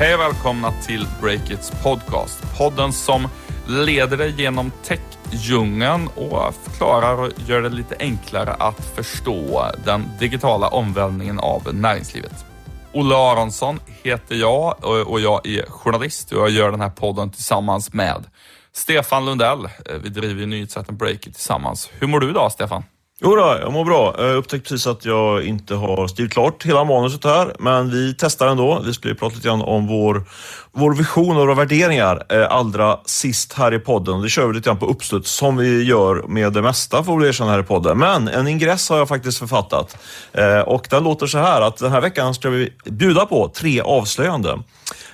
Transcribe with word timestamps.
Hej 0.00 0.14
och 0.14 0.20
välkomna 0.20 0.72
till 0.72 1.06
Breakits 1.20 1.70
podcast. 1.82 2.58
Podden 2.58 2.92
som 2.92 3.28
leder 3.66 4.16
dig 4.16 4.42
genom 4.42 4.72
techdjungeln 4.84 6.08
och 6.08 6.54
förklarar 6.54 7.18
och 7.18 7.30
gör 7.46 7.62
det 7.62 7.68
lite 7.68 7.96
enklare 7.98 8.52
att 8.52 8.84
förstå 8.94 9.64
den 9.84 10.04
digitala 10.18 10.68
omvälvningen 10.68 11.38
av 11.38 11.74
näringslivet. 11.74 12.44
Olle 12.92 13.16
Aronsson 13.16 13.80
heter 14.02 14.34
jag 14.34 14.84
och 14.84 15.20
jag 15.20 15.46
är 15.46 15.66
journalist 15.66 16.32
och 16.32 16.38
jag 16.38 16.50
gör 16.50 16.70
den 16.70 16.80
här 16.80 16.90
podden 16.90 17.30
tillsammans 17.30 17.92
med 17.92 18.24
Stefan 18.72 19.24
Lundell. 19.24 19.68
Vi 20.02 20.08
driver 20.08 20.46
nyhetssajten 20.46 20.96
Breakit 20.96 21.34
tillsammans. 21.34 21.90
Hur 21.92 22.06
mår 22.06 22.20
du 22.20 22.30
idag 22.30 22.52
Stefan? 22.52 22.84
Jo 23.22 23.36
då, 23.36 23.58
jag 23.60 23.72
mår 23.72 23.84
bra. 23.84 24.14
Jag 24.18 24.36
upptäckte 24.36 24.68
precis 24.68 24.86
att 24.86 25.04
jag 25.04 25.44
inte 25.44 25.74
har 25.74 26.08
skrivit 26.08 26.32
klart 26.32 26.66
hela 26.66 26.84
manuset 26.84 27.24
här, 27.24 27.54
men 27.58 27.90
vi 27.90 28.14
testar 28.18 28.46
ändå. 28.46 28.82
Vi 28.86 28.92
skulle 28.92 29.12
ju 29.12 29.18
prata 29.18 29.34
lite 29.34 29.48
grann 29.48 29.62
om 29.62 29.86
vår, 29.86 30.24
vår 30.72 30.94
vision 30.94 31.36
och 31.36 31.42
våra 31.42 31.54
värderingar 31.54 32.26
eh, 32.28 32.50
allra 32.50 33.00
sist 33.04 33.52
här 33.52 33.74
i 33.74 33.78
podden. 33.78 34.22
Det 34.22 34.28
kör 34.28 34.46
vi 34.46 34.54
lite 34.54 34.68
grann 34.68 34.78
på 34.78 34.86
uppstuds, 34.86 35.30
som 35.30 35.56
vi 35.56 35.82
gör 35.84 36.22
med 36.28 36.52
det 36.52 36.62
mesta 36.62 37.04
får 37.04 37.18
vi 37.18 37.28
erkänna 37.28 37.50
här 37.50 37.60
i 37.60 37.62
podden. 37.62 37.98
Men 37.98 38.28
en 38.28 38.48
ingress 38.48 38.90
har 38.90 38.98
jag 38.98 39.08
faktiskt 39.08 39.38
författat 39.38 39.96
eh, 40.32 40.60
och 40.60 40.86
den 40.90 41.04
låter 41.04 41.26
så 41.26 41.38
här 41.38 41.60
att 41.60 41.76
den 41.76 41.92
här 41.92 42.00
veckan 42.00 42.34
ska 42.34 42.50
vi 42.50 42.72
bjuda 42.84 43.26
på 43.26 43.48
tre 43.48 43.80
avslöjanden. 43.80 44.62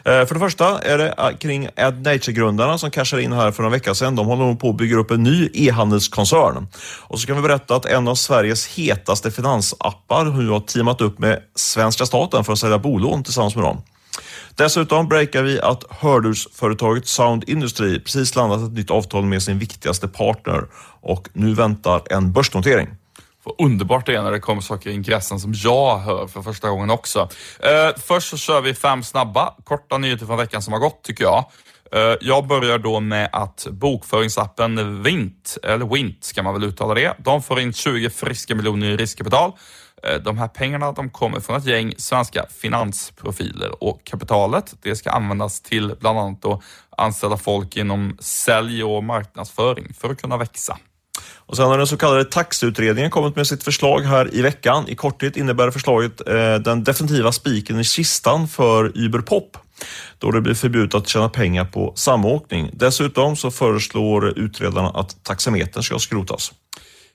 Eh, 0.04 0.26
för 0.26 0.34
det 0.34 0.40
första 0.40 0.80
är 0.80 0.98
det 0.98 1.14
eh, 1.18 1.36
kring 1.36 1.68
AdNature-grundarna 1.76 2.78
som 2.78 2.90
cashade 2.90 3.22
in 3.22 3.32
här 3.32 3.50
för 3.50 3.62
några 3.62 3.72
veckor 3.76 3.94
sedan. 3.94 4.16
De 4.16 4.26
håller 4.26 4.54
på 4.54 4.70
att 4.70 4.76
bygga 4.76 4.96
upp 4.96 5.10
en 5.10 5.22
ny 5.22 5.50
e-handelskoncern. 5.54 6.66
Och 7.00 7.20
så 7.20 7.26
kan 7.26 7.36
vi 7.36 7.42
berätta 7.42 7.76
att 7.76 7.86
en 7.86 8.08
av 8.08 8.14
Sveriges 8.14 8.66
hetaste 8.66 9.30
finansappar 9.30 10.24
nu 10.24 10.48
har 10.48 10.60
teamat 10.60 11.00
upp 11.00 11.18
med 11.18 11.42
svenska 11.54 12.06
staten 12.06 12.44
för 12.44 12.52
att 12.52 12.58
sälja 12.58 12.78
bolån 12.78 13.24
tillsammans 13.24 13.56
med 13.56 13.64
dem. 13.64 13.82
Dessutom 14.54 15.08
breakar 15.08 15.42
vi 15.42 15.60
att 15.60 15.84
hörlursföretaget 15.90 17.06
Sound 17.06 17.44
Industry 17.46 18.00
precis 18.00 18.36
landat 18.36 18.62
ett 18.62 18.72
nytt 18.72 18.90
avtal 18.90 19.24
med 19.24 19.42
sin 19.42 19.58
viktigaste 19.58 20.08
partner 20.08 20.64
och 21.00 21.28
nu 21.32 21.54
väntar 21.54 22.02
en 22.10 22.32
börsnotering. 22.32 22.88
Vad 23.46 23.66
underbart 23.66 24.06
det 24.06 24.14
är 24.14 24.22
när 24.22 24.30
det 24.30 24.40
kommer 24.40 24.62
saker 24.62 24.90
i 24.90 24.92
ingressen 24.92 25.40
som 25.40 25.52
jag 25.56 25.98
hör 25.98 26.26
för 26.26 26.42
första 26.42 26.70
gången 26.70 26.90
också. 26.90 27.28
Eh, 27.60 27.96
först 27.96 28.28
så 28.28 28.36
kör 28.36 28.60
vi 28.60 28.74
fem 28.74 29.02
snabba, 29.02 29.54
korta 29.64 29.98
nyheter 29.98 30.26
från 30.26 30.38
veckan 30.38 30.62
som 30.62 30.72
har 30.72 30.80
gått 30.80 31.02
tycker 31.02 31.24
jag. 31.24 31.44
Eh, 31.92 32.16
jag 32.20 32.46
börjar 32.46 32.78
då 32.78 33.00
med 33.00 33.28
att 33.32 33.66
bokföringsappen 33.70 35.02
Vint, 35.02 35.58
eller 35.62 35.86
Wint 35.86 36.24
ska 36.24 36.42
man 36.42 36.54
väl 36.54 36.64
uttala 36.64 36.94
det, 36.94 37.16
de 37.18 37.42
får 37.42 37.60
in 37.60 37.72
20 37.72 38.10
friska 38.10 38.54
miljoner 38.54 38.86
i 38.86 38.96
riskkapital. 38.96 39.52
Eh, 40.02 40.22
de 40.22 40.38
här 40.38 40.48
pengarna 40.48 40.92
de 40.92 41.10
kommer 41.10 41.40
från 41.40 41.56
ett 41.56 41.66
gäng 41.66 41.94
svenska 41.96 42.46
finansprofiler 42.62 43.84
och 43.84 44.04
kapitalet 44.04 44.74
det 44.82 44.96
ska 44.96 45.10
användas 45.10 45.60
till 45.60 45.94
bland 46.00 46.18
annat 46.18 46.44
att 46.44 46.60
anställa 46.98 47.36
folk 47.36 47.76
inom 47.76 48.16
sälj 48.20 48.84
och 48.84 49.04
marknadsföring 49.04 49.94
för 49.94 50.10
att 50.10 50.20
kunna 50.20 50.36
växa. 50.36 50.78
Och 51.34 51.56
sen 51.56 51.66
har 51.66 51.78
den 51.78 51.86
så 51.86 51.96
kallade 51.96 52.24
taxutredningen 52.24 53.10
kommit 53.10 53.36
med 53.36 53.46
sitt 53.46 53.62
förslag 53.62 54.00
här 54.00 54.34
i 54.34 54.42
veckan. 54.42 54.88
I 54.88 54.94
korthet 54.94 55.36
innebär 55.36 55.70
förslaget 55.70 56.28
eh, 56.28 56.54
den 56.54 56.84
definitiva 56.84 57.32
spiken 57.32 57.80
i 57.80 57.84
kistan 57.84 58.48
för 58.48 58.92
Uberpop 58.94 59.56
då 60.18 60.30
det 60.30 60.40
blir 60.40 60.54
förbjudet 60.54 60.94
att 60.94 61.08
tjäna 61.08 61.28
pengar 61.28 61.64
på 61.64 61.92
samåkning. 61.96 62.70
Dessutom 62.72 63.36
så 63.36 63.50
föreslår 63.50 64.38
utredarna 64.38 64.88
att 64.88 65.24
taxametern 65.24 65.82
ska 65.82 65.98
skrotas. 65.98 66.52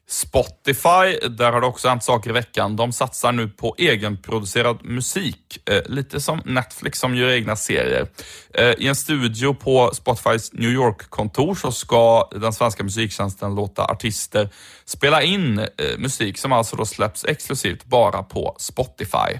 Spotify, 0.09 1.27
där 1.29 1.51
har 1.51 1.61
det 1.61 1.67
också 1.67 1.89
hänt 1.89 2.03
saker 2.03 2.29
i 2.29 2.33
veckan. 2.33 2.75
De 2.75 2.91
satsar 2.91 3.31
nu 3.31 3.47
på 3.47 3.75
egenproducerad 3.77 4.85
musik. 4.85 5.69
Eh, 5.69 5.81
lite 5.85 6.21
som 6.21 6.41
Netflix 6.45 6.99
som 6.99 7.15
gör 7.15 7.29
egna 7.29 7.55
serier. 7.55 8.07
Eh, 8.53 8.73
I 8.77 8.87
en 8.87 8.95
studio 8.95 9.53
på 9.53 9.91
Spotifys 9.93 10.53
New 10.53 10.69
York-kontor 10.69 11.55
så 11.55 11.71
ska 11.71 12.29
den 12.31 12.53
svenska 12.53 12.83
musiktjänsten 12.83 13.55
låta 13.55 13.85
artister 13.85 14.49
spela 14.85 15.21
in 15.21 15.59
eh, 15.59 15.67
musik 15.97 16.37
som 16.37 16.51
alltså 16.51 16.75
då 16.75 16.85
släpps 16.85 17.25
exklusivt 17.25 17.85
bara 17.85 18.23
på 18.23 18.55
Spotify. 18.59 19.39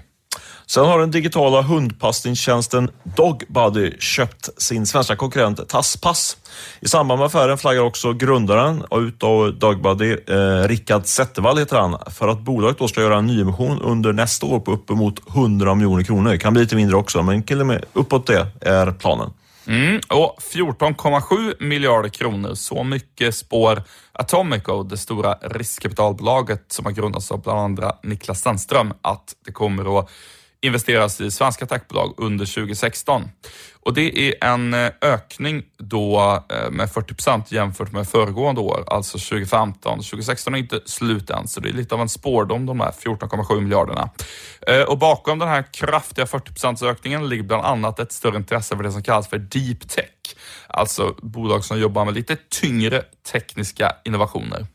Sen 0.66 0.84
har 0.84 0.98
den 0.98 1.10
digitala 1.10 1.62
hundpassningstjänsten 1.62 2.90
Dogbuddy 3.16 3.92
köpt 3.98 4.62
sin 4.62 4.86
svenska 4.86 5.16
konkurrent 5.16 5.68
Tasspass. 5.68 6.36
I 6.80 6.88
samband 6.88 7.18
med 7.18 7.26
affären 7.26 7.58
flaggar 7.58 7.82
också 7.82 8.12
grundaren 8.12 8.84
utav 8.90 9.58
Dogbuddy, 9.58 10.16
eh, 10.28 10.68
Rickard 10.68 11.06
Zettervall 11.06 11.58
heter 11.58 11.76
han, 11.76 11.98
för 12.10 12.28
att 12.28 12.40
bolaget 12.40 12.78
då 12.78 12.88
ska 12.88 13.00
göra 13.00 13.18
en 13.18 13.26
nyemission 13.26 13.82
under 13.82 14.12
nästa 14.12 14.46
år 14.46 14.60
på 14.60 14.72
uppemot 14.72 15.28
100 15.34 15.74
miljoner 15.74 16.04
kronor. 16.04 16.36
Kan 16.36 16.52
bli 16.52 16.62
lite 16.62 16.76
mindre 16.76 16.96
också, 16.96 17.22
men 17.22 17.42
till 17.42 17.60
och 17.60 17.66
med 17.66 17.84
uppåt 17.92 18.26
det 18.26 18.46
är 18.60 18.90
planen. 18.92 19.30
Mm, 19.66 20.00
och 20.08 20.38
14,7 20.52 21.54
miljarder 21.60 22.08
kronor, 22.08 22.54
så 22.54 22.84
mycket 22.84 23.34
spår 23.34 23.82
Atomico, 24.12 24.82
det 24.82 24.96
stora 24.96 25.34
riskkapitalbolaget 25.34 26.64
som 26.72 26.84
har 26.84 26.92
grundats 26.92 27.32
av 27.32 27.42
bland 27.42 27.58
andra 27.60 27.92
Niklas 28.02 28.40
Sandström, 28.40 28.92
att 29.02 29.34
det 29.46 29.52
kommer 29.52 29.98
att 29.98 30.10
investeras 30.62 31.20
i 31.20 31.30
svenska 31.30 31.66
techbolag 31.66 32.14
under 32.16 32.46
2016. 32.54 33.30
Och 33.84 33.94
det 33.94 34.28
är 34.28 34.44
en 34.44 34.74
eh, 34.74 34.90
ökning 35.00 35.62
då 35.78 36.42
eh, 36.48 36.70
med 36.70 36.90
40 36.90 37.14
procent 37.14 37.52
jämfört 37.52 37.92
med 37.92 38.08
föregående 38.08 38.60
år, 38.60 38.84
alltså 38.86 39.18
2015. 39.18 39.98
2016 39.98 40.54
är 40.54 40.58
inte 40.58 40.80
slut 40.86 41.30
än, 41.30 41.48
så 41.48 41.60
det 41.60 41.68
är 41.68 41.72
lite 41.72 41.94
av 41.94 42.00
en 42.00 42.08
spårdom 42.08 42.66
de 42.66 42.80
här 42.80 42.90
14,7 42.90 43.60
miljarderna. 43.60 44.10
Eh, 44.66 44.82
och 44.82 44.98
bakom 44.98 45.38
den 45.38 45.48
här 45.48 45.64
kraftiga 45.72 46.24
40% 46.24 46.86
ökningen 46.90 47.28
ligger 47.28 47.42
bland 47.42 47.64
annat 47.64 47.98
ett 47.98 48.12
större 48.12 48.36
intresse 48.36 48.76
för 48.76 48.82
det 48.82 48.92
som 48.92 49.02
kallas 49.02 49.28
för 49.28 49.38
deep 49.38 49.88
tech. 49.88 50.36
Alltså 50.66 51.14
bolag 51.22 51.64
som 51.64 51.78
jobbar 51.80 52.04
med 52.04 52.14
lite 52.14 52.36
tyngre 52.60 53.02
tekniska 53.32 53.92
innovationer. 54.04 54.66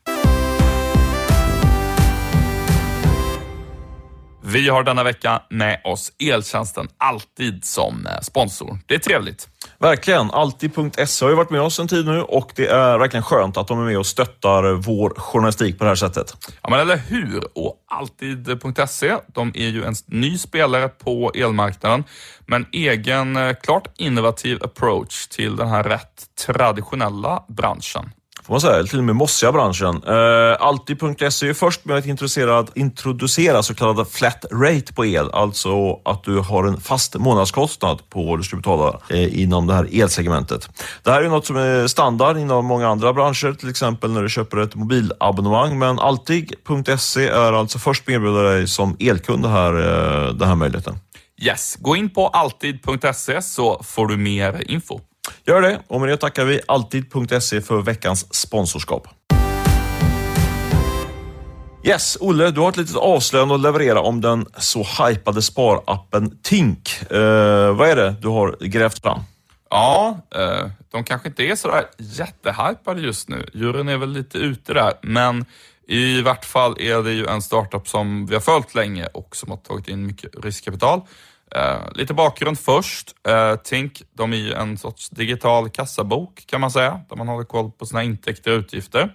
Vi 4.52 4.68
har 4.68 4.82
denna 4.82 5.04
vecka 5.04 5.42
med 5.50 5.80
oss 5.84 6.12
Eltjänsten 6.18 6.88
Alltid 6.98 7.64
som 7.64 8.06
eh, 8.06 8.20
sponsor. 8.20 8.78
Det 8.86 8.94
är 8.94 8.98
trevligt. 8.98 9.48
Verkligen. 9.78 10.30
Alltid.se 10.30 11.24
har 11.24 11.30
ju 11.30 11.36
varit 11.36 11.50
med 11.50 11.60
oss 11.60 11.78
en 11.78 11.88
tid 11.88 12.06
nu 12.06 12.22
och 12.22 12.52
det 12.54 12.66
är 12.66 12.98
verkligen 12.98 13.22
skönt 13.22 13.56
att 13.56 13.68
de 13.68 13.80
är 13.80 13.84
med 13.84 13.98
och 13.98 14.06
stöttar 14.06 14.72
vår 14.72 15.14
journalistik 15.16 15.78
på 15.78 15.84
det 15.84 15.90
här 15.90 15.94
sättet. 15.94 16.36
Ja, 16.62 16.70
men 16.70 16.80
eller 16.80 16.96
hur? 16.96 17.44
Och 17.54 17.74
Alltid.se, 17.90 19.16
de 19.26 19.52
är 19.54 19.68
ju 19.68 19.84
en 19.84 19.94
ny 20.06 20.38
spelare 20.38 20.88
på 20.88 21.32
elmarknaden 21.34 22.04
med 22.46 22.56
en 22.56 22.66
egen, 22.72 23.36
eh, 23.36 23.54
klart 23.62 23.88
innovativ 23.96 24.64
approach 24.64 25.26
till 25.26 25.56
den 25.56 25.68
här 25.68 25.84
rätt 25.84 26.26
traditionella 26.46 27.44
branschen 27.48 28.10
får 28.48 28.54
man 28.54 28.60
säga, 28.60 28.84
till 28.84 28.98
och 28.98 29.04
med 29.04 29.16
mossiga 29.16 29.52
branschen. 29.52 30.02
Eh, 30.06 30.12
uh, 30.12 30.56
Alltid.se 30.60 31.48
är 31.48 31.54
först 31.54 31.84
med 31.84 31.96
att 31.96 32.76
introducera 32.76 33.62
så 33.62 33.74
kallad 33.74 34.08
flat 34.08 34.44
rate 34.52 34.94
på 34.94 35.06
el, 35.06 35.30
alltså 35.32 36.00
att 36.04 36.24
du 36.24 36.38
har 36.38 36.64
en 36.64 36.80
fast 36.80 37.14
månadskostnad 37.14 38.10
på 38.10 38.22
vad 38.22 38.38
du 38.38 38.42
ska 38.42 38.56
betala 38.56 39.00
uh, 39.12 39.40
inom 39.40 39.66
det 39.66 39.74
här 39.74 40.02
elsegmentet. 40.02 40.68
Det 41.02 41.10
här 41.10 41.22
är 41.22 41.28
något 41.28 41.46
som 41.46 41.56
är 41.56 41.86
standard 41.86 42.36
inom 42.36 42.66
många 42.66 42.88
andra 42.88 43.12
branscher, 43.12 43.52
till 43.52 43.70
exempel 43.70 44.10
när 44.10 44.22
du 44.22 44.28
köper 44.28 44.56
ett 44.56 44.74
mobilabonnemang, 44.74 45.78
men 45.78 45.98
Alltid.se 45.98 47.28
är 47.28 47.52
alltså 47.52 47.78
först 47.78 48.06
med 48.06 48.16
att 48.16 48.20
erbjuda 48.20 48.42
dig 48.42 48.68
som 48.68 48.96
elkund 49.00 49.42
det 49.42 49.48
här, 49.48 49.72
uh, 49.72 50.34
den 50.34 50.48
här 50.48 50.54
möjligheten. 50.54 50.98
Yes, 51.42 51.76
gå 51.80 51.96
in 51.96 52.10
på 52.10 52.28
alltid.se 52.28 53.42
så 53.42 53.82
får 53.84 54.06
du 54.06 54.16
mer 54.16 54.70
info. 54.70 55.00
Gör 55.48 55.62
det 55.62 55.82
och 55.86 56.00
med 56.00 56.08
det 56.08 56.16
tackar 56.16 56.44
vi 56.44 56.60
alltid.se 56.68 57.60
för 57.60 57.82
veckans 57.82 58.34
sponsorskap. 58.34 59.08
Yes, 61.84 62.18
Olle, 62.20 62.50
du 62.50 62.60
har 62.60 62.68
ett 62.68 62.76
litet 62.76 62.96
avslöjande 62.96 63.54
att 63.54 63.60
leverera 63.60 64.00
om 64.00 64.20
den 64.20 64.46
så 64.58 64.82
hypade 64.82 65.42
sparappen 65.42 66.38
Tink. 66.42 67.02
Eh, 67.10 67.76
vad 67.76 67.88
är 67.88 67.96
det 67.96 68.14
du 68.20 68.28
har 68.28 68.56
grävt 68.60 69.02
fram? 69.02 69.20
Ja, 69.70 70.20
eh, 70.34 70.70
de 70.90 71.04
kanske 71.04 71.28
inte 71.28 71.42
är 71.42 71.56
sådär 71.56 71.84
jättehypade 71.98 73.00
just 73.00 73.28
nu. 73.28 73.48
Juryn 73.54 73.88
är 73.88 73.96
väl 73.96 74.12
lite 74.12 74.38
ute 74.38 74.74
där, 74.74 74.92
men 75.02 75.44
i 75.88 76.22
vart 76.22 76.44
fall 76.44 76.76
är 76.80 77.02
det 77.02 77.12
ju 77.12 77.26
en 77.26 77.42
startup 77.42 77.88
som 77.88 78.26
vi 78.26 78.34
har 78.34 78.40
följt 78.40 78.74
länge 78.74 79.06
och 79.06 79.36
som 79.36 79.50
har 79.50 79.58
tagit 79.58 79.88
in 79.88 80.06
mycket 80.06 80.44
riskkapital. 80.44 81.00
Eh, 81.54 81.92
lite 81.94 82.14
bakgrund 82.14 82.58
först. 82.58 83.14
Eh, 83.28 83.56
Tink, 83.56 84.02
de 84.12 84.32
är 84.32 84.36
ju 84.36 84.52
en 84.52 84.78
sorts 84.78 85.10
digital 85.10 85.70
kassabok 85.70 86.44
kan 86.46 86.60
man 86.60 86.70
säga, 86.70 87.00
där 87.08 87.16
man 87.16 87.28
håller 87.28 87.44
koll 87.44 87.70
på 87.70 87.86
sina 87.86 88.02
intäkter 88.02 88.52
och 88.52 88.58
utgifter. 88.58 89.14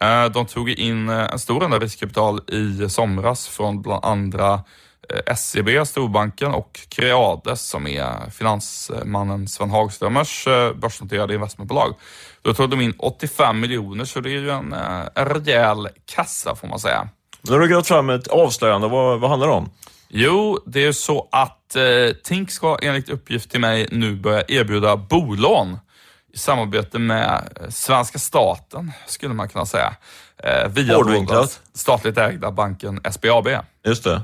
Eh, 0.00 0.24
de 0.24 0.46
tog 0.46 0.70
in 0.70 1.08
eh, 1.08 1.32
en 1.32 1.38
stor 1.38 1.60
del 1.60 1.80
riskkapital 1.80 2.40
i 2.48 2.88
somras 2.88 3.48
från 3.48 3.82
bland 3.82 4.04
andra 4.04 4.64
eh, 5.08 5.34
SEB, 5.34 5.86
storbanken, 5.86 6.50
och 6.54 6.80
Creades 6.88 7.68
som 7.68 7.86
är 7.86 8.30
finansmannen 8.30 9.48
Sven 9.48 9.70
Hagströmers 9.70 10.46
eh, 10.46 10.74
börsnoterade 10.74 11.34
investmentbolag. 11.34 11.94
Då 12.42 12.54
tog 12.54 12.70
de 12.70 12.80
in 12.80 12.94
85 12.98 13.60
miljoner, 13.60 14.04
så 14.04 14.20
det 14.20 14.30
är 14.30 14.40
ju 14.40 14.50
en, 14.50 14.72
en 15.14 15.26
rejäl 15.26 15.88
kassa 16.14 16.54
får 16.54 16.68
man 16.68 16.78
säga. 16.78 17.08
Nu 17.42 17.52
har 17.52 17.60
du 17.60 17.68
grävt 17.68 17.86
fram 17.86 18.10
ett 18.10 18.26
avslöjande. 18.28 18.88
Vad, 18.88 19.20
vad 19.20 19.30
handlar 19.30 19.48
det 19.48 19.54
om? 19.54 19.70
Jo, 20.12 20.58
det 20.66 20.86
är 20.86 20.92
så 20.92 21.28
att 21.32 21.76
eh, 21.76 21.82
Tink 22.24 22.50
ska 22.50 22.78
enligt 22.82 23.08
uppgift 23.08 23.50
till 23.50 23.60
mig 23.60 23.88
nu 23.90 24.16
börja 24.16 24.44
erbjuda 24.48 24.96
bolån 24.96 25.78
i 26.32 26.38
samarbete 26.38 26.98
med 26.98 27.48
eh, 27.60 27.68
svenska 27.68 28.18
staten, 28.18 28.92
skulle 29.06 29.34
man 29.34 29.48
kunna 29.48 29.66
säga. 29.66 29.94
Eh, 30.44 30.68
via 30.68 30.92
den 30.92 31.26
statligt 31.74 32.18
ägda 32.18 32.50
banken 32.50 33.00
SBAB. 33.10 33.48
Just 33.86 34.04
det. 34.04 34.22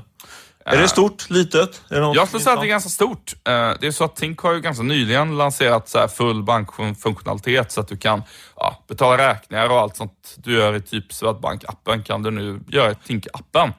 Är 0.65 0.77
det 0.81 0.87
stort? 0.87 1.29
Litet? 1.29 1.81
Är 1.89 2.01
det 2.01 2.11
Jag 2.15 2.27
skulle 2.27 2.43
säga 2.43 2.53
att 2.53 2.61
det 2.61 2.67
är 2.67 2.69
ganska 2.69 2.89
stort. 2.89 3.33
Eh, 3.47 3.71
Det 3.79 3.87
är 3.87 3.91
så 3.91 4.03
att 4.03 4.15
Tink 4.15 4.39
har 4.39 4.53
ju 4.53 4.61
ganska 4.61 4.83
nyligen 4.83 5.37
lanserat 5.37 5.89
så 5.89 5.99
här 5.99 6.07
full 6.07 6.43
bankfunktionalitet 6.43 7.71
så 7.71 7.81
att 7.81 7.87
du 7.87 7.97
kan 7.97 8.23
ja, 8.55 8.83
betala 8.87 9.29
räkningar 9.29 9.69
och 9.69 9.79
allt 9.79 9.95
sånt 9.95 10.35
du 10.37 10.53
gör 10.57 10.75
i 10.75 10.81
typ 10.81 11.11
Swedbank-appen 11.11 12.03
kan 12.03 12.23
du 12.23 12.31
nu 12.31 12.59
göra 12.67 12.91
i 12.91 12.93
Tink-appen. 12.93 13.71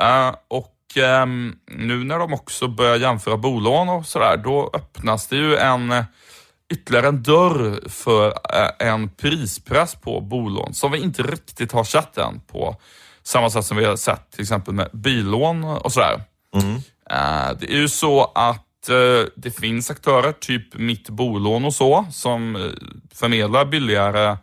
Eh, 0.00 0.34
Och 0.48 0.72
nu 1.70 2.04
när 2.04 2.18
de 2.18 2.32
också 2.34 2.68
börjar 2.68 2.96
jämföra 2.96 3.36
bolån 3.36 3.88
och 3.88 4.06
sådär, 4.06 4.36
då 4.36 4.70
öppnas 4.74 5.26
det 5.26 5.36
ju 5.36 5.56
en 5.56 5.92
eh, 5.92 6.04
ytterligare 6.72 7.08
en 7.08 7.22
dörr 7.22 7.88
för 7.88 8.26
eh, 8.28 8.88
en 8.88 9.08
prispress 9.08 9.94
på 9.94 10.20
bolån 10.20 10.74
som 10.74 10.92
vi 10.92 10.98
inte 10.98 11.22
riktigt 11.22 11.72
har 11.72 11.84
sett 11.84 12.18
än 12.18 12.40
på 12.40 12.76
samma 13.22 13.50
sätt 13.50 13.64
som 13.64 13.76
vi 13.76 13.84
har 13.84 13.96
sett 13.96 14.30
till 14.30 14.42
exempel 14.42 14.74
med 14.74 14.90
billån 14.92 15.64
och 15.64 15.92
sådär. 15.92 16.20
Eh, 17.10 17.56
Det 17.60 17.72
är 17.72 17.76
ju 17.76 17.88
så 17.88 18.24
att 18.34 18.62
det 19.36 19.50
finns 19.60 19.90
aktörer, 19.90 20.32
typ 20.32 20.74
Mitt 20.78 21.08
bolån 21.10 21.64
och 21.64 21.74
så, 21.74 22.06
som 22.10 22.70
förmedlar 23.14 23.64
billigare 23.64 24.36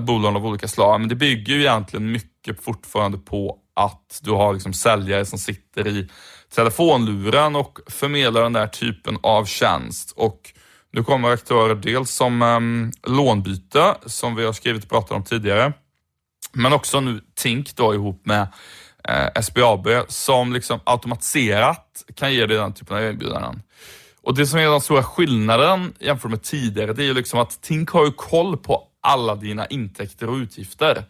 bolån 0.00 0.36
av 0.36 0.46
olika 0.46 0.68
slag. 0.68 1.00
Men 1.00 1.08
det 1.08 1.14
bygger 1.14 1.54
ju 1.54 1.60
egentligen 1.60 2.12
mycket 2.12 2.64
fortfarande 2.64 3.18
på 3.18 3.56
att 3.76 4.20
du 4.22 4.30
har 4.30 4.52
liksom 4.52 4.72
säljare 4.72 5.24
som 5.24 5.38
sitter 5.38 5.86
i 5.86 6.08
telefonluren 6.54 7.56
och 7.56 7.78
förmedlar 7.86 8.42
den 8.42 8.52
där 8.52 8.66
typen 8.66 9.18
av 9.22 9.44
tjänst. 9.44 10.12
Och 10.16 10.52
nu 10.92 11.04
kommer 11.04 11.30
aktörer 11.30 11.74
dels 11.74 12.10
som 12.10 12.42
um, 12.42 12.92
lånbyte, 13.06 13.94
som 14.06 14.34
vi 14.34 14.44
har 14.44 14.52
skrivit 14.52 14.84
och 14.84 14.90
pratat 14.90 15.10
om 15.10 15.24
tidigare. 15.24 15.72
Men 16.52 16.72
också 16.72 17.00
nu 17.00 17.20
Tink 17.34 17.76
då 17.76 17.94
ihop 17.94 18.26
med 18.26 18.48
eh, 19.08 19.42
SBAB 19.42 19.88
som 20.08 20.52
liksom 20.52 20.80
automatiserat 20.84 22.04
kan 22.14 22.34
ge 22.34 22.46
dig 22.46 22.56
den 22.56 22.72
typen 22.72 22.96
av 22.96 23.02
erbjudanden. 23.02 23.62
Och 24.22 24.34
det 24.34 24.46
som 24.46 24.58
är 24.58 24.70
den 24.70 24.80
stora 24.80 25.02
skillnaden 25.02 25.94
jämfört 25.98 26.30
med 26.30 26.42
tidigare, 26.42 26.92
det 26.92 27.02
är 27.02 27.06
ju 27.06 27.14
liksom 27.14 27.40
att 27.40 27.62
Tink 27.62 27.90
har 27.90 28.04
ju 28.04 28.12
koll 28.12 28.56
på 28.56 28.88
alla 29.00 29.34
dina 29.34 29.66
intäkter 29.66 30.28
och 30.28 30.36
utgifter. 30.36 31.04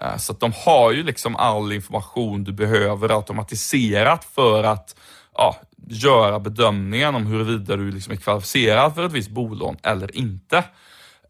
Eh, 0.00 0.16
Så 0.16 0.32
att 0.32 0.40
de 0.40 0.52
har 0.64 0.92
ju 0.92 1.02
liksom 1.02 1.36
all 1.36 1.72
information 1.72 2.44
du 2.44 2.52
behöver 2.52 3.16
automatiserat 3.16 4.24
för 4.34 4.64
att 4.64 4.96
ja, 5.34 5.56
göra 5.88 6.38
bedömningen 6.40 7.14
om 7.14 7.26
huruvida 7.26 7.76
du 7.76 7.90
liksom 7.90 8.12
är 8.12 8.16
kvalificerad 8.16 8.94
för 8.94 9.04
ett 9.06 9.12
visst 9.12 9.30
bolån 9.30 9.76
eller 9.82 10.16
inte. 10.16 10.64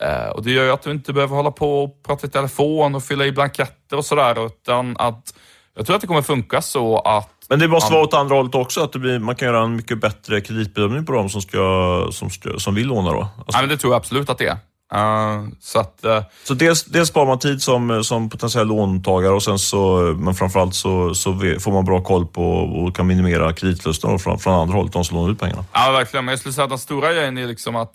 Eh, 0.02 0.28
och 0.28 0.42
Det 0.42 0.50
gör 0.50 0.64
ju 0.64 0.70
att 0.70 0.82
du 0.82 0.90
inte 0.90 1.12
behöver 1.12 1.36
hålla 1.36 1.50
på 1.50 1.84
och 1.84 2.02
prata 2.02 2.26
i 2.26 2.30
telefon 2.30 2.94
och 2.94 3.04
fylla 3.04 3.26
i 3.26 3.32
blanketter 3.32 3.96
och 3.96 4.04
sådär, 4.04 4.46
utan 4.46 4.96
att 4.96 5.34
jag 5.76 5.86
tror 5.86 5.96
att 5.96 6.00
det 6.00 6.06
kommer 6.06 6.22
funka 6.22 6.62
så 6.62 6.98
att 6.98 7.30
Men 7.48 7.58
det 7.58 7.68
måste 7.68 7.92
vara 7.92 8.02
åt 8.02 8.14
andra 8.14 8.34
hållet 8.36 8.54
också, 8.54 8.82
att 8.82 8.92
blir, 8.92 9.18
man 9.18 9.34
kan 9.34 9.48
göra 9.48 9.62
en 9.64 9.76
mycket 9.76 10.00
bättre 10.00 10.40
kreditbedömning 10.40 11.06
på 11.06 11.12
dem 11.12 11.28
som, 11.28 11.42
ska, 11.42 12.08
som, 12.12 12.30
ska, 12.30 12.58
som 12.58 12.74
vill 12.74 12.86
låna. 12.86 13.12
Då. 13.12 13.20
Alltså, 13.20 13.42
Ja, 13.46 13.60
men 13.60 13.68
det 13.68 13.76
tror 13.76 13.92
jag 13.92 13.98
absolut 13.98 14.30
att 14.30 14.38
det 14.38 14.46
är. 14.46 14.56
Eh, 14.94 15.44
så 15.60 15.80
att, 15.80 16.04
eh, 16.04 16.22
Så 16.44 16.54
dels, 16.54 16.84
dels 16.84 17.08
sparar 17.08 17.26
man 17.26 17.38
tid 17.38 17.62
som, 17.62 18.04
som 18.04 18.30
potentiell 18.30 18.66
låntagare, 18.66 19.32
och 19.32 19.42
sen 19.42 19.58
så, 19.58 20.14
men 20.18 20.34
framförallt 20.34 20.74
så, 20.74 21.14
så 21.14 21.32
får 21.60 21.72
man 21.72 21.84
bra 21.84 22.02
koll 22.02 22.26
på 22.26 22.42
och 22.52 22.96
kan 22.96 23.06
minimera 23.06 23.52
kreditförlusterna 23.52 24.18
från, 24.18 24.38
från 24.38 24.54
andra 24.54 24.74
hållet, 24.76 24.92
de 24.92 25.04
som 25.04 25.16
lånar 25.16 25.32
ut 25.32 25.40
pengarna. 25.40 25.64
ja, 25.72 25.90
verkligen. 25.90 26.24
Men 26.24 26.32
jag 26.32 26.38
skulle 26.38 26.52
säga 26.52 26.64
att 26.64 26.70
den 26.70 26.78
stora 26.78 27.12
grejen 27.12 27.38
är 27.38 27.46
liksom 27.46 27.76
att, 27.76 27.94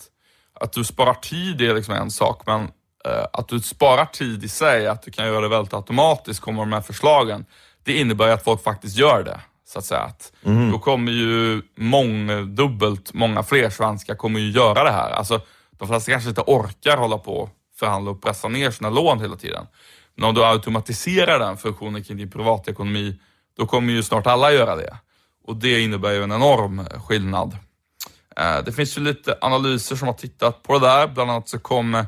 att 0.60 0.74
du 0.74 0.84
sparar 0.84 1.14
tid 1.14 1.62
är 1.62 1.76
liksom 1.76 1.94
en 1.94 2.12
sak, 2.12 2.42
men 2.46 2.62
eh, 2.62 3.26
att 3.34 3.48
du 3.48 3.60
sparar 3.60 4.06
tid 4.06 4.44
i 4.44 4.50
sig, 4.50 4.88
att 4.88 5.04
du 5.04 5.12
kan 5.12 5.28
göra 5.28 5.42
det 5.42 5.48
väldigt 5.48 5.74
automatiskt, 5.74 6.40
kommer 6.40 6.60
de 6.60 6.74
här 6.74 6.82
förslagen, 6.82 7.46
det 7.84 7.94
innebär 7.94 8.26
ju 8.26 8.32
att 8.32 8.44
folk 8.44 8.64
faktiskt 8.64 8.98
gör 8.98 9.24
det. 9.24 9.40
Så 9.68 9.80
att 9.80 9.86
säga. 9.86 10.02
Att 10.02 10.32
Då 10.72 10.80
kommer 10.80 11.12
ju 11.12 11.62
mångdubbelt 11.78 13.14
många 13.14 13.44
fler 13.44 13.70
svenskar 13.70 14.16
kommer 14.16 14.40
ju 14.40 14.52
göra 14.52 14.84
det 14.84 14.92
här. 14.92 15.12
Alltså, 15.12 15.42
de 15.84 15.88
flesta 15.88 16.12
kanske 16.12 16.30
inte 16.30 16.42
orkar 16.42 16.98
hålla 16.98 17.18
på 17.18 17.38
och 17.38 17.50
förhandla 17.80 18.12
och 18.12 18.22
pressa 18.22 18.48
ner 18.48 18.72
sina 18.72 18.90
lån 18.90 19.22
hela 19.22 19.36
tiden. 19.36 19.68
Men 20.16 20.30
om 20.30 20.36
du 20.36 20.46
automatiserar 20.46 21.40
den 21.40 21.58
funktionen 21.58 22.04
kring 22.04 22.18
din 22.18 22.32
privatekonomi, 22.32 23.20
då 23.58 23.66
kommer 23.66 23.94
ju 23.94 24.04
snart 24.04 24.28
alla 24.28 24.52
göra 24.52 24.76
det. 24.76 24.98
Och 25.48 25.56
det 25.56 25.82
innebär 25.82 26.12
ju 26.12 26.24
en 26.24 26.32
enorm 26.32 26.86
skillnad. 26.86 27.58
Eh, 28.38 28.64
det 28.66 28.72
finns 28.72 28.98
ju 28.98 29.02
lite 29.02 29.38
analyser 29.42 29.96
som 29.96 30.08
har 30.08 30.16
tittat 30.16 30.64
på 30.64 30.74
det 30.74 30.88
där. 30.88 31.08
Bland 31.08 31.32
annat 31.32 31.50
så 31.50 31.60
kom 31.60 31.96
eh, 31.96 32.06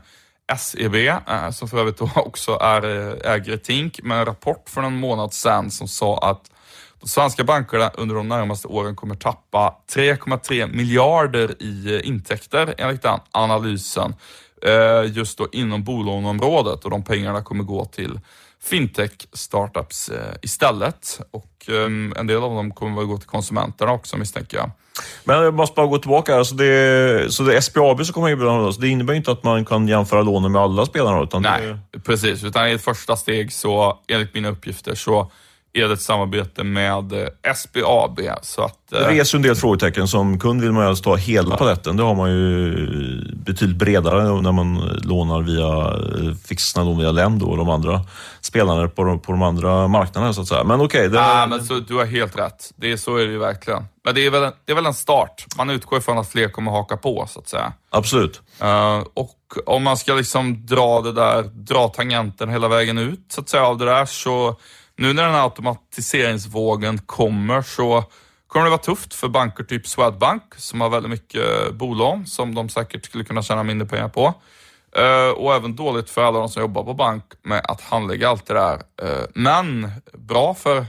SEB, 0.58 0.96
eh, 0.96 1.50
som 1.52 1.68
för 1.68 1.78
övrigt 1.78 2.02
också 2.02 2.58
är 2.62 2.84
ägare 3.28 3.58
Tink, 3.58 4.00
med 4.04 4.20
en 4.20 4.26
rapport 4.26 4.70
för 4.70 4.84
en 4.84 4.96
månad 4.96 5.34
sedan 5.34 5.72
som 5.72 5.88
sa 5.88 6.18
att 6.18 6.52
svenska 7.06 7.44
bankerna 7.44 7.90
under 7.94 8.16
de 8.16 8.28
närmaste 8.28 8.68
åren 8.68 8.96
kommer 8.96 9.16
tappa 9.16 9.76
3,3 9.96 10.76
miljarder 10.76 11.56
i 11.64 11.96
eh, 11.96 12.08
intäkter 12.08 12.76
enligt 12.78 13.02
den 13.02 13.20
analysen. 13.32 14.16
eh, 14.62 15.12
Just 15.12 15.38
då 15.38 15.48
inom 15.52 15.84
bolåneområdet 15.84 16.84
och 16.86 16.92
de 16.92 17.04
pengarna 17.04 17.42
kommer 17.42 17.64
gå 17.64 17.86
till 17.86 18.20
fintech 18.64 19.12
startups 19.34 20.10
eh, 20.10 20.36
istället. 20.42 21.20
Och 21.32 21.52
en 22.18 22.28
del 22.28 22.38
av 22.44 22.56
dem 22.56 22.72
kommer 22.72 22.96
väl 22.96 23.06
gå 23.06 23.18
till 23.18 23.28
konsumenterna 23.28 23.92
också 23.92 24.18
misstänker 24.18 24.58
jag. 24.58 24.72
Men 25.24 25.44
jag 25.44 25.54
måste 25.54 25.76
bara 25.76 25.88
gå 25.88 25.98
tillbaka 25.98 26.36
här. 26.36 26.44
Så 26.44 26.56
det, 26.56 27.34
så 27.34 27.44
det 27.44 27.58
är 27.58 27.62
SBAB 27.62 28.06
som 28.06 28.14
kommer 28.14 28.30
erbjuda 28.30 28.72
så 28.72 28.82
Det 28.82 28.88
innebär 28.88 29.14
inte 29.14 29.32
att 29.32 29.44
man 29.44 29.66
kan 29.66 29.88
jämföra 29.88 30.22
lånen 30.22 30.52
med 30.52 30.62
alla 30.62 30.86
spelarna. 30.86 31.24
Utan 31.24 31.42
Nej, 31.42 31.76
Det, 31.92 32.00
precis. 32.00 32.44
Utan 32.44 32.68
i 32.68 32.72
ett 32.72 32.84
första 32.84 33.16
steg 33.16 33.54
så, 33.54 34.00
enligt 34.08 34.34
mina 34.34 34.50
uppgifter, 34.50 34.96
så 34.96 35.32
är 35.76 35.88
det 35.88 35.94
ett 35.94 36.02
samarbete 36.02 36.64
med 36.64 37.14
eh, 37.14 37.54
SBAB. 37.56 38.20
Så 38.42 38.62
att, 38.62 38.78
det 38.90 39.06
eh, 39.06 39.08
reser 39.08 39.38
en 39.38 39.42
del 39.42 39.56
frågetecken. 39.56 40.08
Som 40.08 40.40
kund 40.40 40.62
vill 40.62 40.72
man 40.72 40.84
ju 40.84 40.90
alltså 40.90 41.04
ta 41.04 41.16
hela 41.16 41.58
paletten. 41.58 41.98
Det 41.98 42.04
har 42.04 42.16
man 42.16 42.32
ju 42.32 42.76
betydligt 43.36 43.78
bredare 43.78 44.42
när 44.42 44.52
man 44.52 45.00
lånar 45.04 45.42
via 45.42 45.94
fixna 46.48 46.84
lån 46.84 47.00
via 47.00 47.12
Lend 47.12 47.44
och 47.44 47.58
de 47.58 47.70
andra 47.70 48.02
spelarna 48.42 48.88
på 48.88 49.04
de, 49.04 49.20
på 49.20 49.32
de 49.32 49.42
andra 49.42 49.88
marknaderna 49.88 50.34
så 50.34 50.42
att 50.42 50.48
säga. 50.48 50.64
Men 50.64 50.82
okej, 50.82 51.10
det, 51.10 51.18
Ja, 51.18 51.46
men 51.50 51.66
så, 51.66 51.80
du 51.80 51.96
har 51.96 52.06
helt 52.06 52.38
rätt. 52.38 52.72
Det 52.76 52.92
är, 52.92 52.98
så 52.98 53.18
är 53.18 53.26
det 53.26 53.32
ju 53.32 53.38
verkligen. 53.38 53.86
Men 54.04 54.16
det 54.16 54.26
är, 54.26 54.30
väl 54.30 54.44
en, 54.44 54.54
det 54.66 54.72
är 54.72 54.76
väl 54.76 54.86
en 54.86 54.94
start. 54.94 55.46
Man 55.58 55.70
utgår 55.70 56.00
ifrån 56.00 56.18
att 56.18 56.32
fler 56.32 56.50
kommer 56.50 56.72
haka 56.72 56.98
på, 56.98 57.26
så 57.30 57.40
att 57.40 57.48
säga. 57.48 57.74
absolut. 57.90 58.42
Eh, 58.62 59.04
och 59.14 59.36
om 59.66 59.84
man 59.84 59.98
ska 59.98 60.14
liksom 60.14 60.66
dra 60.66 61.02
det 61.02 61.12
där, 61.12 61.44
dra 61.44 61.88
tangenten 61.88 62.50
hela 62.50 62.68
vägen 62.68 62.98
ut, 62.98 63.26
så 63.30 63.42
att 63.42 63.50
säga, 63.50 63.66
av 63.66 63.78
det 63.78 63.86
där, 63.86 64.06
så 64.06 64.56
nu 64.98 65.14
när 65.14 65.24
den 65.24 65.34
här 65.34 65.44
automatiseringsvågen 65.44 66.98
kommer 66.98 67.62
så 67.62 68.04
kommer 68.48 68.66
det 68.66 68.70
vara 68.70 68.82
tufft 68.82 69.14
för 69.14 69.28
banker 69.28 69.64
typ 69.64 69.88
Swedbank, 69.88 70.44
som 70.58 70.82
har 70.82 70.90
väldigt 70.90 71.10
mycket 71.10 71.68
eh, 71.68 71.74
bolån, 71.74 72.26
som 72.26 72.56
de 72.56 72.70
säkert 72.70 73.06
skulle 73.06 73.24
kunna 73.24 73.42
tjäna 73.42 73.64
mindre 73.64 73.88
pengar 73.88 74.10
på. 74.10 74.34
Eh, 74.96 75.30
och 75.30 75.56
även 75.56 75.76
dåligt 75.76 76.10
för 76.10 76.24
alla 76.24 76.40
de 76.40 76.50
som 76.50 76.62
jobbar 76.62 76.84
på 76.84 76.94
bank 76.94 77.24
med 77.44 77.66
att 77.66 77.82
handlägga 77.82 78.30
allt 78.30 78.46
det 78.46 78.54
där. 78.54 78.74
Eh, 79.02 79.26
men 79.34 79.92
bra 80.14 80.54
för 80.54 80.86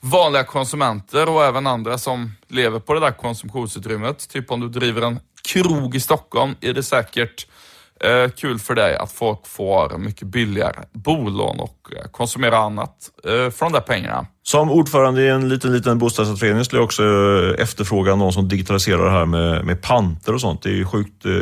vanliga 0.00 0.44
konsumenter 0.44 1.28
och 1.28 1.44
även 1.44 1.66
andra 1.66 1.98
som 1.98 2.32
lever 2.48 2.78
på 2.78 2.94
det 2.94 3.00
där 3.00 3.10
konsumtionsutrymmet. 3.10 4.28
Typ 4.28 4.50
om 4.50 4.60
du 4.60 4.68
driver 4.68 5.02
en 5.02 5.20
krog 5.48 5.94
i 5.94 6.00
Stockholm 6.00 6.54
är 6.60 6.72
det 6.72 6.82
säkert 6.82 7.46
eh, 8.04 8.30
kul 8.30 8.58
för 8.58 8.74
dig 8.74 8.96
att 8.96 9.12
folk 9.12 9.46
får 9.46 9.98
mycket 9.98 10.28
billigare 10.28 10.84
bolån 10.92 11.60
och 11.60 11.90
eh, 11.96 12.10
konsumera 12.10 12.58
annat 12.58 12.94
eh, 13.24 13.50
från 13.50 13.72
de 13.72 13.78
där 13.78 13.80
pengarna. 13.80 14.26
Som 14.42 14.70
ordförande 14.70 15.22
i 15.22 15.28
en 15.28 15.48
liten, 15.48 15.72
liten 15.72 15.98
bostadsrättsförening 15.98 16.64
skulle 16.64 16.80
jag 16.80 16.84
också 16.84 17.02
eh, 17.02 17.62
efterfråga 17.62 18.14
någon 18.14 18.32
som 18.32 18.48
digitaliserar 18.48 19.04
det 19.04 19.10
här 19.10 19.26
med, 19.26 19.64
med 19.64 19.82
panter 19.82 20.34
och 20.34 20.40
sånt. 20.40 20.62
Det 20.62 20.68
är 20.68 20.74
ju 20.74 20.84
sjukt 20.84 21.24
eh, 21.24 21.32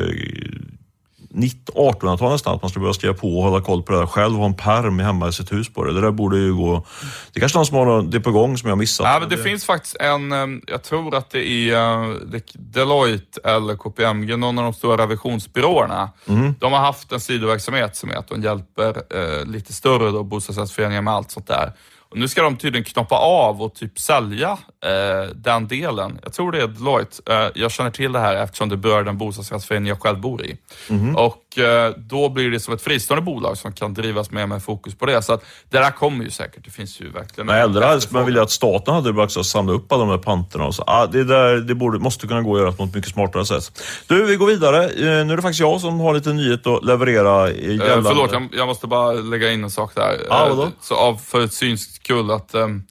1800-tal 1.35 2.33
nästan, 2.33 2.55
att 2.55 2.63
man 2.63 2.69
skulle 2.71 2.81
börja 2.83 2.95
skriva 2.95 3.15
på 3.15 3.39
och 3.39 3.43
hålla 3.51 3.65
koll 3.65 3.83
på 3.83 3.93
det 3.93 3.99
där 3.99 4.07
själv 4.07 4.33
och 4.35 4.39
ha 4.41 4.47
en 4.47 4.55
perm 4.55 4.99
hemma 4.99 5.29
i 5.29 5.33
sitt 5.33 5.53
hus 5.53 5.73
på 5.75 5.85
det. 5.85 5.93
Det 5.93 6.01
där 6.01 6.11
borde 6.11 6.39
ju 6.39 6.55
gå... 6.55 6.87
Det 7.33 7.39
är 7.39 7.41
kanske 7.41 7.59
någon 7.59 7.67
som 7.67 7.77
har 7.77 8.03
det 8.03 8.21
på 8.21 8.33
gång 8.33 8.59
som 8.59 8.69
jag 8.69 8.79
missat. 8.79 9.07
Ja, 9.07 9.21
men 9.21 9.29
det 9.29 9.39
finns 9.39 9.65
faktiskt 9.65 9.97
en, 9.97 10.33
eh, 10.33 10.47
jag 10.67 10.83
tror 10.83 11.15
att 11.15 11.31
det 11.31 11.47
är 11.49 11.75
eh, 12.03 12.15
det- 12.27 12.53
Deloitte 12.55 13.41
eller 13.45 13.77
KPMG, 13.77 14.37
någon 14.37 14.59
av 14.59 14.65
de 14.65 14.73
stora 14.75 15.03
revisionsbyråerna. 15.03 16.11
De 16.59 16.73
har 16.73 16.81
haft 16.81 17.13
en 17.13 17.21
sidoverksamhet 17.21 17.97
som 17.97 18.11
är 18.11 18.15
att 18.17 18.29
de 18.29 18.43
hjälper 18.43 18.89
eh, 19.17 19.45
lite 19.47 19.73
större 19.73 20.11
då, 20.11 20.23
bostadsrättsföreningar 20.23 21.03
med 21.03 21.15
allt 21.15 21.31
sånt 21.31 21.47
där. 21.47 21.73
Och 22.11 22.19
nu 22.19 22.29
ska 22.29 22.43
de 22.43 22.57
tydligen 22.57 22.85
knoppa 22.85 23.17
av 23.17 23.63
och 23.63 23.75
typ 23.75 23.99
sälja 23.99 24.59
eh, 24.85 25.31
den 25.35 25.69
delen. 25.69 26.19
Jag 26.23 26.33
tror 26.33 26.53
det 26.53 26.63
är 26.63 26.67
Deloitte. 26.67 27.35
Eh, 27.35 27.49
jag 27.55 27.71
känner 27.71 27.91
till 27.91 28.13
det 28.13 28.19
här 28.19 28.37
eftersom 28.37 28.69
det 28.69 28.77
berör 28.77 29.03
den 29.03 29.19
bostadsrättsförening 29.19 29.89
jag 29.89 30.01
själv 30.01 30.21
bor 30.21 30.45
i. 30.45 30.57
Mm. 30.89 31.17
Och 31.17 31.50
eh, 31.59 31.91
då 31.97 32.29
blir 32.29 32.51
det 32.51 32.61
som 32.61 32.75
ett 32.75 32.83
fristående 32.83 33.25
bolag 33.25 33.59
som 33.59 33.73
kan 33.73 33.95
drivas 33.95 34.31
med 34.31 34.49
med 34.49 34.63
fokus 34.63 34.95
på 34.95 35.07
det. 35.07 35.23
Så 35.23 35.33
att 35.33 35.45
det 35.71 35.79
där 35.79 35.91
kommer 35.91 36.25
ju 36.25 36.31
säkert. 36.31 36.65
Det 36.65 36.71
finns 36.71 37.01
ju 37.01 37.11
verkligen... 37.11 37.47
Nej, 37.47 37.63
eller 37.63 37.83
helst 37.83 38.11
man 38.11 38.27
vill 38.27 38.35
ju 38.35 38.41
att 38.41 38.51
staten 38.51 38.95
hade 38.95 39.13
börjat 39.13 39.47
samla 39.47 39.73
upp 39.73 39.93
alla 39.93 40.05
de 40.05 40.11
här 40.11 40.19
panterna. 40.19 40.65
Och 40.65 40.75
så. 40.75 40.85
Ah, 40.87 41.07
det 41.07 41.25
där, 41.25 41.57
det 41.57 41.75
borde, 41.75 41.99
måste 41.99 42.27
kunna 42.27 42.43
gå 42.43 42.55
att 42.55 42.61
göra 42.61 42.73
på 42.73 42.85
ett 42.85 42.95
mycket 42.95 43.13
smartare 43.13 43.47
sätt. 43.47 43.83
Du, 44.07 44.25
vi 44.25 44.37
går 44.37 44.47
vidare. 44.47 44.85
Eh, 44.85 45.27
nu 45.27 45.33
är 45.33 45.37
det 45.37 45.43
faktiskt 45.43 45.61
jag 45.61 45.81
som 45.81 46.01
har 46.01 46.15
lite 46.15 46.33
nyhet 46.33 46.67
att 46.67 46.85
leverera. 46.85 47.51
Gällande... 47.51 47.95
Eh, 47.95 48.03
förlåt, 48.03 48.33
jag, 48.33 48.49
jag, 48.53 48.67
måste 48.67 48.87
bara 48.87 49.13
lägga 49.13 49.53
in 49.53 49.65
en 49.65 49.71
sak 49.71 49.95
där. 49.95 50.27
Ah, 50.31 50.47
eh, 50.47 50.69
så 50.81 50.95
av, 50.95 51.17
för 51.17 51.45
ett 51.45 51.53
syns 51.53 51.95
skull 51.95 52.31
att 52.31 52.55
um, 52.55 52.83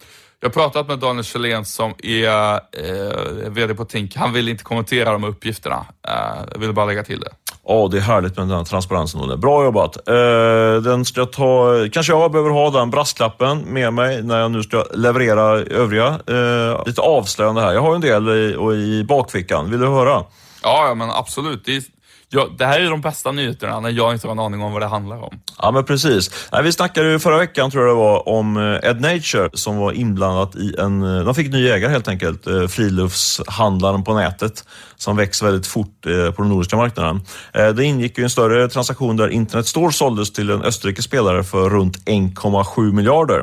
jag 0.42 0.50
har 0.50 0.54
pratat 0.54 0.88
med 0.88 1.00
Daniel 1.00 1.24
Kjellén 1.24 1.66
som 1.66 1.94
är 2.04 2.54
eh, 2.54 3.50
VD 3.50 3.76
på 3.76 3.86
Tink. 3.86 4.16
Han 4.16 4.34
vill 4.34 4.50
inte 4.50 4.64
kommentera 4.64 5.12
de 5.12 5.24
uppgifterna. 5.24 5.86
Eh, 6.08 6.44
jag 6.52 6.60
vill 6.60 6.74
bara 6.74 6.86
lägga 6.86 7.04
till 7.04 7.20
det. 7.20 7.30
Ja, 7.72 7.88
det 7.92 7.98
är 7.98 8.02
härligt 8.02 8.38
med 8.38 8.48
den 8.48 8.58
här 8.58 8.64
transparensen. 8.64 9.22
Olle. 9.22 9.38
Bra 9.38 9.64
jobbat. 9.64 10.08
Eh, 10.08 10.82
den 10.84 11.06
ska 11.06 11.26
ta, 11.26 11.74
kanske 11.92 12.14
jag 12.14 12.32
behöver 12.32 12.50
ha 12.50 12.70
den 12.70 12.90
brasklappen 12.90 13.62
med 13.62 13.94
mig 13.94 14.24
när 14.24 14.40
jag 14.40 14.52
nu 14.52 14.64
ska 14.64 14.84
leverera 14.94 15.44
övriga. 15.60 16.08
Eh, 16.08 16.84
lite 16.86 17.02
avslöjande 17.02 17.62
här. 17.62 17.74
Jag 17.74 17.82
har 17.82 17.96
en 17.96 18.02
del 18.02 18.30
i, 18.30 18.74
i 18.74 19.04
bakfickan. 19.04 19.72
Vill 19.72 19.80
du 19.80 19.88
höra? 19.88 20.24
Ja, 20.64 20.88
ja 20.88 20.96
men 20.96 21.10
absolut. 21.10 21.66
Det 21.66 21.76
är, 21.76 21.84
Ja, 22.32 22.48
det 22.58 22.66
här 22.66 22.80
är 22.80 22.90
de 22.90 23.02
bästa 23.02 23.32
nyheterna 23.32 23.80
när 23.80 23.90
jag 23.90 24.14
inte 24.14 24.28
har 24.28 24.32
en 24.32 24.40
aning 24.40 24.62
om 24.62 24.74
vad 24.74 24.82
det 24.82 24.88
handlar 24.88 25.24
om. 25.24 25.40
Ja, 25.62 25.72
men 25.72 25.86
precis. 25.86 26.50
Nej, 26.52 26.64
vi 26.64 26.72
snackade 26.72 27.12
ju 27.12 27.20
förra 27.20 27.38
veckan, 27.38 27.72
tror 27.72 27.88
jag 27.88 27.96
det 27.96 28.00
var, 28.00 28.30
om 28.30 28.58
eh, 28.58 28.90
Ed 28.90 29.02
Nature 29.02 29.50
som 29.54 29.78
var 29.78 29.92
inblandat 29.92 30.56
i 30.56 30.76
en... 30.78 31.18
Eh, 31.18 31.26
de 31.26 31.36
fick 31.36 31.52
ny 31.52 31.70
ägare 31.70 31.92
helt 31.92 32.08
enkelt. 32.08 32.48
Eh, 32.48 32.68
friluftshandlaren 32.68 34.04
på 34.04 34.14
nätet 34.14 34.64
som 34.98 35.18
växer 35.18 35.46
väldigt 35.46 35.68
fort 35.68 36.02
på 36.36 36.42
den 36.42 36.50
nordiska 36.50 36.78
marknaden. 36.78 37.22
Det 37.54 37.84
ingick 37.84 38.18
ju 38.18 38.24
en 38.24 38.30
större 38.30 38.70
transaktion 38.70 39.18
där 39.18 39.28
Internet 39.28 39.68
Store 39.68 39.92
såldes 39.92 40.34
till 40.34 40.50
en 40.50 40.64
österrikisk 40.64 41.08
spelare 41.08 41.44
för 41.44 41.70
runt 41.70 41.98
1,7 42.06 42.94
miljarder. 42.94 43.40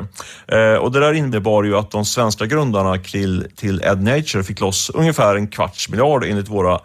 Och 0.81 0.91
det 0.91 0.99
där 0.99 1.13
innebar 1.13 1.63
ju 1.63 1.77
att 1.77 1.91
de 1.91 2.05
svenska 2.05 2.45
grundarna 2.45 2.97
till, 2.97 3.47
till 3.55 3.81
Ed 3.83 4.03
Nature 4.03 4.43
fick 4.43 4.59
loss 4.59 4.91
ungefär 4.93 5.35
en 5.35 5.47
kvarts 5.47 5.89
miljard 5.89 6.23
enligt 6.23 6.49
våra 6.49 6.79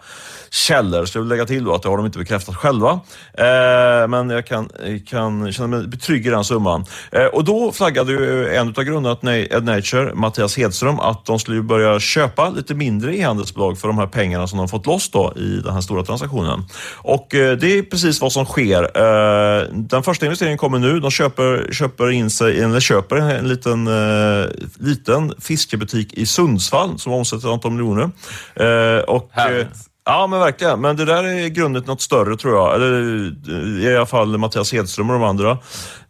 källor. 0.53 1.05
Så 1.05 1.17
jag 1.17 1.23
vill 1.23 1.29
lägga 1.29 1.45
till 1.45 1.63
då 1.63 1.73
att 1.73 1.81
det 1.83 1.89
har 1.93 1.97
de 1.97 2.05
inte 2.05 2.19
bekräftat 2.19 2.55
själva. 2.55 2.99
Eh, 3.37 4.07
men 4.07 4.29
jag 4.29 4.47
kan, 4.47 4.69
kan 5.07 5.51
känna 5.51 5.67
mig 5.67 5.87
betrygg 5.87 6.27
i 6.27 6.29
den 6.29 6.43
summan. 6.43 6.85
Eh, 7.11 7.25
och 7.25 7.43
då 7.43 7.71
flaggade 7.71 8.11
ju 8.11 8.55
en 8.55 8.67
av 8.67 8.83
grundarna 8.83 9.15
till 9.15 9.29
Ed 9.29 9.63
Nature, 9.63 10.13
Mattias 10.13 10.57
Hedström, 10.57 10.99
att 10.99 11.25
de 11.25 11.39
skulle 11.39 11.61
börja 11.61 11.99
köpa 11.99 12.49
lite 12.49 12.75
mindre 12.75 13.17
e-handelsbolag 13.17 13.79
för 13.79 13.87
de 13.87 13.97
här 13.97 14.07
pengarna 14.07 14.47
som 14.47 14.57
de 14.57 14.67
fått 14.67 14.85
loss 14.85 15.11
då 15.11 15.33
i 15.35 15.61
den 15.63 15.73
här 15.73 15.81
stora 15.81 16.03
transaktionen. 16.03 16.65
Och 16.97 17.35
eh, 17.35 17.57
det 17.57 17.77
är 17.77 17.83
precis 17.83 18.21
vad 18.21 18.31
som 18.31 18.45
sker. 18.45 18.83
Eh, 18.83 19.67
den 19.71 20.03
första 20.03 20.25
investeringen 20.25 20.57
kommer 20.57 20.79
nu. 20.79 20.99
De 20.99 21.11
köper, 21.11 21.71
köper 21.71 22.11
in 22.11 22.29
sig, 22.29 22.61
eller 22.61 22.79
köper 22.79 23.15
en 23.15 23.47
liten, 23.47 23.87
eh, 23.87 24.45
liten 24.79 25.33
fiskebutik 25.39 26.13
i 26.13 26.25
Sundsvall 26.25 26.99
som 26.99 27.13
omsätter 27.13 27.47
ett 27.47 27.53
antal 27.53 27.71
miljoner. 27.71 28.09
Eh, 28.55 29.03
och, 29.03 29.29
Härligt. 29.31 29.92
Ja, 30.05 30.27
men 30.27 30.39
verkligen. 30.39 30.81
Men 30.81 30.95
det 30.95 31.05
där 31.05 31.23
är 31.23 31.47
grundet 31.47 31.87
något 31.87 32.01
större 32.01 32.37
tror 32.37 32.55
jag. 32.55 32.75
Eller 32.75 33.25
eh, 33.49 33.91
i 33.91 33.95
alla 33.95 34.05
fall 34.05 34.37
Mattias 34.37 34.73
Hedström 34.73 35.09
och 35.09 35.13
de 35.19 35.23
andra 35.23 35.57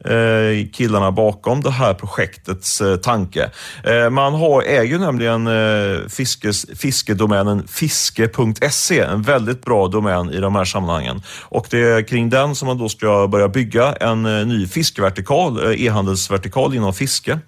eh, 0.05 0.67
killarna 0.73 1.11
bakom 1.11 1.61
det 1.61 1.71
här 1.71 1.93
projektets 1.93 2.81
eh, 2.81 2.95
tanke. 2.95 3.49
Eh, 3.83 4.09
man 4.09 4.33
har, 4.33 4.61
äger 4.63 4.99
nämligen 4.99 5.47
eh, 5.47 6.07
fiskes, 6.09 6.65
fiskedomänen 6.75 7.67
fiske.se, 7.67 8.99
en 8.99 9.21
väldigt 9.21 9.65
bra 9.65 9.87
domän 9.87 10.29
i 10.29 10.39
de 10.39 10.55
här 10.55 10.65
sammanhangen. 10.65 11.21
Och 11.41 11.67
det 11.69 11.81
är 11.81 12.07
kring 12.07 12.29
den 12.29 12.55
som 12.55 12.67
man 12.67 12.77
då 12.77 12.89
ska 12.89 13.27
börja 13.27 13.47
bygga 13.47 13.93
en 13.93 14.25
eh, 14.25 14.45
ny 14.45 14.67
fiskevertikal, 14.67 15.65
eh, 15.65 15.85
e-handelsvertikal 15.85 16.75
inom 16.75 16.93
fiske. 16.93 17.39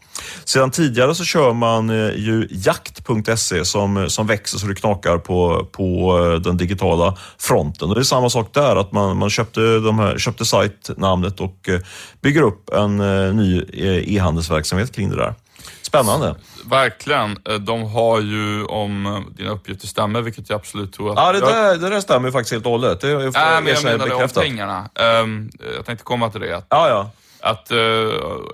Sedan 0.46 0.72
tidigare 0.72 1.16
så 1.16 1.24
kör 1.24 1.54
man 1.54 1.90
eh, 1.90 2.16
ju 2.16 2.48
jakt.se 2.52 3.66
som, 3.66 4.10
som 4.10 4.28
växer 4.28 4.58
så 4.58 4.68
det 4.68 4.76
knakar 4.76 5.18
på, 5.18 5.68
på 5.72 6.20
eh, 6.20 6.35
den 6.40 6.58
digitala 6.58 7.18
fronten. 7.38 7.90
Och 7.90 7.96
det 7.96 8.02
är 8.02 8.04
samma 8.04 8.30
sak 8.30 8.54
där, 8.54 8.76
att 8.76 8.92
man, 8.92 9.18
man 9.18 9.30
köpte, 9.30 9.80
de 9.80 10.00
här, 10.00 10.18
köpte 10.18 10.46
sajtnamnet 10.46 11.40
och 11.40 11.70
eh, 11.70 11.80
bygger 12.22 12.42
upp 12.42 12.70
en 12.70 12.98
ny 13.38 13.64
e-handelsverksamhet 14.08 14.96
kring 14.96 15.10
det 15.10 15.16
där. 15.16 15.34
Spännande. 15.82 16.36
Verkligen. 16.66 17.38
De 17.60 17.84
har 17.84 18.22
ju, 18.22 18.66
om 18.66 19.26
dina 19.38 19.50
uppgifter 19.50 19.88
stämmer, 19.88 20.22
vilket 20.22 20.50
jag 20.50 20.58
absolut 20.58 20.94
tror 20.94 21.12
att... 21.12 21.16
Ja, 21.16 21.32
det 21.32 21.40
där, 21.40 21.78
det 21.78 21.90
där 21.90 22.02
stämmer 22.02 22.32
faktiskt 22.32 22.52
helt 22.52 22.66
och 22.66 22.72
hållet. 22.72 23.02
Det 23.02 23.10
är, 23.10 23.26
äh, 23.26 23.32
men 23.34 23.68
jag 23.68 23.84
menade 23.84 24.14
om 24.14 24.30
pengarna. 24.30 24.90
Um, 25.24 25.50
jag 25.76 25.86
tänkte 25.86 26.04
komma 26.04 26.30
till 26.30 26.42
det. 26.42 26.58
Att, 26.58 26.68
ja, 26.70 26.90
ja. 26.90 27.10
Att, 27.40 27.72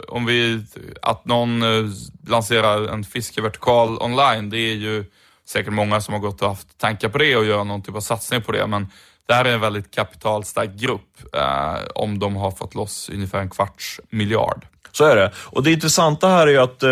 om 0.07 0.25
vi, 0.25 0.65
att 1.01 1.25
någon 1.25 1.63
lanserar 2.27 2.87
en 2.87 3.03
fiskevertikal 3.03 3.97
online, 4.01 4.49
det 4.49 4.57
är 4.57 4.75
ju 4.75 5.05
säkert 5.51 5.73
många 5.73 6.01
som 6.01 6.13
har 6.13 6.21
gått 6.21 6.41
och 6.41 6.47
haft 6.47 6.77
tankar 6.77 7.09
på 7.09 7.17
det 7.17 7.35
och 7.35 7.45
gör 7.45 7.63
någon 7.63 7.81
typ 7.81 7.95
av 7.95 8.01
satsning 8.01 8.41
på 8.41 8.51
det. 8.51 8.67
Men 8.67 8.87
det 9.27 9.33
här 9.33 9.45
är 9.45 9.53
en 9.53 9.61
väldigt 9.61 9.91
kapitalstark 9.91 10.69
grupp 10.75 11.35
eh, 11.35 11.75
om 11.95 12.19
de 12.19 12.35
har 12.35 12.51
fått 12.51 12.75
loss 12.75 13.09
ungefär 13.09 13.39
en 13.39 13.49
kvarts 13.49 13.99
miljard. 14.09 14.65
Så 14.91 15.05
är 15.05 15.15
det. 15.15 15.31
Och 15.35 15.63
det 15.63 15.71
intressanta 15.71 16.27
här 16.27 16.47
är 16.47 16.51
ju 16.51 16.57
att 16.57 16.83
eh, 16.83 16.89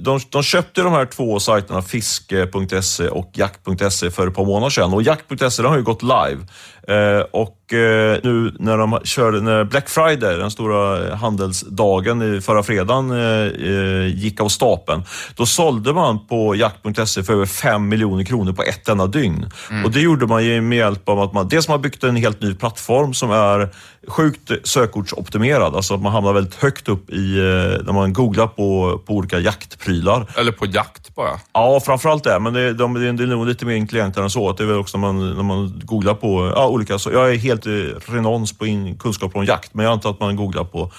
de, 0.00 0.20
de 0.30 0.42
köpte 0.42 0.82
de 0.82 0.92
här 0.92 1.06
två 1.06 1.40
sajterna, 1.40 1.82
fiske.se 1.82 3.08
och 3.08 3.30
jakt.se 3.34 4.10
för 4.10 4.26
ett 4.26 4.34
par 4.34 4.44
månader 4.44 4.70
sedan. 4.70 4.92
Och 4.92 5.02
jakt.se 5.02 5.62
har 5.62 5.76
ju 5.76 5.82
gått 5.82 6.02
live. 6.02 6.46
Eh, 6.88 7.20
och 7.30 7.72
eh, 7.72 8.18
nu 8.22 8.54
när 8.58 8.78
de 8.78 8.98
körde, 9.04 9.40
när 9.40 9.64
Black 9.64 9.88
Friday, 9.88 10.36
den 10.36 10.50
stora 10.50 11.14
handelsdagen 11.14 12.42
förra 12.42 12.62
fredagen, 12.62 13.10
eh, 13.10 14.06
gick 14.06 14.40
av 14.40 14.48
stapeln, 14.48 15.02
då 15.34 15.46
sålde 15.46 15.92
man 15.92 16.26
på 16.26 16.54
jakt.se 16.54 17.22
för 17.22 17.32
över 17.32 17.46
5 17.46 17.88
miljoner 17.88 18.24
kronor 18.24 18.52
på 18.52 18.62
ett 18.62 18.88
enda 18.88 19.06
dygn. 19.06 19.50
Mm. 19.70 19.84
Och 19.84 19.90
det 19.90 20.00
gjorde 20.00 20.26
man 20.26 20.44
ju 20.44 20.60
med 20.60 20.78
hjälp 20.78 21.08
av 21.08 21.20
att 21.20 21.32
man 21.32 21.48
dels 21.48 21.68
har 21.68 21.78
byggt 21.78 22.04
en 22.04 22.16
helt 22.16 22.40
ny 22.40 22.54
plattform 22.54 23.14
som 23.14 23.30
är 23.30 23.68
sjukt 24.08 24.50
sökordsoptimerad. 24.64 25.76
Alltså 25.76 25.94
att 25.94 26.02
man 26.02 26.12
hamnar 26.12 26.32
väldigt 26.32 26.54
högt 26.54 26.88
upp 26.88 27.10
i, 27.10 27.36
när 27.84 27.92
man 27.92 28.12
googlar 28.12 28.46
på, 28.46 29.00
på 29.06 29.12
olika 29.14 29.38
jaktprylar. 29.38 30.26
Eller 30.36 30.52
på 30.52 30.66
jakt 30.66 31.14
bara? 31.14 31.40
Ja, 31.52 31.80
framförallt 31.80 32.24
det. 32.24 32.38
Men 32.40 32.52
det, 32.52 32.72
de, 32.72 32.94
det 32.94 33.24
är 33.24 33.26
nog 33.26 33.46
lite 33.46 33.66
mer 33.66 33.74
intelligent 33.74 34.16
än 34.16 34.30
så. 34.30 34.52
Det 34.52 34.62
är 34.62 34.66
väl 34.66 34.78
också 34.78 34.98
när 34.98 35.12
man, 35.12 35.36
när 35.36 35.42
man 35.42 35.82
googlar 35.84 36.14
på 36.14 36.52
ja, 36.54 36.68
olika... 36.76 36.98
saker. 36.98 37.16
jag 37.16 37.30
är 37.30 37.38
helt 37.38 37.66
eh, 37.66 37.72
renons 38.12 38.58
på 38.58 38.66
in, 38.66 38.98
kunskap 38.98 39.36
om 39.36 39.44
jakt, 39.44 39.74
men 39.74 39.84
jag 39.84 39.92
antar 39.92 40.10
att 40.10 40.20
man 40.20 40.36
googlar 40.36 40.64
på 40.64 40.92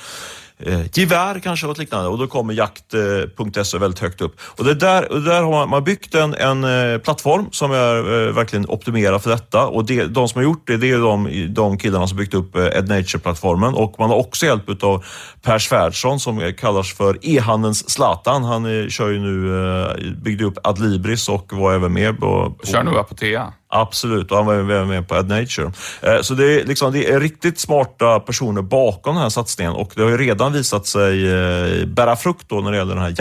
eh, 0.60 0.82
gevär 0.94 1.40
kanske, 1.40 1.68
något 1.68 1.78
liknande. 1.78 2.10
Och 2.10 2.18
då 2.18 2.28
kommer 2.28 2.54
jakt.se 2.54 3.78
eh, 3.78 3.80
väldigt 3.80 4.00
högt 4.00 4.22
upp. 4.22 4.36
Och 4.42 4.66
det 4.66 4.74
där, 4.74 5.12
och 5.12 5.22
där 5.22 5.42
har 5.42 5.52
man, 5.52 5.70
man 5.70 5.84
byggt 5.84 6.16
en, 6.16 6.34
en 6.34 6.64
eh, 6.64 6.98
plattform 6.98 7.48
som 7.52 7.72
är 7.72 8.28
eh, 8.28 8.34
verkligen 8.34 8.70
optimerad 8.70 9.24
för 9.24 9.30
detta. 9.30 9.68
Och 9.68 9.86
det, 9.86 10.06
de 10.06 10.28
som 10.28 10.40
har 10.40 10.44
gjort 10.44 10.68
det, 10.68 10.78
det 10.78 10.92
är 10.92 10.98
de, 10.98 11.48
de 11.54 11.78
killarna 11.78 12.08
som 12.08 12.18
byggt 12.18 12.34
upp 12.34 12.56
eh, 12.56 12.66
EdNature-plattformen. 12.66 13.74
Och 13.74 13.96
man 14.00 14.10
har 14.10 14.18
också 14.18 14.46
hjälp 14.46 14.84
av 14.84 15.06
Per 15.42 15.60
Svärdsson 15.60 16.20
som 16.20 16.54
kallas 16.58 16.94
för 16.94 17.18
e-handelns 17.22 17.90
Zlatan. 17.90 18.44
Han 18.44 18.66
eh, 18.66 18.88
kör 18.88 19.10
ju 19.10 19.20
nu, 19.20 19.66
eh, 19.82 20.14
byggde 20.24 20.46
upp 20.46 20.58
Adlibris 20.64 21.30
och 21.30 21.54
var 21.54 21.74
även 21.74 21.94
med 21.94 22.20
på... 22.20 22.56
på 22.60 22.68
kör 22.68 22.84
nu 22.84 23.00
Apotea. 23.00 23.54
Absolut, 23.70 24.32
och 24.32 24.38
han 24.38 24.46
var 24.46 24.54
ju 24.54 24.86
med 24.86 25.08
på 25.08 25.16
AdNature. 25.16 25.38
Nature. 25.38 25.72
Eh, 26.02 26.22
så 26.22 26.34
det 26.34 26.62
är, 26.62 26.66
liksom, 26.66 26.92
det 26.94 27.12
är 27.12 27.20
riktigt 27.20 27.60
smarta 27.60 28.20
personer 28.20 28.62
bakom 28.62 29.16
den 29.16 29.22
här 29.24 29.30
satsningen 29.30 29.74
och 29.74 29.92
det 29.96 30.02
har 30.02 30.10
ju 30.10 30.18
redan 30.18 30.54
visat 30.54 30.86
sig 30.86 31.32
eh, 31.32 31.86
bära 31.86 32.16
frukt 32.16 32.50
då 32.50 32.62
när 32.62 32.72
det 32.72 32.78
gäller 32.78 32.96
den 32.96 33.04
här 33.04 33.16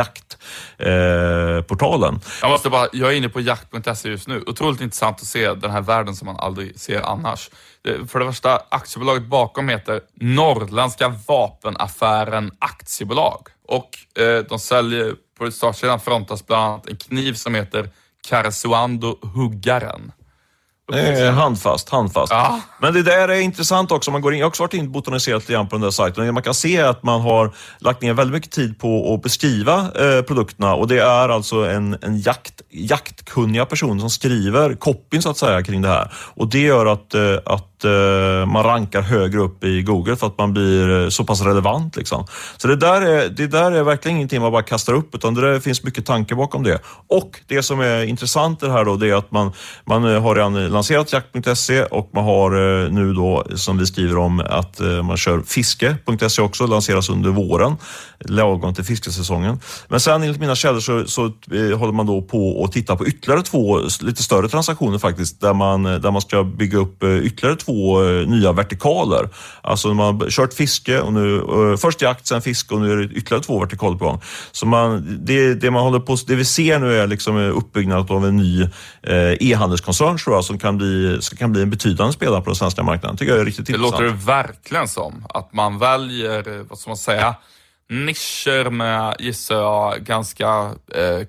jaktportalen. 0.78 2.14
Eh, 2.14 2.20
jag 2.42 2.50
måste 2.50 2.70
bara, 2.70 2.88
jag 2.92 3.12
är 3.12 3.16
inne 3.16 3.28
på 3.28 3.40
jakt.se 3.40 4.08
just 4.08 4.28
nu. 4.28 4.42
Otroligt 4.46 4.80
intressant 4.80 5.20
att 5.20 5.26
se 5.26 5.54
den 5.54 5.70
här 5.70 5.80
världen 5.80 6.16
som 6.16 6.26
man 6.26 6.36
aldrig 6.36 6.80
ser 6.80 7.00
annars. 7.00 7.50
För 8.08 8.20
det 8.20 8.26
första, 8.26 8.62
aktiebolaget 8.68 9.26
bakom 9.26 9.68
heter 9.68 10.00
Norrländska 10.14 11.14
Vapenaffären 11.28 12.50
Aktiebolag 12.58 13.48
och 13.68 13.90
de 14.48 14.58
säljer, 14.58 15.14
på 15.38 15.50
startsidan 15.50 16.00
frontas 16.00 16.46
bland 16.46 16.64
annat 16.64 16.86
en 16.86 16.96
kniv 16.96 17.34
som 17.34 17.54
heter 17.54 17.90
Karesuando 18.28 19.18
Huggaren. 19.22 20.12
Eh, 20.92 21.34
handfast, 21.34 21.88
handfast. 21.88 22.32
Ja. 22.32 22.60
Men 22.80 22.94
det 22.94 23.02
där 23.02 23.28
är 23.28 23.40
intressant 23.40 23.92
också. 23.92 24.10
Man 24.10 24.20
går 24.20 24.32
in, 24.32 24.38
jag 24.38 24.44
har 24.44 24.48
också 24.48 24.62
varit 24.62 24.74
in 24.74 24.92
botaniserat 24.92 25.42
lite 25.42 25.52
grann 25.52 25.68
på 25.68 25.76
den 25.76 25.82
där 25.82 25.90
sajten. 25.90 26.34
Man 26.34 26.42
kan 26.42 26.54
se 26.54 26.80
att 26.80 27.02
man 27.02 27.20
har 27.20 27.52
lagt 27.78 28.02
ner 28.02 28.14
väldigt 28.14 28.34
mycket 28.34 28.50
tid 28.50 28.78
på 28.78 29.14
att 29.14 29.22
beskriva 29.22 29.80
eh, 29.80 30.22
produkterna 30.22 30.74
och 30.74 30.88
det 30.88 30.98
är 30.98 31.28
alltså 31.28 31.56
en, 31.56 31.98
en 32.02 32.18
jakt, 32.18 32.62
jaktkunniga 32.70 33.66
person 33.66 34.00
som 34.00 34.10
skriver 34.10 34.74
copyn 34.74 35.22
så 35.22 35.30
att 35.30 35.36
säga 35.36 35.62
kring 35.62 35.82
det 35.82 35.88
här. 35.88 36.12
Och 36.14 36.48
det 36.48 36.60
gör 36.60 36.86
att, 36.86 37.14
eh, 37.14 37.36
att 37.44 37.84
eh, 37.84 38.46
man 38.46 38.62
rankar 38.62 39.00
högre 39.00 39.40
upp 39.40 39.64
i 39.64 39.82
Google 39.82 40.16
för 40.16 40.26
att 40.26 40.38
man 40.38 40.52
blir 40.52 41.02
eh, 41.02 41.08
så 41.08 41.24
pass 41.24 41.42
relevant. 41.42 41.96
Liksom. 41.96 42.26
Så 42.56 42.68
det 42.68 42.76
där, 42.76 43.02
är, 43.02 43.28
det 43.28 43.46
där 43.46 43.72
är 43.72 43.82
verkligen 43.82 44.16
ingenting 44.16 44.40
man 44.40 44.52
bara 44.52 44.62
kastar 44.62 44.92
upp 44.92 45.14
utan 45.14 45.34
det 45.34 45.60
finns 45.60 45.84
mycket 45.84 46.06
tanke 46.06 46.34
bakom 46.34 46.62
det. 46.62 46.78
Och 47.08 47.40
det 47.46 47.62
som 47.62 47.80
är 47.80 48.04
intressant 48.04 48.62
i 48.62 48.66
det 48.66 48.72
här 48.72 48.84
då, 48.84 48.96
det 48.96 49.10
är 49.10 49.14
att 49.14 49.30
man, 49.30 49.52
man 49.84 50.04
har 50.04 50.34
redan 50.34 50.75
lanserat 50.76 51.12
jakt.se 51.12 51.82
och 51.84 52.10
man 52.12 52.24
har 52.24 52.50
eh, 52.84 52.90
nu 52.92 53.14
då, 53.14 53.44
som 53.54 53.78
vi 53.78 53.86
skriver 53.86 54.18
om, 54.18 54.40
att 54.40 54.80
eh, 54.80 55.02
man 55.02 55.16
kör 55.16 55.42
fiske.se 55.42 56.42
också, 56.42 56.66
lanseras 56.66 57.08
under 57.08 57.30
våren, 57.30 57.76
lagom 58.20 58.74
till 58.74 58.84
fiskesäsongen. 58.84 59.60
Men 59.88 60.00
sen 60.00 60.22
enligt 60.22 60.40
mina 60.40 60.54
källor 60.54 60.80
så, 60.80 61.06
så 61.06 61.24
eh, 61.26 61.78
håller 61.78 61.92
man 61.92 62.06
då 62.06 62.22
på 62.22 62.64
att 62.64 62.72
titta 62.72 62.96
på 62.96 63.06
ytterligare 63.06 63.42
två 63.42 63.80
lite 64.00 64.22
större 64.22 64.48
transaktioner 64.48 64.98
faktiskt, 64.98 65.40
där 65.40 65.54
man, 65.54 65.82
där 65.82 66.10
man 66.10 66.20
ska 66.20 66.44
bygga 66.44 66.78
upp 66.78 67.04
ytterligare 67.04 67.56
två 67.56 68.00
nya 68.26 68.52
vertikaler. 68.52 69.28
Alltså 69.62 69.94
man 69.94 70.20
har 70.20 70.30
kört 70.30 70.54
fiske 70.54 71.00
och 71.00 71.12
nu, 71.12 71.42
först 71.80 72.02
jakt, 72.02 72.26
sen 72.26 72.42
fiske 72.42 72.74
och 72.74 72.80
nu 72.80 72.92
är 72.92 72.96
det 72.96 73.04
ytterligare 73.04 73.42
två 73.42 73.60
vertikaler 73.60 73.98
på 73.98 74.04
gång. 74.04 74.20
Så 74.52 74.66
man, 74.66 75.18
det, 75.20 75.54
det 75.54 75.70
man 75.70 75.82
håller 75.82 76.00
på, 76.00 76.16
det 76.26 76.34
vi 76.34 76.44
ser 76.44 76.78
nu 76.78 76.98
är 76.98 77.06
liksom 77.06 77.36
uppbyggnad 77.36 78.10
av 78.10 78.26
en 78.26 78.36
ny 78.36 78.68
e-handelskoncern 79.40 80.18
tror 80.18 80.36
jag, 80.36 80.44
som 80.44 80.58
kan 80.66 80.76
bli, 80.76 81.20
kan 81.38 81.52
bli 81.52 81.62
en 81.62 81.70
betydande 81.70 82.12
spelare 82.12 82.40
på 82.40 82.50
den 82.50 82.56
svenska 82.56 82.82
marknaden. 82.82 83.16
tycker 83.16 83.32
jag 83.32 83.40
är 83.40 83.44
riktigt 83.44 83.66
det 83.66 83.72
intressant. 83.72 83.98
Det 83.98 84.04
låter 84.04 84.26
verkligen 84.26 84.88
som 84.88 85.26
att 85.28 85.52
man 85.52 85.78
väljer, 85.78 86.64
vad 86.68 86.78
ska 86.78 86.90
man 86.90 86.96
säga, 86.96 87.34
nischer 87.88 88.70
med, 88.70 89.16
gissar 89.18 89.56
jag, 89.56 90.04
ganska, 90.04 90.46
eh, 90.94 91.20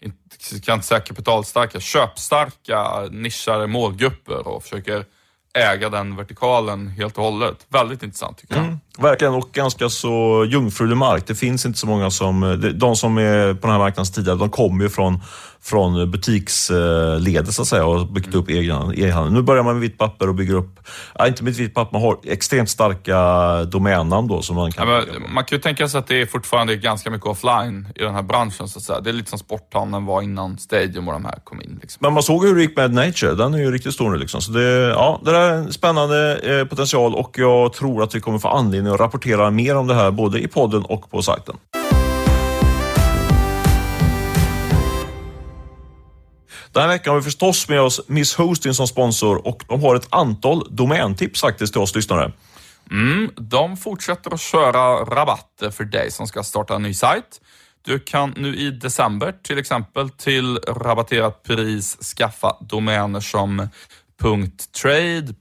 inte, 0.00 0.60
kan 0.64 0.74
inte 0.74 0.86
säga 0.86 1.00
kapitalstarka, 1.00 1.80
köpstarka 1.80 3.00
nischade 3.10 3.66
målgrupper 3.66 4.48
och 4.48 4.62
försöker 4.62 5.04
äga 5.54 5.88
den 5.88 6.16
vertikalen 6.16 6.88
helt 6.88 7.18
och 7.18 7.24
hållet. 7.24 7.66
Väldigt 7.68 8.02
intressant 8.02 8.38
tycker 8.38 8.54
jag. 8.54 8.64
Mm, 8.64 8.80
verkligen, 8.98 9.34
och 9.34 9.48
ganska 9.52 9.88
så 9.88 10.44
jungfrulig 10.48 10.96
mark. 10.96 11.26
Det 11.26 11.34
finns 11.34 11.66
inte 11.66 11.78
så 11.78 11.86
många 11.86 12.10
som, 12.10 12.62
de 12.74 12.96
som 12.96 13.18
är 13.18 13.54
på 13.54 13.60
den 13.60 13.70
här 13.70 13.78
marknaden 13.78 14.12
tidigare, 14.12 14.38
de 14.38 14.50
kommer 14.50 14.84
ju 14.84 14.90
från 14.90 15.20
från 15.62 16.10
butiksledet 16.10 17.54
så 17.54 17.62
att 17.62 17.68
säga 17.68 17.86
och 17.86 18.06
byggt 18.06 18.34
upp 18.34 18.48
egen 18.48 18.94
e-handel. 18.98 19.32
Nu 19.32 19.42
börjar 19.42 19.62
man 19.62 19.74
med 19.74 19.80
vitt 19.80 19.98
papper 19.98 20.28
och 20.28 20.34
bygger 20.34 20.54
upp, 20.54 20.80
ja, 21.18 21.26
inte 21.26 21.44
med 21.44 21.54
vitt 21.54 21.74
papper, 21.74 21.92
man 21.92 22.02
har 22.02 22.18
extremt 22.24 22.70
starka 22.70 23.18
domännamn 23.64 24.28
då 24.28 24.42
som 24.42 24.56
man 24.56 24.72
kan... 24.72 24.88
Ja, 24.88 25.02
man 25.28 25.44
kan 25.44 25.56
ju 25.56 25.62
tänka 25.62 25.88
sig 25.88 25.98
att 25.98 26.06
det 26.06 26.22
är 26.22 26.26
fortfarande 26.26 26.76
ganska 26.76 27.10
mycket 27.10 27.26
offline 27.26 27.88
i 27.94 28.02
den 28.02 28.14
här 28.14 28.22
branschen 28.22 28.68
så 28.68 28.78
att 28.78 28.84
säga. 28.84 29.00
Det 29.00 29.10
är 29.10 29.14
lite 29.14 29.30
som 29.30 29.38
sporthandeln 29.38 30.06
var 30.06 30.22
innan 30.22 30.58
Stadium 30.58 31.08
och 31.08 31.14
de 31.14 31.24
här 31.24 31.38
kom 31.44 31.62
in. 31.62 31.78
Liksom. 31.82 31.98
Men 32.00 32.12
man 32.12 32.22
såg 32.22 32.46
hur 32.46 32.54
det 32.54 32.62
gick 32.62 32.76
med 32.76 32.94
Nature, 32.94 33.34
den 33.34 33.54
är 33.54 33.58
ju 33.58 33.70
riktigt 33.70 33.94
stor 33.94 34.10
nu 34.10 34.18
liksom. 34.18 34.40
Så 34.40 34.52
det, 34.52 34.88
ja, 34.88 35.20
det 35.24 35.36
är 35.36 35.52
en 35.52 35.72
spännande 35.72 36.38
eh, 36.38 36.66
potential 36.66 37.14
och 37.14 37.38
jag 37.38 37.72
tror 37.72 38.02
att 38.02 38.14
vi 38.14 38.20
kommer 38.20 38.38
få 38.38 38.48
anledning 38.48 38.92
att 38.92 39.00
rapportera 39.00 39.50
mer 39.50 39.76
om 39.76 39.86
det 39.86 39.94
här 39.94 40.10
både 40.10 40.40
i 40.40 40.48
podden 40.48 40.82
och 40.82 41.10
på 41.10 41.22
sajten. 41.22 41.56
Den 46.72 46.82
här 46.82 46.88
veckan 46.88 47.10
har 47.10 47.20
vi 47.20 47.24
förstås 47.24 47.68
med 47.68 47.80
oss 47.80 48.00
Miss 48.06 48.34
Hosting 48.34 48.74
som 48.74 48.88
sponsor 48.88 49.46
och 49.46 49.64
de 49.68 49.82
har 49.82 49.96
ett 49.96 50.08
antal 50.10 50.66
domäntips 50.70 51.40
faktiskt 51.40 51.72
till 51.72 51.82
oss 51.82 51.94
lyssnare. 51.94 52.32
Mm, 52.90 53.30
de 53.36 53.76
fortsätter 53.76 54.34
att 54.34 54.40
köra 54.40 55.04
rabatter 55.04 55.70
för 55.70 55.84
dig 55.84 56.10
som 56.10 56.26
ska 56.26 56.42
starta 56.42 56.74
en 56.74 56.82
ny 56.82 56.94
sajt. 56.94 57.40
Du 57.82 57.98
kan 57.98 58.34
nu 58.36 58.56
i 58.56 58.70
december 58.70 59.34
till 59.42 59.58
exempel 59.58 60.10
till 60.10 60.58
rabatterat 60.58 61.42
pris 61.42 61.96
skaffa 62.16 62.56
domäner 62.60 63.20
som 63.20 63.68
.trade, 64.82 65.34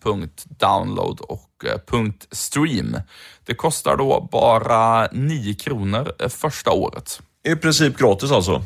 .download 0.59 1.19
och 1.19 1.65
eh, 1.65 2.11
.stream. 2.31 2.97
Det 3.45 3.55
kostar 3.55 3.97
då 3.97 4.29
bara 4.31 5.07
9 5.11 5.53
kronor 5.53 6.11
eh, 6.19 6.29
första 6.29 6.71
året. 6.71 7.21
I 7.47 7.55
princip 7.55 7.97
gratis 7.97 8.31
alltså? 8.31 8.63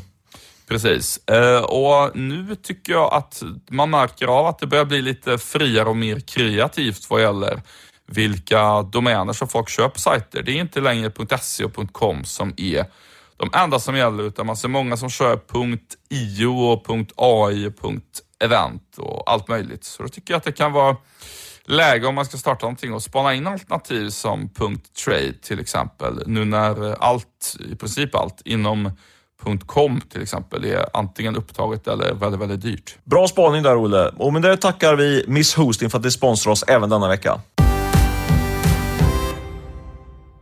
Precis. 0.68 1.28
Eh, 1.28 1.62
och 1.62 2.16
nu 2.16 2.56
tycker 2.62 2.92
jag 2.92 3.14
att 3.14 3.42
man 3.70 3.90
märker 3.90 4.26
av 4.26 4.46
att 4.46 4.58
det 4.58 4.66
börjar 4.66 4.84
bli 4.84 5.02
lite 5.02 5.38
friare 5.38 5.88
och 5.88 5.96
mer 5.96 6.20
kreativt 6.20 7.10
vad 7.10 7.22
gäller 7.22 7.62
vilka 8.06 8.82
domäner 8.82 9.32
som 9.32 9.48
folk 9.48 9.68
köper 9.68 10.00
sajter. 10.00 10.42
Det 10.42 10.52
är 10.52 10.60
inte 10.60 10.80
längre 10.80 11.12
.se 11.40 11.64
och 11.64 11.92
.com 11.92 12.24
som 12.24 12.54
är 12.56 12.86
de 13.36 13.50
enda 13.52 13.78
som 13.78 13.96
gäller, 13.96 14.24
utan 14.24 14.46
man 14.46 14.56
ser 14.56 14.68
många 14.68 14.96
som 14.96 15.10
kör 15.10 15.40
.io 16.10 16.46
och 16.46 16.86
.ai 17.16 17.66
och 17.68 17.92
.event 18.40 18.98
och 18.98 19.30
allt 19.30 19.48
möjligt. 19.48 19.84
Så 19.84 20.02
då 20.02 20.08
tycker 20.08 20.34
jag 20.34 20.38
att 20.38 20.44
det 20.44 20.52
kan 20.52 20.72
vara 20.72 20.96
läge 21.64 22.06
om 22.06 22.14
man 22.14 22.24
ska 22.24 22.36
starta 22.36 22.66
någonting 22.66 22.92
och 22.92 23.02
spana 23.02 23.34
in 23.34 23.46
alternativ 23.46 24.08
som 24.10 24.48
.trade 25.04 25.34
till 25.42 25.60
exempel. 25.60 26.22
Nu 26.26 26.44
när 26.44 27.02
allt, 27.02 27.56
i 27.72 27.76
princip 27.76 28.14
allt, 28.14 28.42
inom 28.44 28.90
Com 29.66 30.00
till 30.00 30.22
exempel 30.22 30.62
det 30.62 30.72
är 30.74 30.86
antingen 30.92 31.36
upptaget 31.36 31.88
eller 31.88 32.14
väldigt, 32.14 32.40
väldigt 32.40 32.62
dyrt. 32.62 32.96
Bra 33.04 33.28
spaning 33.28 33.62
där 33.62 33.76
Olle. 33.76 34.08
Och 34.16 34.32
med 34.32 34.42
det 34.42 34.56
tackar 34.56 34.94
vi 34.94 35.24
Miss 35.28 35.54
Hosting 35.54 35.90
för 35.90 35.98
att 35.98 36.02
de 36.02 36.10
sponsrar 36.10 36.52
oss 36.52 36.64
även 36.68 36.90
denna 36.90 37.08
vecka. 37.08 37.40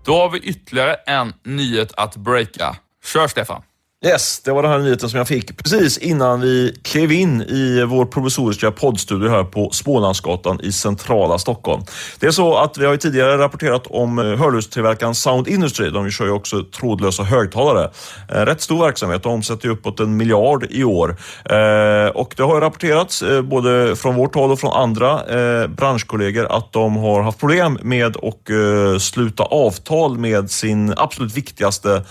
Då 0.05 0.15
har 0.15 0.31
vi 0.31 0.39
ytterligare 0.39 0.95
en 0.95 1.33
nyhet 1.45 1.93
att 1.97 2.17
breaka. 2.17 2.77
Kör 3.05 3.29
Stefan! 3.29 3.63
Yes, 4.05 4.41
det 4.41 4.53
var 4.53 4.63
den 4.63 4.73
här 4.73 4.79
nyheten 4.79 5.09
som 5.09 5.19
jag 5.19 5.29
fick 5.29 5.57
precis 5.57 5.99
innan 5.99 6.41
vi 6.41 6.79
klev 6.83 7.13
in 7.13 7.43
i 7.43 7.85
vår 7.85 8.05
provisoriska 8.05 8.71
poddstudio 8.71 9.29
här 9.29 9.45
på 9.45 9.71
Smålandsgatan 9.71 10.61
i 10.61 10.73
centrala 10.73 11.39
Stockholm. 11.39 11.83
Det 12.21 12.27
är 12.27 12.31
så 12.31 12.57
att 12.57 12.79
vi 12.79 12.85
har 12.85 12.93
ju 12.93 12.99
tidigare 12.99 13.39
rapporterat 13.39 13.87
om 13.87 14.19
eh, 14.19 14.25
hörlurstillverkaren 14.25 15.15
Sound 15.15 15.49
Industry. 15.49 15.91
De 15.91 16.11
kör 16.11 16.25
ju 16.25 16.31
också 16.31 16.63
trådlösa 16.63 17.23
högtalare. 17.23 17.91
Eh, 18.29 18.41
rätt 18.41 18.61
stor 18.61 18.85
verksamhet. 18.85 19.23
De 19.23 19.33
omsätter 19.33 19.67
ju 19.67 19.73
uppåt 19.73 20.01
en 20.01 20.17
miljard 20.17 20.67
i 20.71 20.85
år. 20.85 21.17
Eh, 21.45 22.07
och 22.07 22.35
det 22.37 22.43
har 22.43 22.61
rapporterats 22.61 23.23
både 23.43 23.97
från 23.97 24.15
vårt 24.15 24.35
håll 24.35 24.51
och 24.51 24.61
från 24.61 24.73
andra 24.73 25.23
branschkollegor 25.69 26.47
att 26.57 26.73
de 26.73 26.97
har 26.97 27.23
haft 27.23 27.39
problem 27.39 27.79
med 27.83 28.17
att 28.17 29.03
sluta 29.03 29.43
avtal 29.43 30.19
med 30.19 30.51
sin 30.51 30.95
absolut 30.97 31.37
viktigaste 31.37 32.03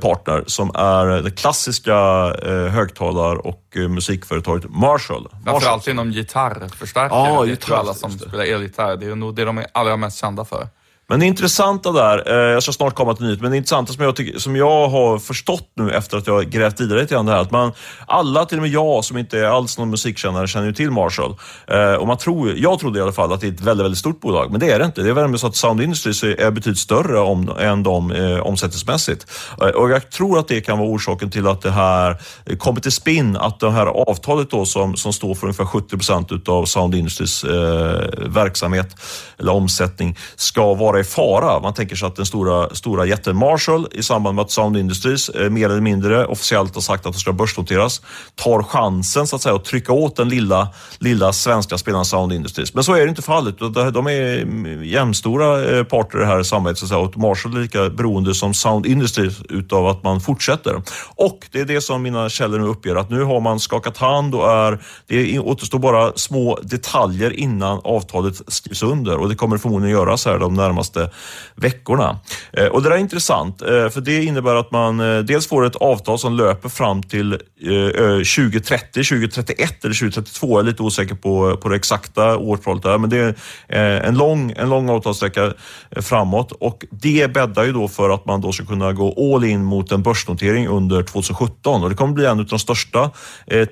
partner 0.00 0.44
som 0.46 0.70
är 0.74 0.91
är 1.00 1.22
det 1.22 1.30
klassiska 1.30 1.94
eh, 2.42 2.66
högtalar 2.66 3.46
och 3.46 3.76
eh, 3.76 3.88
musikföretaget 3.88 4.70
Marshall. 4.70 5.28
Framförallt 5.44 5.88
inom 5.88 6.10
gitarrförstärkare. 6.10 7.28
Ja, 7.28 7.44
det 7.44 7.56
tror 7.56 7.76
alla 7.76 7.94
som 7.94 8.10
spelar 8.10 8.44
elgitarr. 8.44 8.96
Det 8.96 9.06
är 9.06 9.14
nog 9.14 9.34
det 9.34 9.44
de 9.44 9.58
är 9.58 9.66
allra 9.74 9.96
mest 9.96 10.18
kända 10.18 10.44
för. 10.44 10.68
Men 11.12 11.20
det 11.20 11.26
intressanta 11.26 11.92
där, 11.92 12.32
eh, 12.32 12.52
jag 12.52 12.62
ska 12.62 12.72
snart 12.72 12.94
komma 12.94 13.14
till 13.14 13.26
nytt, 13.26 13.40
men 13.40 13.50
det 13.50 13.56
intressanta 13.56 13.92
som 13.92 14.04
jag, 14.04 14.16
tycker, 14.16 14.38
som 14.38 14.56
jag 14.56 14.88
har 14.88 15.18
förstått 15.18 15.72
nu 15.76 15.90
efter 15.90 16.16
att 16.16 16.26
jag 16.26 16.50
grävt 16.50 16.80
vidare 16.80 17.00
lite 17.00 17.14
grann 17.14 17.26
det 17.26 17.32
här, 17.32 17.40
att 17.40 17.50
man, 17.50 17.72
alla, 18.06 18.44
till 18.44 18.58
och 18.58 18.62
med 18.62 18.70
jag 18.70 19.04
som 19.04 19.18
inte 19.18 19.38
är 19.38 19.44
alls 19.44 19.78
någon 19.78 19.90
musikkännare, 19.90 20.48
känner 20.48 20.66
ju 20.66 20.72
till 20.72 20.90
Marshall. 20.90 21.34
Eh, 21.66 21.94
och 21.94 22.06
man 22.06 22.18
tror, 22.18 22.54
jag 22.56 22.78
trodde 22.78 22.98
i 22.98 23.02
alla 23.02 23.12
fall 23.12 23.32
att 23.32 23.40
det 23.40 23.46
är 23.46 23.52
ett 23.52 23.60
väldigt, 23.60 23.84
väldigt 23.84 23.98
stort 23.98 24.20
bolag, 24.20 24.50
men 24.50 24.60
det 24.60 24.70
är 24.70 24.78
det 24.78 24.84
inte. 24.84 25.02
Det 25.02 25.10
är 25.10 25.14
väl 25.14 25.38
så 25.38 25.46
att 25.46 25.56
Sound 25.56 25.80
Industries 25.82 26.22
är 26.22 26.50
betydligt 26.50 26.78
större 26.78 27.18
om, 27.18 27.48
än 27.58 27.82
de 27.82 28.10
eh, 28.10 28.38
omsättningsmässigt. 28.38 29.26
Eh, 29.60 29.68
och 29.68 29.90
jag 29.90 30.10
tror 30.10 30.38
att 30.38 30.48
det 30.48 30.60
kan 30.60 30.78
vara 30.78 30.88
orsaken 30.88 31.30
till 31.30 31.46
att 31.46 31.62
det 31.62 31.70
här 31.70 32.16
kommer 32.58 32.80
till 32.80 32.92
spinn, 32.92 33.36
att 33.36 33.60
det 33.60 33.70
här 33.70 33.86
avtalet 33.86 34.50
då 34.50 34.66
som, 34.66 34.96
som 34.96 35.12
står 35.12 35.34
för 35.34 35.46
ungefär 35.46 35.64
70 35.64 35.96
procent 35.96 36.32
utav 36.32 36.64
Sound 36.64 36.94
Industries 36.94 37.44
eh, 37.44 38.00
verksamhet 38.18 38.96
eller 39.38 39.52
omsättning 39.52 40.16
ska 40.36 40.74
vara 40.74 41.01
i 41.02 41.04
fara. 41.04 41.60
Man 41.60 41.74
tänker 41.74 41.96
sig 41.96 42.08
att 42.08 42.16
den 42.16 42.26
stora, 42.26 42.74
stora 42.74 43.06
jätten 43.06 43.36
Marshall 43.36 43.86
i 43.92 44.02
samband 44.02 44.34
med 44.36 44.42
att 44.42 44.50
Sound 44.50 44.76
Industries 44.76 45.28
eh, 45.28 45.50
mer 45.50 45.70
eller 45.70 45.80
mindre 45.80 46.26
officiellt 46.26 46.74
har 46.74 46.82
sagt 46.82 47.06
att 47.06 47.12
de 47.12 47.18
ska 47.18 47.32
börsnoteras 47.32 48.00
tar 48.34 48.62
chansen 48.62 49.26
så 49.26 49.36
att 49.36 49.42
säga 49.42 49.54
att 49.54 49.64
trycka 49.64 49.92
åt 49.92 50.16
den 50.16 50.28
lilla, 50.28 50.68
lilla 50.98 51.32
svenska 51.32 51.78
spelaren 51.78 52.04
Sound 52.04 52.32
Industries. 52.32 52.74
Men 52.74 52.84
så 52.84 52.94
är 52.94 53.00
det 53.00 53.08
inte 53.08 53.22
fallet. 53.22 53.58
De 53.94 54.06
är 54.06 54.42
mm, 54.42 54.84
jämnstora 54.84 55.70
eh, 55.70 55.84
parter 55.84 56.18
i 56.18 56.20
det 56.20 56.26
här 56.26 56.42
samhället 56.42 56.78
så 56.78 56.84
att 56.84 56.88
säga. 56.88 56.98
och 56.98 57.16
Marshall 57.16 57.56
är 57.56 57.60
lika 57.60 57.90
beroende 57.90 58.34
som 58.34 58.54
Sound 58.54 58.86
Industries 58.86 59.42
utav 59.48 59.86
att 59.86 60.02
man 60.02 60.20
fortsätter. 60.20 60.82
Och 61.16 61.48
det 61.50 61.60
är 61.60 61.64
det 61.64 61.80
som 61.80 62.02
mina 62.02 62.28
källor 62.28 62.58
nu 62.58 62.66
uppger 62.66 62.96
att 62.96 63.10
nu 63.10 63.22
har 63.22 63.40
man 63.40 63.60
skakat 63.60 63.96
hand 63.96 64.34
och 64.34 64.50
är, 64.50 64.82
det 65.06 65.38
återstår 65.38 65.78
bara 65.78 66.12
små 66.16 66.58
detaljer 66.62 67.32
innan 67.32 67.80
avtalet 67.84 68.42
skrivs 68.48 68.82
under 68.82 69.16
och 69.16 69.28
det 69.28 69.34
kommer 69.34 69.58
förmodligen 69.58 69.96
göras 69.96 70.26
här 70.26 70.38
de 70.38 70.54
närmaste 70.54 70.91
närmaste 70.96 71.10
veckorna. 71.54 72.18
Eh, 72.52 72.66
och 72.66 72.82
Det 72.82 72.88
där 72.88 72.96
är 72.96 73.00
intressant, 73.00 73.62
eh, 73.62 73.88
för 73.88 74.00
det 74.00 74.24
innebär 74.24 74.54
att 74.54 74.70
man 74.70 75.00
eh, 75.00 75.18
dels 75.18 75.48
får 75.48 75.66
ett 75.66 75.76
avtal 75.76 76.18
som 76.18 76.36
löper 76.36 76.68
fram 76.68 77.02
till 77.02 77.38
2030, 77.62 79.04
2031 79.04 79.84
eller 79.84 79.94
2032. 79.94 80.48
Jag 80.48 80.58
är 80.58 80.62
lite 80.62 80.82
osäker 80.82 81.14
på, 81.14 81.56
på 81.56 81.68
det 81.68 81.76
exakta 81.76 82.36
årtalet 82.36 82.82
där, 82.82 82.98
men 82.98 83.10
det 83.10 83.36
är 83.68 84.00
en 84.00 84.18
lång, 84.18 84.52
en 84.56 84.68
lång 84.68 84.90
avtalssträcka 84.90 85.52
framåt 85.96 86.52
och 86.52 86.84
det 86.90 87.32
bäddar 87.32 87.64
ju 87.64 87.72
då 87.72 87.88
för 87.88 88.10
att 88.10 88.26
man 88.26 88.40
då 88.40 88.52
ska 88.52 88.64
kunna 88.64 88.92
gå 88.92 89.34
all 89.34 89.44
in 89.44 89.64
mot 89.64 89.92
en 89.92 90.02
börsnotering 90.02 90.68
under 90.68 91.02
2017 91.02 91.82
och 91.82 91.90
det 91.90 91.96
kommer 91.96 92.14
bli 92.14 92.26
en 92.26 92.38
av 92.38 92.46
de 92.46 92.58
största 92.58 93.10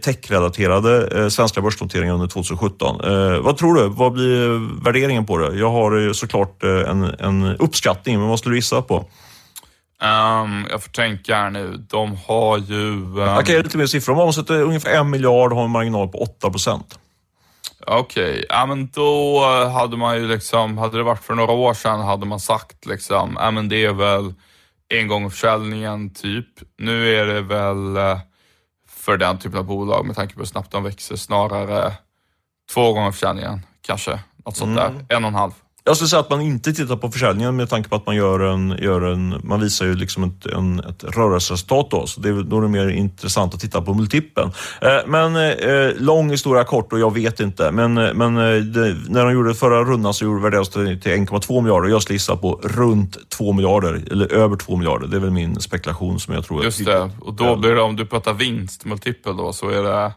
techrelaterade 0.05 1.31
svenska 1.31 1.61
börsnoteringarna 1.61 2.15
under 2.15 2.29
2017. 2.29 2.97
Vad 3.43 3.57
tror 3.57 3.75
du? 3.75 3.89
Vad 3.89 4.13
blir 4.13 4.83
värderingen 4.85 5.27
på 5.27 5.39
det? 5.39 5.57
Jag 5.59 5.71
har 5.71 6.13
såklart 6.13 6.63
en, 6.63 7.00
en 7.05 7.57
uppskattning, 7.57 8.19
men 8.19 8.29
vad 8.29 8.39
skulle 8.39 8.53
du 8.53 8.59
gissa 8.59 8.83
på? 8.83 8.97
Um, 10.03 10.67
jag 10.71 10.83
får 10.83 10.91
tänka 10.91 11.37
här 11.37 11.51
nu. 11.51 11.77
De 11.91 12.17
har 12.27 12.59
ju... 12.59 12.93
Um... 12.93 13.17
Jag 13.17 13.47
kan 13.47 13.55
ge 13.55 13.63
lite 13.63 13.79
mer 13.79 13.87
siffror. 13.87 14.15
De 14.15 14.23
omsätter 14.23 14.63
ungefär 14.63 14.91
en 14.91 15.11
miljard 15.11 15.53
och 15.53 15.59
har 15.59 15.65
en 15.65 15.71
marginal 15.71 16.09
på 16.09 16.19
8 16.23 16.51
procent. 16.51 16.99
Okej, 17.87 18.31
okay. 18.31 18.45
ja 18.49 18.67
men 18.67 18.91
då 18.95 19.41
hade 19.73 19.97
man 19.97 20.17
ju 20.17 20.29
liksom, 20.29 20.79
hade 20.79 20.97
det 20.97 21.03
varit 21.03 21.25
för 21.25 21.35
några 21.35 21.53
år 21.53 21.75
sedan 21.75 22.01
hade 22.01 22.27
man 22.27 22.41
sagt 22.41 22.87
liksom, 22.87 23.37
ja 23.41 23.51
men 23.51 23.69
det 23.69 23.85
är 23.85 23.93
väl 23.93 24.35
en 24.89 25.09
gång 25.09 25.31
försäljningen 25.31 26.15
typ. 26.15 26.47
Nu 26.79 27.15
är 27.15 27.27
det 27.27 27.41
väl 27.41 27.97
eh, 27.97 28.19
för 28.89 29.17
den 29.17 29.39
typen 29.39 29.59
av 29.59 29.65
bolag 29.65 30.07
med 30.07 30.17
tanke 30.17 30.35
på 30.35 30.41
hur 30.41 30.47
snabbt 30.47 30.73
de 30.73 30.83
växer 30.83 31.17
snarare 31.17 31.93
två 32.75 32.93
gånger 32.93 33.13
försäljningen 33.13 33.67
kanske. 33.81 34.21
Något 34.45 34.57
sånt 34.57 34.79
mm. 34.81 34.95
där, 35.09 35.17
en 35.17 35.25
och 35.25 35.29
en 35.29 35.35
halv. 35.35 35.53
Jag 35.85 35.97
skulle 35.97 36.09
säga 36.09 36.21
att 36.21 36.31
man 36.31 36.41
inte 36.41 36.73
tittar 36.73 36.97
på 36.97 37.11
försäljningen 37.11 37.57
med 37.57 37.69
tanke 37.71 37.89
på 37.89 37.97
att 37.97 38.07
man 38.07 38.17
gör 38.17 38.41
en, 38.41 38.77
gör 38.79 39.01
en 39.01 39.41
man 39.45 39.61
visar 39.61 39.87
ju 39.87 39.95
liksom 39.95 40.25
ett, 40.25 40.47
en, 40.47 40.81
ett 40.81 41.05
rörelseresultat 41.05 41.91
då, 41.91 42.07
så 42.07 42.21
det, 42.21 42.43
då 42.43 42.59
är 42.59 42.63
det 42.63 42.69
mer 42.69 42.89
intressant 42.89 43.55
att 43.55 43.61
titta 43.61 43.83
på 43.83 43.95
multipeln. 43.95 44.53
Eh, 44.81 45.07
men 45.07 45.37
eh, 45.37 45.95
lång 45.97 46.31
historia 46.31 46.65
kort 46.65 46.93
och 46.93 47.01
jag 47.01 47.15
vet 47.15 47.41
inte, 47.41 47.71
men, 47.71 47.99
eh, 47.99 48.15
men 48.15 48.37
eh, 48.37 48.63
det, 48.63 48.97
när 49.09 49.25
de 49.25 49.33
gjorde 49.33 49.55
förra 49.55 49.85
rundan 49.85 50.15
så 50.15 50.25
gjorde 50.25 50.43
värderades 50.43 50.69
det 50.69 50.97
till 50.97 51.13
1,2 51.13 51.63
miljarder 51.63 51.89
och 51.89 51.95
jag 51.95 52.03
skulle 52.03 52.15
gissa 52.15 52.37
på 52.37 52.61
runt 52.63 53.31
2 53.31 53.53
miljarder, 53.53 54.03
eller 54.11 54.33
över 54.33 54.57
2 54.57 54.77
miljarder. 54.77 55.07
Det 55.07 55.17
är 55.17 55.21
väl 55.21 55.31
min 55.31 55.61
spekulation 55.61 56.21
som 56.21 56.35
jag 56.35 56.45
tror. 56.45 56.65
Just 56.65 56.85
det, 56.85 57.11
och 57.21 57.35
då 57.35 57.57
blir 57.57 57.75
det, 57.75 57.83
om 57.83 57.97
du 57.97 58.07
pratar 58.07 58.33
vinstmultipel 58.33 59.37
då, 59.37 59.53
så 59.53 59.69
är 59.69 59.83
det 59.83 60.13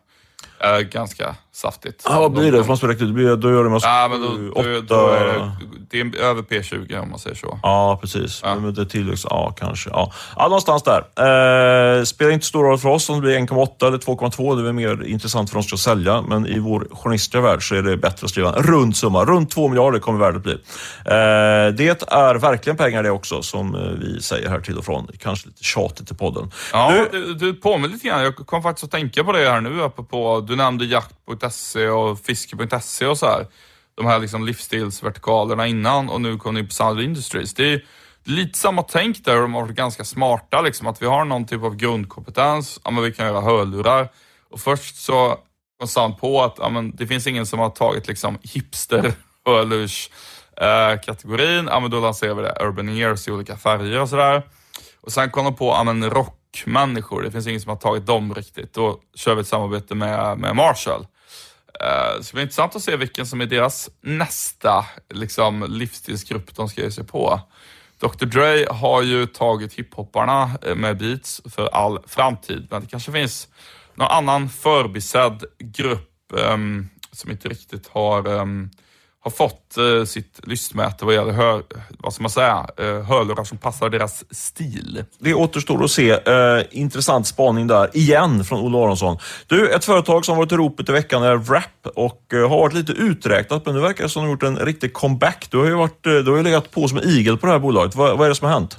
Äh, 0.64 0.80
ganska 0.80 1.36
saftigt. 1.56 2.04
Ja, 2.10 2.20
vad 2.20 2.32
blir 2.32 2.52
det? 2.52 2.58
Får 2.58 2.68
man 2.68 2.78
spela 2.78 2.94
ut? 2.94 3.42
Då 3.42 3.52
gör 3.52 3.64
det 3.64 3.70
massa... 3.70 3.88
Ja, 3.88 4.08
men 4.12 4.22
då, 4.22 4.62
då, 4.62 4.82
då 4.82 5.08
är 5.08 5.26
det, 5.26 5.52
det 5.94 6.00
är 6.00 6.22
över 6.22 6.42
P20 6.42 7.00
om 7.00 7.10
man 7.10 7.20
säger 7.20 7.36
så. 7.36 7.60
Ja, 7.64 7.98
precis. 8.02 8.42
Ja. 8.44 8.56
Men 8.56 8.74
det 8.74 8.86
tillväxt, 8.86 9.26
ja 9.30 9.56
kanske. 9.60 9.90
Ja. 9.90 10.12
ja, 10.36 10.44
någonstans 10.44 10.84
där. 10.84 11.00
Eh, 11.00 12.04
spelar 12.04 12.32
inte 12.32 12.46
stor 12.46 12.64
roll 12.64 12.78
för 12.78 12.90
oss 12.90 13.10
om 13.10 13.16
det 13.16 13.22
blir 13.22 13.40
1,8 13.40 13.88
eller 13.88 13.98
2,2. 13.98 14.56
Det 14.56 14.62
är 14.62 14.64
väl 14.64 14.74
mer 14.74 15.04
intressant 15.04 15.50
för 15.50 15.60
oss 15.60 15.74
att 15.74 15.80
sälja. 15.80 16.22
Men 16.22 16.48
i 16.48 16.60
vår 16.60 16.88
journalistiska 16.92 17.42
värld 17.42 17.70
så 17.70 17.76
är 17.76 17.82
det 17.82 17.98
bättre 17.98 18.26
att 18.26 18.30
skriva 18.30 18.56
en 18.56 18.64
rund 18.64 18.96
summa. 18.96 19.26
Runt 19.26 19.52
2 19.52 19.68
miljarder 19.68 20.00
kommer 20.00 20.20
värdet 20.20 20.44
bli. 20.44 20.54
Eh, 20.54 20.60
det 21.78 22.04
är 22.08 22.36
verkligen 22.36 22.78
pengar 22.78 23.04
det 23.04 23.12
också, 23.12 23.42
som 23.42 23.76
eh, 23.76 23.82
vi 23.82 24.22
säger 24.22 24.50
här 24.50 24.60
till 24.60 24.78
och 24.78 24.86
från. 24.86 25.08
Kanske 25.20 25.48
lite 25.48 25.64
tjatigt 25.64 26.12
i 26.12 26.16
podden. 26.16 26.52
Ja, 26.74 27.06
du, 27.12 27.34
du 27.34 27.54
påminner 27.54 27.94
lite 27.94 28.08
grann. 28.08 28.24
Jag 28.24 28.36
kom 28.36 28.64
faktiskt 28.64 28.84
att 28.84 28.92
tänka 28.92 29.24
på 29.24 29.32
det 29.32 29.50
här 29.50 29.62
nu, 29.62 29.84
apropå 29.84 30.46
du 30.48 30.56
nämnde 30.56 30.86
jakt.se 31.28 31.88
och 31.88 32.20
fiske.se 32.20 33.06
och 33.06 33.18
så 33.18 33.26
här. 33.26 33.48
De 33.96 34.06
här 34.06 34.20
liksom 34.20 34.46
livsstilsvertikalerna 34.46 35.68
innan 35.68 36.10
och 36.10 36.22
nu 36.22 36.38
kom 36.38 36.56
ni 36.56 36.64
på 36.64 36.72
Sound 36.72 37.02
Industries. 37.02 37.54
Det 37.54 37.74
är 37.74 37.86
lite 38.24 38.60
samma 38.60 38.82
tänk 38.82 39.26
där, 39.26 39.42
de 39.42 39.54
har 39.54 39.62
varit 39.62 39.76
ganska 39.76 40.04
smarta 40.04 40.62
liksom. 40.62 40.88
Att 40.88 41.02
vi 41.02 41.06
har 41.06 41.26
någon 41.26 41.46
typ 41.46 41.64
av 41.64 41.76
grundkompetens, 41.76 42.80
ja 42.84 42.92
men 42.92 43.04
vi 43.04 43.12
kan 43.12 43.26
göra 43.26 43.42
hörlurar. 43.42 44.10
Och 44.50 44.60
först 44.60 44.96
så 44.96 45.38
kom 45.80 45.88
Sound 45.88 46.18
på 46.18 46.42
att 46.44 46.56
ja, 46.58 46.70
men 46.70 46.96
det 46.96 47.08
finns 47.08 47.28
ingen 47.28 47.46
som 47.46 47.60
har 47.60 47.70
tagit 47.70 48.08
liksom 48.08 48.38
hipster 48.42 49.14
hörlurs 49.46 50.10
eh, 50.62 51.02
kategorin. 51.02 51.68
Ja 51.72 51.80
men 51.80 51.92
då 51.92 52.00
lanserar 52.00 52.34
vi 52.34 52.42
det, 52.42 52.58
Urban 52.62 52.90
Ears 52.90 53.28
i 53.28 53.32
olika 53.32 53.58
färger 53.58 54.02
och 54.02 54.10
sådär. 54.10 54.44
Och 55.02 55.12
sen 55.12 55.30
kom 55.30 55.46
de 55.46 55.56
på, 55.56 55.66
ja 55.66 55.84
men 55.84 56.10
rockmänniskor. 56.10 57.22
Det 57.24 57.32
finns 57.32 57.48
ingen 57.48 57.62
som 57.62 57.70
har 57.70 57.78
tagit 57.78 58.06
dem 58.06 58.34
riktigt. 58.34 58.74
Då 58.74 59.00
kör 59.16 59.36
vi 59.36 59.42
ett 59.42 59.48
samarbete 59.48 59.96
med, 59.96 60.38
med 60.38 60.56
Marshall. 60.56 61.08
Uh, 61.82 62.18
det 62.18 62.24
ska 62.24 62.36
bli 62.36 62.42
intressant 62.42 62.76
att 62.76 62.84
se 62.84 62.96
vilken 62.96 63.26
som 63.26 63.42
är 63.42 63.46
deras 63.46 63.90
nästa 64.02 64.86
liksom, 65.14 65.66
livsstilsgrupp 65.70 66.56
de 66.56 66.70
ska 66.70 66.82
ge 66.82 66.92
sig 66.92 67.04
på. 67.04 67.42
Dr 68.00 68.26
Dre 68.26 68.66
har 68.70 69.02
ju 69.02 69.26
tagit 69.26 69.74
hiphopparna 69.74 70.52
eh, 70.62 70.76
med 70.76 70.98
beats 70.98 71.42
för 71.46 71.68
all 71.68 72.00
framtid, 72.08 72.68
men 72.70 72.82
det 72.82 72.88
kanske 72.88 73.12
finns 73.12 73.48
någon 73.94 74.08
annan 74.08 74.50
förbisedd 74.50 75.44
grupp 75.60 76.10
um, 76.34 76.90
som 77.12 77.32
inte 77.32 77.50
riktigt 77.50 77.88
har 77.88 78.28
um, 78.28 78.70
har 79.24 79.32
fått 79.32 79.78
eh, 79.78 80.06
sitt 80.06 80.40
lystmäte 80.44 81.06
vad 81.06 81.14
gäller 81.14 81.32
hör, 81.32 81.64
vad 82.00 82.14
ska 82.14 82.22
man 82.22 82.30
säga, 82.30 82.68
eh, 82.78 83.02
hörlurar 83.02 83.44
som 83.44 83.58
passar 83.58 83.90
deras 83.90 84.24
stil. 84.32 85.04
Det 85.20 85.34
återstår 85.34 85.84
att 85.84 85.92
se. 85.92 86.10
Eh, 86.12 86.64
intressant 86.72 87.28
spaning 87.28 87.68
där, 87.68 87.98
igen 87.98 88.44
från 88.44 88.60
Olle 88.60 88.78
Aronsson. 88.78 89.18
Du, 89.48 89.70
ett 89.70 89.86
företag 89.86 90.26
som 90.26 90.38
varit 90.38 90.52
i 90.52 90.56
ropet 90.56 90.90
i 90.90 90.92
veckan 90.92 91.24
är 91.24 91.36
Wrap 91.36 91.88
och 91.96 92.34
eh, 92.34 92.50
har 92.50 92.58
varit 92.58 92.74
lite 92.74 92.92
uträknat, 92.92 93.66
men 93.66 93.76
nu 93.76 93.82
verkar 93.82 94.04
det 94.04 94.10
som 94.10 94.22
att 94.22 94.24
de 94.24 94.46
har 94.46 94.52
gjort 94.52 94.60
en 94.60 94.66
riktig 94.66 94.94
comeback. 94.94 95.48
Du 95.50 95.58
har 95.58 95.66
ju, 95.66 95.74
varit, 95.74 96.06
eh, 96.06 96.14
du 96.14 96.30
har 96.32 96.38
ju 96.38 96.44
legat 96.44 96.72
på 96.72 96.88
som 96.88 96.98
en 96.98 97.10
igel 97.10 97.38
på 97.38 97.46
det 97.46 97.52
här 97.52 97.60
bolaget. 97.60 97.96
Va, 97.96 98.16
vad 98.16 98.26
är 98.26 98.30
det 98.30 98.36
som 98.36 98.48
har 98.48 98.54
hänt? 98.54 98.78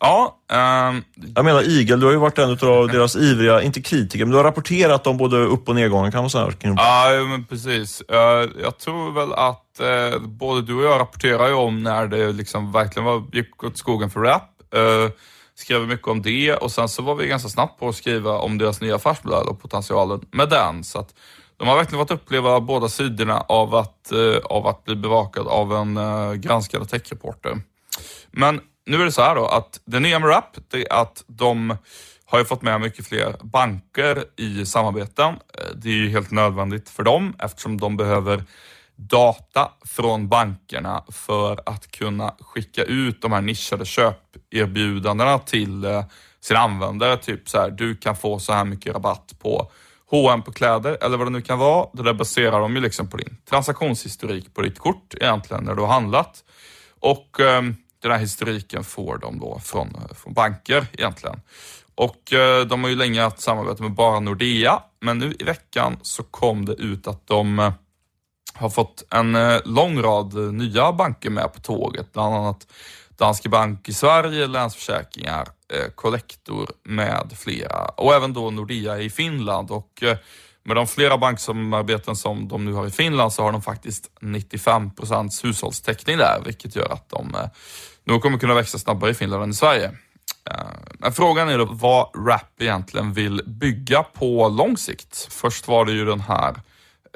Ja. 0.00 0.36
Um, 0.52 1.04
jag 1.34 1.44
menar 1.44 1.62
Igel, 1.62 2.00
du 2.00 2.06
har 2.06 2.12
ju 2.12 2.18
varit 2.18 2.38
en 2.38 2.50
av 2.50 2.88
deras 2.88 3.16
ivriga, 3.16 3.62
inte 3.62 3.82
kritiker, 3.82 4.24
men 4.24 4.30
du 4.30 4.36
har 4.36 4.44
rapporterat 4.44 5.06
om 5.06 5.16
både 5.16 5.36
upp 5.36 5.68
och 5.68 5.74
nedgången 5.74 6.12
kan 6.12 6.22
man 6.22 6.30
säga. 6.30 6.52
Ja, 6.62 7.24
men 7.28 7.44
precis. 7.44 8.02
Uh, 8.12 8.50
jag 8.62 8.78
tror 8.78 9.12
väl 9.12 9.32
att 9.32 9.80
uh, 9.80 10.26
både 10.26 10.62
du 10.62 10.74
och 10.74 10.84
jag 10.84 11.00
rapporterar 11.00 11.48
ju 11.48 11.54
om 11.54 11.82
när 11.82 12.06
det 12.06 12.32
liksom 12.32 12.72
verkligen 12.72 13.04
var, 13.04 13.24
gick 13.32 13.64
åt 13.64 13.78
skogen 13.78 14.10
för 14.10 14.20
rap. 14.20 14.50
Uh, 14.76 15.10
skrev 15.54 15.88
mycket 15.88 16.08
om 16.08 16.22
det 16.22 16.54
och 16.54 16.72
sen 16.72 16.88
så 16.88 17.02
var 17.02 17.14
vi 17.14 17.26
ganska 17.26 17.48
snabbt 17.48 17.80
på 17.80 17.88
att 17.88 17.96
skriva 17.96 18.38
om 18.38 18.58
deras 18.58 18.80
nya 18.80 18.96
affärsmodell 18.96 19.48
och 19.48 19.62
potentialen 19.62 20.20
med 20.30 20.48
den. 20.48 20.84
Så 20.84 20.98
att 20.98 21.14
de 21.56 21.68
har 21.68 21.76
verkligen 21.76 22.06
fått 22.06 22.20
uppleva 22.20 22.60
båda 22.60 22.88
sidorna 22.88 23.40
av 23.40 23.74
att, 23.74 24.12
av 24.44 24.66
att 24.66 24.84
bli 24.84 24.96
bevakad 24.96 25.46
av 25.46 25.72
en 25.72 25.98
granskande 26.40 26.88
techreporter. 26.88 27.60
Men 28.30 28.60
nu 28.86 29.00
är 29.00 29.04
det 29.04 29.12
så 29.12 29.22
här 29.22 29.34
då 29.34 29.46
att 29.46 29.80
det 29.84 30.00
nya 30.00 30.18
med 30.18 30.28
Rap, 30.28 30.56
det 30.70 30.90
är 30.90 30.92
att 30.92 31.24
de 31.26 31.76
har 32.24 32.38
ju 32.38 32.44
fått 32.44 32.62
med 32.62 32.80
mycket 32.80 33.06
fler 33.06 33.36
banker 33.42 34.24
i 34.36 34.66
samarbeten. 34.66 35.28
Eh, 35.28 35.74
det 35.74 35.88
är 35.88 35.94
ju 35.94 36.10
helt 36.10 36.30
nödvändigt 36.30 36.88
för 36.88 37.02
dem 37.02 37.36
eftersom 37.38 37.80
de 37.80 37.96
behöver 37.96 38.44
data 38.96 39.70
från 39.84 40.28
bankerna 40.28 41.04
för 41.08 41.60
att 41.66 41.90
kunna 41.90 42.34
skicka 42.40 42.84
ut 42.84 43.22
de 43.22 43.32
här 43.32 43.40
nischade 43.40 43.84
köperbjudandena 43.84 45.38
till 45.38 45.84
eh, 45.84 46.04
sina 46.40 46.60
användare. 46.60 47.16
Typ 47.16 47.48
så 47.48 47.58
här, 47.58 47.70
du 47.70 47.96
kan 47.96 48.16
få 48.16 48.38
så 48.38 48.52
här 48.52 48.64
mycket 48.64 48.94
rabatt 48.94 49.32
på 49.38 49.70
H&M 50.10 50.42
på 50.42 50.52
kläder 50.52 50.98
eller 51.00 51.16
vad 51.16 51.26
det 51.26 51.30
nu 51.30 51.42
kan 51.42 51.58
vara. 51.58 51.88
Det 51.92 52.02
där 52.02 52.12
baserar 52.12 52.60
de 52.60 52.74
ju 52.74 52.80
liksom 52.80 53.08
på 53.08 53.16
din 53.16 53.36
transaktionshistorik 53.50 54.54
på 54.54 54.62
ditt 54.62 54.78
kort 54.78 55.14
egentligen 55.20 55.64
när 55.64 55.74
du 55.74 55.82
har 55.82 55.92
handlat. 55.92 56.44
Och 57.00 57.40
ehm, 57.40 57.76
den 58.02 58.12
här 58.12 58.18
historiken 58.18 58.84
får 58.84 59.18
de 59.18 59.38
då 59.38 59.58
från, 59.58 59.96
från 60.14 60.32
banker 60.32 60.86
egentligen. 60.92 61.40
Och 61.94 62.32
eh, 62.32 62.66
de 62.66 62.82
har 62.82 62.90
ju 62.90 62.96
länge 62.96 63.22
haft 63.22 63.40
samarbete 63.40 63.82
med 63.82 63.92
bara 63.92 64.20
Nordea, 64.20 64.82
men 65.00 65.18
nu 65.18 65.34
i 65.38 65.44
veckan 65.44 65.98
så 66.02 66.22
kom 66.22 66.64
det 66.64 66.72
ut 66.72 67.06
att 67.06 67.26
de 67.26 67.58
eh, 67.58 67.72
har 68.54 68.70
fått 68.70 69.04
en 69.10 69.34
eh, 69.34 69.60
lång 69.64 70.02
rad 70.02 70.54
nya 70.54 70.92
banker 70.92 71.30
med 71.30 71.52
på 71.52 71.60
tåget, 71.60 72.12
bland 72.12 72.34
annat 72.34 72.66
Danske 73.20 73.48
Bank 73.48 73.88
i 73.88 73.92
Sverige, 73.92 74.46
Länsförsäkringar, 74.46 75.48
eh, 75.72 75.90
Collector 75.94 76.70
med 76.84 77.32
flera 77.36 77.84
och 77.84 78.14
även 78.14 78.32
då 78.32 78.50
Nordea 78.50 78.98
i 78.98 79.10
Finland. 79.10 79.70
Och 79.70 80.02
eh, 80.02 80.16
med 80.62 80.76
de 80.76 80.86
flera 80.86 81.18
banksamarbeten 81.18 82.16
som 82.16 82.48
de 82.48 82.64
nu 82.64 82.72
har 82.72 82.86
i 82.86 82.90
Finland 82.90 83.32
så 83.32 83.42
har 83.42 83.52
de 83.52 83.62
faktiskt 83.62 84.10
95 84.20 84.94
procents 84.94 85.44
hushållstäckning 85.44 86.16
där, 86.16 86.42
vilket 86.44 86.76
gör 86.76 86.92
att 86.92 87.08
de 87.08 87.34
eh, 87.34 87.46
nog 88.04 88.22
kommer 88.22 88.38
kunna 88.38 88.54
växa 88.54 88.78
snabbare 88.78 89.10
i 89.10 89.14
Finland 89.14 89.42
än 89.42 89.50
i 89.50 89.54
Sverige. 89.54 89.92
Eh, 90.50 90.56
men 90.98 91.12
frågan 91.12 91.48
är 91.48 91.58
då 91.58 91.64
vad 91.64 92.08
Rap 92.26 92.62
egentligen 92.62 93.12
vill 93.12 93.42
bygga 93.46 94.02
på 94.02 94.48
lång 94.48 94.76
sikt. 94.76 95.28
Först 95.30 95.68
var 95.68 95.84
det 95.84 95.92
ju 95.92 96.04
den 96.04 96.20
här 96.20 96.54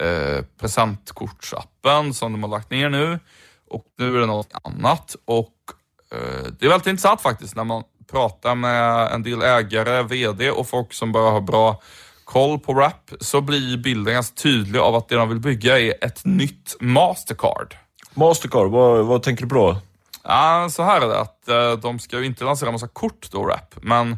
eh, 0.00 0.44
presentkortsappen 0.60 2.14
som 2.14 2.32
de 2.32 2.42
har 2.42 2.50
lagt 2.50 2.70
ner 2.70 2.88
nu 2.88 3.18
och 3.70 3.84
nu 3.98 4.16
är 4.16 4.20
det 4.20 4.26
något 4.26 4.54
annat. 4.64 5.16
Och 5.24 5.54
eh, 6.12 6.52
Det 6.58 6.66
är 6.66 6.70
väldigt 6.70 6.86
intressant 6.86 7.20
faktiskt 7.20 7.56
när 7.56 7.64
man 7.64 7.82
pratar 8.10 8.54
med 8.54 9.12
en 9.12 9.22
del 9.22 9.42
ägare, 9.42 10.02
VD 10.02 10.50
och 10.50 10.68
folk 10.68 10.92
som 10.92 11.12
bara 11.12 11.30
har 11.30 11.40
bra 11.40 11.82
koll 12.24 12.58
på 12.58 12.74
Rap 12.74 13.10
så 13.20 13.40
blir 13.40 13.76
bilden 13.76 14.14
ganska 14.14 14.34
tydlig 14.34 14.80
av 14.80 14.94
att 14.94 15.08
det 15.08 15.16
de 15.16 15.28
vill 15.28 15.40
bygga 15.40 15.78
är 15.80 16.04
ett 16.04 16.24
nytt 16.24 16.76
Mastercard. 16.80 17.76
Mastercard, 18.14 18.70
vad, 18.70 19.06
vad 19.06 19.22
tänker 19.22 19.42
du 19.42 19.48
på 19.48 19.54
då? 19.54 19.76
Ja, 20.24 20.68
så 20.70 20.82
här 20.82 21.00
är 21.00 21.08
det 21.08 21.20
att 21.20 21.48
eh, 21.48 21.72
de 21.72 21.98
ska 21.98 22.18
ju 22.18 22.26
inte 22.26 22.44
lansera 22.44 22.72
massa 22.72 22.88
kort 22.88 23.30
då, 23.30 23.46
Rap, 23.46 23.74
men 23.82 24.12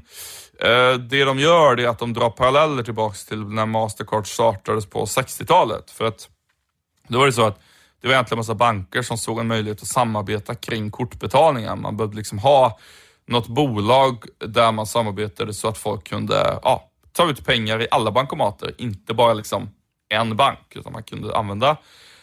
eh, 0.60 0.92
det 0.92 1.24
de 1.24 1.38
gör 1.38 1.76
det 1.76 1.84
är 1.84 1.88
att 1.88 1.98
de 1.98 2.12
drar 2.12 2.30
paralleller 2.30 2.82
tillbaks 2.82 3.26
till 3.26 3.44
när 3.44 3.66
Mastercard 3.66 4.26
startades 4.26 4.86
på 4.86 5.04
60-talet. 5.04 5.90
För 5.90 6.04
att 6.04 6.28
då 7.08 7.18
var 7.18 7.26
det 7.26 7.32
så 7.32 7.46
att 7.46 7.60
det 8.00 8.08
var 8.08 8.14
egentligen 8.14 8.38
massa 8.38 8.54
banker 8.54 9.02
som 9.02 9.18
såg 9.18 9.40
en 9.40 9.46
möjlighet 9.46 9.82
att 9.82 9.88
samarbeta 9.88 10.54
kring 10.54 10.90
kortbetalningar. 10.90 11.76
Man 11.76 11.96
behövde 11.96 12.16
liksom 12.16 12.38
ha 12.38 12.78
något 13.26 13.48
bolag 13.48 14.24
där 14.38 14.72
man 14.72 14.86
samarbetade 14.86 15.54
så 15.54 15.68
att 15.68 15.78
folk 15.78 16.08
kunde 16.08 16.58
ja, 16.62 16.90
ta 17.12 17.30
ut 17.30 17.46
pengar 17.46 17.82
i 17.82 17.88
alla 17.90 18.10
bankomater, 18.10 18.74
inte 18.78 19.14
bara 19.14 19.34
liksom 19.34 19.68
en 20.08 20.36
bank, 20.36 20.72
utan 20.74 20.92
man 20.92 21.02
kunde 21.02 21.36
använda 21.36 21.76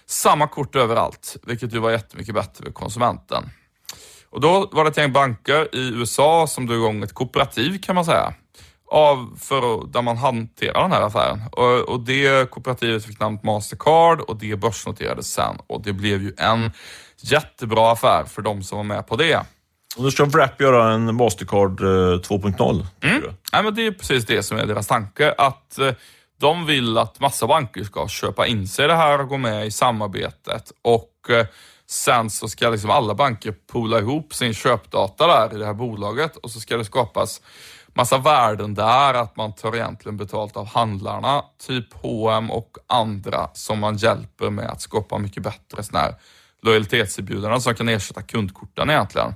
samma 0.05 0.47
kort 0.47 0.75
överallt, 0.75 1.37
vilket 1.43 1.73
ju 1.73 1.79
var 1.79 1.91
jättemycket 1.91 2.35
bättre 2.35 2.65
för 2.65 2.71
konsumenten. 2.71 3.49
Och 4.33 4.41
då 4.41 4.69
var 4.71 4.83
det 4.83 4.89
ett 4.89 4.97
gäng 4.97 5.13
banker 5.13 5.75
i 5.75 5.89
USA 5.93 6.47
som 6.47 6.67
drog 6.67 6.79
igång 6.79 7.03
ett 7.03 7.13
kooperativ 7.13 7.81
kan 7.81 7.95
man 7.95 8.05
säga, 8.05 8.33
av, 8.91 9.37
för, 9.39 9.87
där 9.87 10.01
man 10.01 10.17
hanterar 10.17 10.81
den 10.81 10.91
här 10.91 11.01
affären. 11.01 11.41
Och, 11.51 11.89
och 11.89 11.99
det 11.99 12.49
kooperativet 12.49 13.05
fick 13.05 13.19
namnet 13.19 13.43
Mastercard 13.43 14.21
och 14.21 14.35
det 14.35 14.55
börsnoterades 14.55 15.33
sen 15.33 15.57
och 15.67 15.83
det 15.83 15.93
blev 15.93 16.21
ju 16.21 16.33
en 16.37 16.71
jättebra 17.21 17.91
affär 17.91 18.23
för 18.27 18.41
de 18.41 18.63
som 18.63 18.77
var 18.77 18.83
med 18.83 19.07
på 19.07 19.15
det. 19.15 19.39
Och 19.97 20.03
nu 20.03 20.11
ska 20.11 20.25
Wrap 20.25 20.61
göra 20.61 20.93
en 20.93 21.15
Mastercard 21.15 21.81
2.0. 21.81 22.85
Mm. 23.03 23.23
Nej, 23.53 23.63
men 23.63 23.75
det 23.75 23.87
är 23.87 23.91
precis 23.91 24.25
det 24.25 24.43
som 24.43 24.57
är 24.57 24.65
deras 24.65 24.87
tanke. 24.87 25.33
Att 25.37 25.79
eh, 25.79 25.91
de 26.39 26.65
vill 26.65 26.97
att 26.97 27.19
massa 27.19 27.47
banker 27.47 27.83
ska 27.83 28.07
köpa 28.07 28.47
in 28.47 28.67
sig 28.67 28.85
i 28.85 28.87
det 28.87 28.95
här 28.95 29.21
och 29.21 29.27
gå 29.27 29.37
med 29.37 29.67
i 29.67 29.71
samarbetet. 29.71 30.71
Och 30.81 31.29
eh, 31.29 31.45
sen 31.93 32.29
så 32.29 32.47
ska 32.47 32.69
liksom 32.69 32.89
alla 32.89 33.15
banker 33.15 33.51
poola 33.51 33.99
ihop 33.99 34.33
sin 34.33 34.53
köpdata 34.53 35.27
där 35.27 35.55
i 35.55 35.59
det 35.59 35.65
här 35.65 35.73
bolaget 35.73 36.35
och 36.37 36.51
så 36.51 36.59
ska 36.59 36.77
det 36.77 36.85
skapas 36.85 37.41
massa 37.93 38.17
värden 38.17 38.73
där, 38.73 39.13
att 39.13 39.35
man 39.35 39.53
tar 39.53 39.75
egentligen 39.75 40.17
betalt 40.17 40.57
av 40.57 40.67
handlarna, 40.67 41.43
typ 41.67 41.93
H&M 41.93 42.51
och 42.51 42.77
andra 42.87 43.49
som 43.53 43.79
man 43.79 43.97
hjälper 43.97 44.49
med 44.49 44.69
att 44.69 44.81
skapa 44.81 45.17
mycket 45.17 45.43
bättre 45.43 45.83
sådana 45.83 46.05
här 46.05 46.15
lojalitetserbjudanden 46.61 47.61
som 47.61 47.75
kan 47.75 47.89
ersätta 47.89 48.21
kundkorten 48.21 48.89
egentligen. 48.89 49.33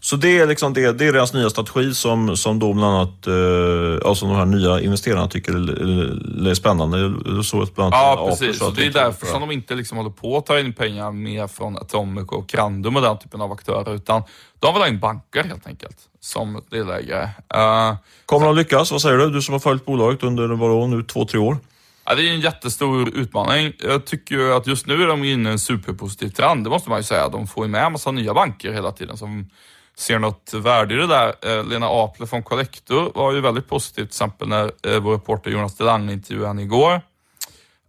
Så 0.00 0.16
det 0.16 0.38
är, 0.38 0.46
liksom 0.46 0.72
det, 0.72 0.92
det 0.92 1.06
är 1.06 1.12
deras 1.12 1.32
nya 1.32 1.50
strategi 1.50 1.94
som, 1.94 2.36
som 2.36 2.58
då 2.58 2.72
bland 2.72 2.94
annat 2.96 3.26
eh, 3.26 4.08
alltså 4.08 4.26
de 4.26 4.36
här 4.36 4.44
nya 4.44 4.80
investerarna 4.80 5.28
tycker 5.28 5.52
är, 5.52 6.48
är 6.50 6.54
spännande. 6.54 6.98
Så 7.42 7.66
bland 7.74 7.94
ja, 7.94 8.26
precis. 8.30 8.58
Så 8.58 8.70
det 8.70 8.86
är 8.86 8.90
därför 8.90 9.26
som 9.26 9.40
de 9.40 9.50
inte 9.50 9.74
liksom 9.74 9.96
håller 9.98 10.10
på 10.10 10.36
att 10.36 10.46
ta 10.46 10.58
in 10.58 10.72
pengar 10.72 11.12
mer 11.12 11.46
från 11.46 11.76
Atomic 11.76 12.26
och 12.28 12.48
Crandum 12.48 12.96
och 12.96 13.02
den 13.02 13.18
typen 13.18 13.40
av 13.40 13.52
aktörer, 13.52 13.94
utan 13.94 14.22
de 14.58 14.74
vill 14.74 14.82
ha 14.82 14.88
in 14.88 15.00
banker 15.00 15.44
helt 15.44 15.66
enkelt 15.66 15.96
som 16.20 16.62
delägare. 16.70 17.24
Uh, 17.56 17.96
Kommer 18.26 18.46
de 18.46 18.56
lyckas? 18.56 18.92
Vad 18.92 19.02
säger 19.02 19.16
du? 19.16 19.30
Du 19.30 19.42
som 19.42 19.52
har 19.52 19.58
följt 19.58 19.84
bolaget 19.84 20.22
under 20.22 20.48
vadå, 20.48 20.86
nu 20.86 21.02
två, 21.02 21.24
tre 21.24 21.40
år? 21.40 21.56
Ja, 22.04 22.14
det 22.14 22.28
är 22.28 22.32
en 22.32 22.40
jättestor 22.40 23.08
utmaning. 23.08 23.72
Jag 23.78 24.06
tycker 24.06 24.56
att 24.56 24.66
just 24.66 24.86
nu 24.86 25.02
är 25.02 25.06
de 25.06 25.24
inne 25.24 25.48
i 25.48 25.52
en 25.52 25.58
superpositiv 25.58 26.28
trend, 26.28 26.64
det 26.64 26.70
måste 26.70 26.90
man 26.90 26.98
ju 26.98 27.02
säga. 27.02 27.28
De 27.28 27.46
får 27.46 27.64
ju 27.64 27.70
med 27.70 27.84
en 27.84 27.92
massa 27.92 28.10
nya 28.10 28.34
banker 28.34 28.72
hela 28.72 28.92
tiden 28.92 29.16
som 29.16 29.50
ser 29.98 30.18
något 30.18 30.54
värde 30.54 30.94
i 30.94 30.96
det 30.96 31.06
där. 31.06 31.34
Eh, 31.42 31.64
Lena 31.64 31.86
Apler 31.86 32.26
från 32.26 32.42
Collector 32.42 33.12
var 33.14 33.32
ju 33.32 33.40
väldigt 33.40 33.68
positiv 33.68 34.02
till 34.02 34.08
exempel 34.08 34.48
när 34.48 34.64
eh, 34.82 35.00
vår 35.00 35.12
reporter 35.12 35.50
Jonas 35.50 35.76
Delange 35.76 36.12
intervjuade 36.12 36.48
henne 36.48 36.62
igår. 36.62 37.00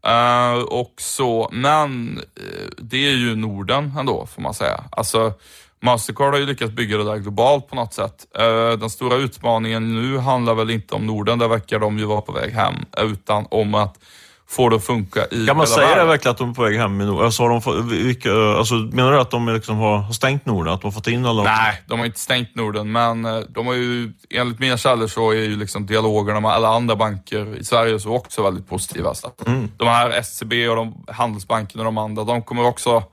Uh, 0.07 0.63
och 0.63 0.93
så, 0.97 1.49
men 1.51 2.17
uh, 2.17 2.69
det 2.77 3.07
är 3.07 3.15
ju 3.15 3.35
Norden 3.35 3.93
ändå 3.99 4.25
får 4.25 4.41
man 4.41 4.53
säga. 4.53 4.83
Alltså 4.89 5.33
Mastercard 5.79 6.33
har 6.33 6.39
ju 6.39 6.45
lyckats 6.45 6.71
bygga 6.71 6.97
det 6.97 7.03
där 7.03 7.17
globalt 7.17 7.67
på 7.67 7.75
något 7.75 7.93
sätt. 7.93 8.27
Uh, 8.39 8.79
den 8.79 8.89
stora 8.89 9.15
utmaningen 9.15 9.95
nu 9.95 10.17
handlar 10.17 10.55
väl 10.55 10.69
inte 10.69 10.95
om 10.95 11.07
Norden, 11.07 11.39
där 11.39 11.47
verkar 11.47 11.79
de 11.79 11.99
ju 11.99 12.05
vara 12.05 12.21
på 12.21 12.31
väg 12.31 12.53
hem, 12.53 12.75
utan 12.97 13.47
om 13.51 13.75
att 13.75 13.97
får 14.49 14.69
det 14.69 14.75
att 14.75 14.83
funka 14.83 15.25
i 15.31 15.45
Kan 15.47 15.57
man 15.57 15.67
säga 15.67 15.88
världen. 15.88 16.05
det 16.05 16.12
verkligen 16.12 16.31
att 16.31 16.38
de 16.38 16.49
är 16.49 16.53
på 16.53 16.63
väg 16.63 16.77
hem 16.77 17.01
i 17.01 17.05
Norden? 17.05 17.25
Alltså, 17.25 17.43
har 17.43 17.49
de, 17.49 17.89
vilka, 17.89 18.33
alltså, 18.33 18.73
menar 18.73 19.12
du 19.12 19.19
att 19.19 19.31
de 19.31 19.49
liksom 19.49 19.77
har 19.77 20.12
stängt 20.12 20.45
Norden? 20.45 20.73
Att 20.73 20.81
de 20.81 20.88
har 20.88 20.91
fått 20.91 21.07
in 21.07 21.25
alla? 21.25 21.43
Nej, 21.43 21.83
de 21.88 21.99
har 21.99 22.05
inte 22.05 22.19
stängt 22.19 22.55
Norden, 22.55 22.91
men 22.91 23.25
eh, 23.25 23.39
de 23.49 23.67
har 23.67 23.73
ju, 23.73 24.13
enligt 24.29 24.59
mina 24.59 24.77
källor 24.77 25.07
så 25.07 25.31
är 25.31 25.35
ju 25.35 25.55
liksom 25.55 25.85
dialogerna 25.85 26.39
med 26.39 26.51
alla 26.51 26.67
andra 26.67 26.95
banker 26.95 27.57
i 27.59 27.63
Sverige 27.63 27.99
så 27.99 28.15
också 28.15 28.43
väldigt 28.43 28.69
positiva. 28.69 29.13
Så 29.13 29.31
mm. 29.45 29.71
De 29.77 29.88
här 29.88 30.09
SCB 30.09 30.67
och 30.67 30.75
de, 30.75 31.05
Handelsbanken 31.07 31.79
och 31.79 31.85
de 31.85 31.97
andra, 31.97 32.23
de 32.23 32.41
kommer 32.41 32.65
också 32.65 33.03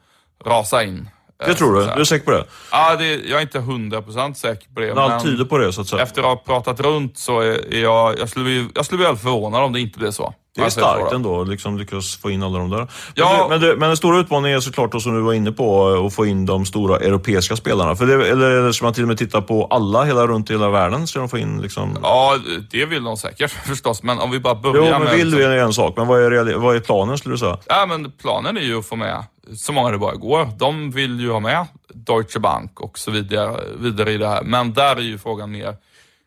rasa 0.44 0.85
in. 0.85 1.09
Det 1.46 1.55
tror 1.55 1.75
du? 1.75 1.85
Du 1.85 2.01
är 2.01 2.05
säker 2.05 2.25
på 2.25 2.31
det? 2.31 2.44
Ja, 2.70 2.96
det, 2.96 3.14
jag 3.14 3.38
är 3.38 3.42
inte 3.42 3.59
hundra 3.59 4.03
procent 4.03 4.38
säker 4.38 4.68
på 4.75 4.81
det. 4.81 4.94
Men 4.94 4.99
allt 4.99 5.25
tyder 5.25 5.44
på 5.44 5.59
det 5.59 5.72
så 5.72 5.81
att 5.81 5.87
säga. 5.87 6.03
Efter 6.03 6.20
att 6.20 6.27
ha 6.27 6.37
pratat 6.37 6.81
runt 6.81 7.18
så 7.18 7.40
är 7.40 7.83
jag, 7.83 8.18
jag 8.18 8.29
skulle 8.29 8.44
bli, 8.44 8.68
jag 8.75 8.85
skulle 8.85 8.96
bli 8.96 9.05
väldigt 9.05 9.22
förvånad 9.22 9.62
om 9.62 9.72
det 9.72 9.81
inte 9.81 9.99
blev 9.99 10.11
så. 10.11 10.35
Det 10.57 10.62
är 10.62 10.71
starkt 10.71 11.12
ändå, 11.12 11.45
liksom 11.45 11.79
lyckas 11.79 12.16
få 12.16 12.31
in 12.31 12.42
alla 12.42 12.59
de 12.59 12.71
där. 12.71 12.88
Ja. 13.14 13.47
Men, 13.51 13.61
du, 13.61 13.77
men, 13.77 13.88
den 13.88 13.97
stora 13.97 14.19
utmaningen 14.19 14.57
är 14.57 14.61
såklart 14.61 14.92
då, 14.92 15.01
som 15.01 15.14
du 15.14 15.21
var 15.21 15.33
inne 15.33 15.53
på, 15.53 15.88
att 16.07 16.14
få 16.14 16.27
in 16.27 16.47
de 16.47 16.66
stora 16.66 16.99
europeiska 16.99 17.57
spelarna. 17.57 17.97
För 17.97 18.07
det, 18.07 18.31
eller, 18.31 18.51
eller 18.51 18.73
ska 18.73 18.85
man 18.85 18.95
till 18.95 19.05
och 19.05 19.09
med 19.09 19.19
titta 19.19 19.42
på 19.42 19.64
alla 19.64 20.05
hela, 20.05 20.27
runt 20.27 20.51
i 20.51 20.53
hela 20.53 20.71
världen? 20.71 21.07
Ska 21.07 21.19
de 21.19 21.29
få 21.29 21.38
in 21.38 21.62
liksom... 21.62 21.99
Ja, 22.03 22.38
det 22.71 22.87
vill 22.87 23.05
de 23.05 23.16
säkert 23.16 23.51
förstås. 23.66 24.03
Men 24.03 24.19
om 24.19 24.31
vi 24.31 24.40
bara 24.40 24.55
börjar 24.55 24.85
jo, 24.85 24.90
men 24.90 25.03
med... 25.03 25.16
vill 25.16 25.31
du 25.31 25.45
är 25.45 25.59
en 25.59 25.73
sak, 25.73 25.95
men 25.97 26.07
vad 26.07 26.23
är, 26.23 26.55
vad 26.55 26.77
är 26.77 26.81
planen 26.81 27.19
skulle 27.19 27.35
du 27.35 27.38
säga? 27.38 27.59
Ja, 27.66 27.87
men 27.88 28.12
planen 28.12 28.57
är 28.57 28.61
ju 28.61 28.79
att 28.79 28.87
få 28.87 28.97
med 28.97 29.25
så 29.55 29.73
många 29.73 29.90
det 29.90 29.99
bara 29.99 30.14
går. 30.14 30.49
De 30.59 30.90
vill 30.90 31.21
ju 31.21 31.31
ha 31.31 31.40
med 31.40 31.66
Deutsche 31.95 32.38
Bank 32.40 32.81
och 32.81 32.99
så 32.99 33.11
vidare, 33.11 33.61
vidare 33.79 34.12
i 34.12 34.19
det 34.19 34.29
här. 34.29 34.42
Men 34.42 34.73
där 34.73 34.97
är 34.97 35.01
ju 35.01 35.19
frågan 35.19 35.51
mer, 35.51 35.77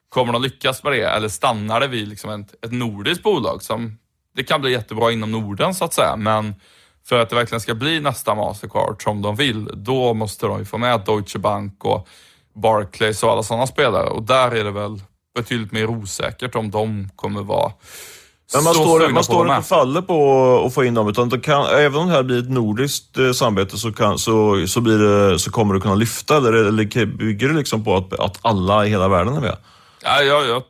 kommer 0.10 0.34
de 0.34 0.42
lyckas 0.42 0.84
med 0.84 0.92
det 0.92 1.04
eller 1.04 1.30
stannar 1.30 1.80
det 1.80 1.88
vid 1.88 2.08
liksom 2.08 2.30
ett, 2.30 2.65
ett 2.65 2.72
nordiskt 2.72 3.24
bolag 3.24 3.63
som 3.63 3.98
det 4.39 4.43
kan 4.43 4.62
bli 4.62 4.71
jättebra 4.71 5.12
inom 5.12 5.32
Norden 5.32 5.73
så 5.73 5.86
att 5.86 5.93
säga, 5.93 6.15
men 6.15 6.56
för 7.06 7.19
att 7.19 7.30
det 7.30 7.36
verkligen 7.36 7.62
ska 7.62 7.75
bli 7.75 7.99
nästa 7.99 8.36
Mastercard 8.36 9.04
som 9.04 9.21
de 9.21 9.36
vill, 9.36 9.69
då 9.73 10.13
måste 10.13 10.45
de 10.45 10.60
ju 10.60 10.65
få 10.65 10.78
med 10.78 11.02
Deutsche 11.06 11.39
Bank 11.39 11.86
och 11.86 12.08
Barclays 12.56 13.23
och 13.23 13.32
alla 13.32 13.43
sådana 13.43 13.67
spelare. 13.67 14.10
Och 14.10 14.23
där 14.23 14.52
är 14.52 14.63
det 14.63 14.71
väl 14.71 15.02
betydligt 15.36 15.71
mer 15.71 15.89
osäkert 15.89 16.56
om 16.56 16.71
de 16.71 17.10
kommer 17.15 17.43
vara 17.43 17.71
men 18.54 18.63
man 18.63 18.73
står, 18.73 19.10
man 19.10 19.23
står 19.23 19.47
inte 19.47 19.58
och 19.58 19.65
faller 19.65 20.02
på 20.02 20.63
att 20.65 20.73
få 20.73 20.84
in 20.84 20.93
dem, 20.93 21.10
utan 21.10 21.41
kan, 21.41 21.65
även 21.65 21.95
om 21.95 22.08
det 22.08 22.13
här 22.13 22.23
blir 22.23 22.39
ett 22.39 22.49
nordiskt 22.49 23.17
eh, 23.17 23.32
samarbete 23.32 23.78
så, 23.78 23.91
kan, 23.91 24.19
så, 24.19 24.67
så, 24.67 24.82
blir 24.82 24.97
det, 24.97 25.39
så 25.39 25.52
kommer 25.52 25.73
det 25.73 25.80
kunna 25.80 25.95
lyfta, 25.95 26.38
eller, 26.38 26.54
eller 26.54 27.06
bygger 27.06 27.47
det 27.47 27.54
liksom 27.54 27.84
på 27.84 27.95
att, 27.95 28.19
att 28.19 28.39
alla 28.41 28.86
i 28.86 28.89
hela 28.89 29.08
världen 29.08 29.36
är 29.36 29.41
med? 29.41 29.58
Ja, 30.04 30.21
jag, 30.21 30.47
jag 30.47 30.63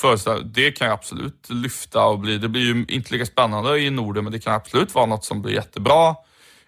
föreställer 0.00 0.42
det 0.42 0.72
kan 0.72 0.86
ju 0.86 0.92
absolut 0.92 1.50
lyfta 1.50 2.04
och 2.04 2.18
bli, 2.18 2.38
det 2.38 2.48
blir 2.48 2.62
ju 2.62 2.84
inte 2.88 3.12
lika 3.12 3.26
spännande 3.26 3.78
i 3.78 3.90
Norden, 3.90 4.24
men 4.24 4.32
det 4.32 4.38
kan 4.38 4.54
absolut 4.54 4.94
vara 4.94 5.06
något 5.06 5.24
som 5.24 5.42
blir 5.42 5.54
jättebra 5.54 6.14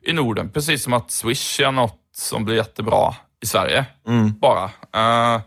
i 0.02 0.12
Norden. 0.12 0.50
Precis 0.50 0.82
som 0.82 0.92
att 0.92 1.10
Swish 1.10 1.60
är 1.60 1.72
något 1.72 1.98
som 2.14 2.44
blir 2.44 2.56
jättebra 2.56 3.14
i 3.42 3.46
Sverige, 3.46 3.84
mm. 4.06 4.38
bara. 4.38 4.64
Uh, 4.64 5.40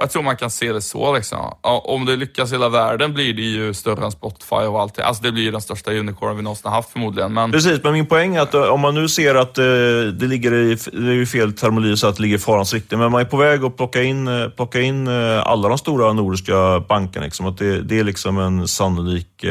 jag 0.00 0.10
tror 0.10 0.22
man 0.22 0.36
kan 0.36 0.50
se 0.50 0.72
det 0.72 0.82
så. 0.82 1.14
Liksom. 1.14 1.54
Om 1.62 2.04
det 2.04 2.16
lyckas 2.16 2.50
i 2.50 2.54
hela 2.54 2.68
världen 2.68 3.14
blir 3.14 3.34
det 3.34 3.42
ju 3.42 3.74
större 3.74 4.04
än 4.04 4.10
Spotify 4.10 4.54
och 4.54 4.80
allt. 4.80 4.98
Alltså 4.98 5.22
det 5.22 5.32
blir 5.32 5.42
ju 5.42 5.50
den 5.50 5.60
största 5.60 5.92
unicornen 5.92 6.36
vi 6.36 6.42
någonsin 6.42 6.70
haft 6.70 6.90
förmodligen. 6.90 7.34
Men... 7.34 7.52
Precis, 7.52 7.82
men 7.82 7.92
min 7.92 8.06
poäng 8.06 8.36
är 8.36 8.40
att 8.40 8.54
eh, 8.54 8.62
om 8.62 8.80
man 8.80 8.94
nu 8.94 9.08
ser 9.08 9.34
att 9.34 9.58
eh, 9.58 9.64
det 10.12 10.26
ligger 10.26 10.52
i, 10.54 10.76
det 10.92 11.12
är 11.12 11.26
fel 11.26 11.52
termologi 11.52 11.96
så 11.96 12.06
att 12.06 12.16
det 12.16 12.22
ligger 12.22 12.36
i 12.36 12.38
farans 12.38 12.74
riktning, 12.74 13.00
men 13.00 13.12
man 13.12 13.20
är 13.20 13.24
på 13.24 13.36
väg 13.36 13.64
att 13.64 13.76
plocka 13.76 14.02
in, 14.02 14.28
eh, 14.28 14.48
plocka 14.48 14.80
in 14.80 15.08
alla 15.08 15.68
de 15.68 15.78
stora 15.78 16.12
nordiska 16.12 16.80
bankerna. 16.88 17.24
Liksom, 17.24 17.46
att 17.46 17.58
det, 17.58 17.80
det 17.80 17.98
är 17.98 18.04
liksom 18.04 18.38
en 18.38 18.68
sannolik 18.68 19.44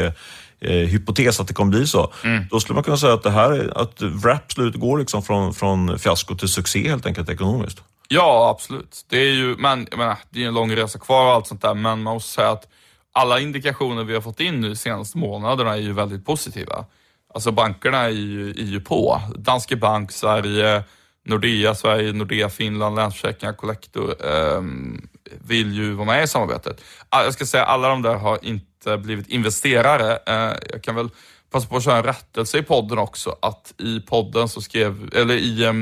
eh, 0.60 0.88
hypotes 0.88 1.40
att 1.40 1.48
det 1.48 1.54
kommer 1.54 1.70
bli 1.70 1.86
så. 1.86 2.12
Mm. 2.24 2.44
Då 2.50 2.60
skulle 2.60 2.74
man 2.74 2.84
kunna 2.84 2.96
säga 2.96 3.12
att 3.12 3.22
det 3.22 3.30
här, 3.30 3.72
att 3.76 4.02
Wrap 4.02 4.52
slut 4.52 4.74
går 4.74 4.98
liksom 4.98 5.22
från, 5.22 5.54
från 5.54 5.98
fiasko 5.98 6.34
till 6.34 6.48
succé 6.48 6.88
helt 6.88 7.06
enkelt 7.06 7.28
ekonomiskt. 7.28 7.82
Ja, 8.12 8.50
absolut. 8.50 9.04
Det 9.08 9.16
är 9.18 9.34
ju, 9.34 9.56
men, 9.56 9.86
jag 9.90 9.98
menar, 9.98 10.16
det 10.30 10.42
är 10.42 10.48
en 10.48 10.54
lång 10.54 10.76
resa 10.76 10.98
kvar 10.98 11.26
och 11.26 11.32
allt 11.32 11.46
sånt 11.46 11.62
där, 11.62 11.74
men 11.74 12.02
man 12.02 12.14
måste 12.14 12.32
säga 12.32 12.50
att 12.50 12.68
alla 13.12 13.40
indikationer 13.40 14.04
vi 14.04 14.14
har 14.14 14.20
fått 14.20 14.40
in 14.40 14.60
nu 14.60 14.68
de 14.68 14.76
senaste 14.76 15.18
månaderna 15.18 15.72
är 15.72 15.80
ju 15.80 15.92
väldigt 15.92 16.24
positiva. 16.24 16.84
Alltså 17.34 17.52
bankerna 17.52 17.98
är 17.98 18.08
ju, 18.08 18.50
är 18.50 18.64
ju 18.64 18.80
på. 18.80 19.20
Danske 19.36 19.76
Bank, 19.76 20.12
Sverige, 20.12 20.84
Nordea 21.26 21.74
Sverige, 21.74 22.12
Nordea 22.12 22.48
Finland, 22.48 22.96
Länsförsäkringar, 22.96 23.52
Collector 23.52 24.14
eh, 24.26 24.62
vill 25.40 25.72
ju 25.74 25.92
vara 25.92 26.06
med 26.06 26.24
i 26.24 26.28
samarbetet. 26.28 26.80
Jag 27.10 27.34
ska 27.34 27.46
säga 27.46 27.64
alla 27.64 27.88
de 27.88 28.02
där 28.02 28.14
har 28.14 28.38
inte 28.42 28.98
blivit 28.98 29.28
investerare. 29.28 30.18
Eh, 30.26 30.56
jag 30.72 30.82
kan 30.82 30.94
väl 30.94 31.08
passa 31.50 31.68
på 31.68 31.76
att 31.76 31.84
köra 31.84 31.96
en 31.96 32.04
rättelse 32.04 32.58
i 32.58 32.62
podden 32.62 32.98
också, 32.98 33.36
att 33.42 33.74
i 33.78 34.00
podden 34.00 34.48
så 34.48 34.60
skrev, 34.60 35.10
eller 35.14 35.34
i 35.34 35.64
eh, 35.64 35.72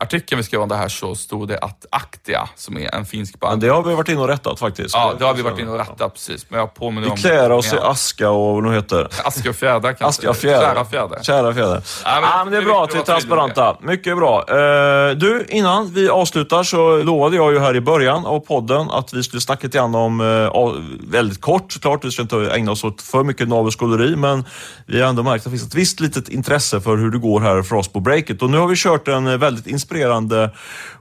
artikeln 0.00 0.36
vi 0.36 0.42
skrev 0.42 0.60
om 0.60 0.68
det 0.68 0.76
här 0.76 0.88
så 0.88 1.14
stod 1.14 1.48
det 1.48 1.58
att 1.58 1.86
Aktia, 1.90 2.48
som 2.56 2.76
är 2.78 2.94
en 2.94 3.06
finsk 3.06 3.34
Men 3.40 3.50
bank. 3.50 3.60
det 3.62 3.68
har 3.68 3.82
vi 3.82 3.94
varit 3.94 4.08
inne 4.08 4.20
och 4.20 4.28
rättat 4.28 4.58
faktiskt. 4.58 4.94
Ja, 4.94 5.14
det 5.18 5.24
har 5.24 5.34
vi 5.34 5.42
varit 5.42 5.58
inne 5.58 5.70
och 5.70 5.78
rättat 5.78 6.12
precis. 6.14 6.46
Men 6.48 6.58
jag 6.60 6.74
påminner 6.74 7.06
Vi 7.06 7.10
om... 7.10 7.16
klär 7.16 7.50
oss 7.52 7.72
i 7.72 7.76
aska 7.78 8.30
och 8.30 8.54
vad 8.54 8.62
nu 8.64 8.74
heter. 8.74 9.08
Aska 9.24 9.50
och 9.50 9.56
fjädrar 9.56 9.80
kanske. 9.80 10.04
Aska 10.04 10.30
och 10.30 10.36
fjäder. 10.36 10.60
Kära 10.74 10.84
fjäder. 10.84 11.18
Kära 11.22 11.54
fjäder. 11.54 11.82
Ja, 12.04 12.20
men 12.20 12.30
Ja, 12.30 12.44
men 12.44 12.52
det 12.52 12.58
är 12.58 12.62
bra 12.62 12.84
att 12.84 12.94
vi 12.94 12.98
är 12.98 13.02
transparenta. 13.02 13.76
Mycket 13.82 14.16
bra. 14.16 14.44
Eh, 14.48 15.10
du, 15.16 15.46
innan 15.48 15.92
vi 15.94 16.08
avslutar 16.08 16.62
så 16.62 16.96
lovade 16.96 17.36
jag 17.36 17.52
ju 17.52 17.58
här 17.58 17.76
i 17.76 17.80
början 17.80 18.26
av 18.26 18.40
podden 18.40 18.90
att 18.90 19.12
vi 19.14 19.22
skulle 19.22 19.40
snacka 19.40 19.66
lite 19.66 19.78
grann 19.78 19.94
om, 19.94 20.20
av- 20.52 20.84
väldigt 21.08 21.40
kort 21.40 21.72
såklart, 21.72 22.04
vi 22.04 22.10
ska 22.10 22.22
inte 22.22 22.36
ägna 22.52 22.72
oss 22.72 22.84
åt 22.84 23.02
för 23.02 23.24
mycket 23.24 23.48
navelskåderi, 23.48 24.16
men 24.16 24.44
vi 24.86 25.00
har 25.00 25.08
ändå 25.08 25.22
märkt 25.22 25.46
att 25.46 25.52
det 25.52 25.58
finns 25.58 25.68
ett 25.68 25.74
visst 25.74 26.00
litet 26.00 26.28
intresse 26.28 26.80
för 26.80 26.96
hur 26.96 27.10
det 27.10 27.18
går 27.18 27.40
här 27.40 27.62
för 27.62 27.76
oss 27.76 27.88
på 27.88 28.00
breaket. 28.00 28.42
Och 28.42 28.50
nu 28.50 28.58
har 28.58 28.66
vi 28.66 28.76
kört 28.76 29.08
en 29.08 29.26
eh, 29.26 29.36
väldigt 29.36 29.66
inspirerande 29.66 29.87
inspirerande 29.88 30.50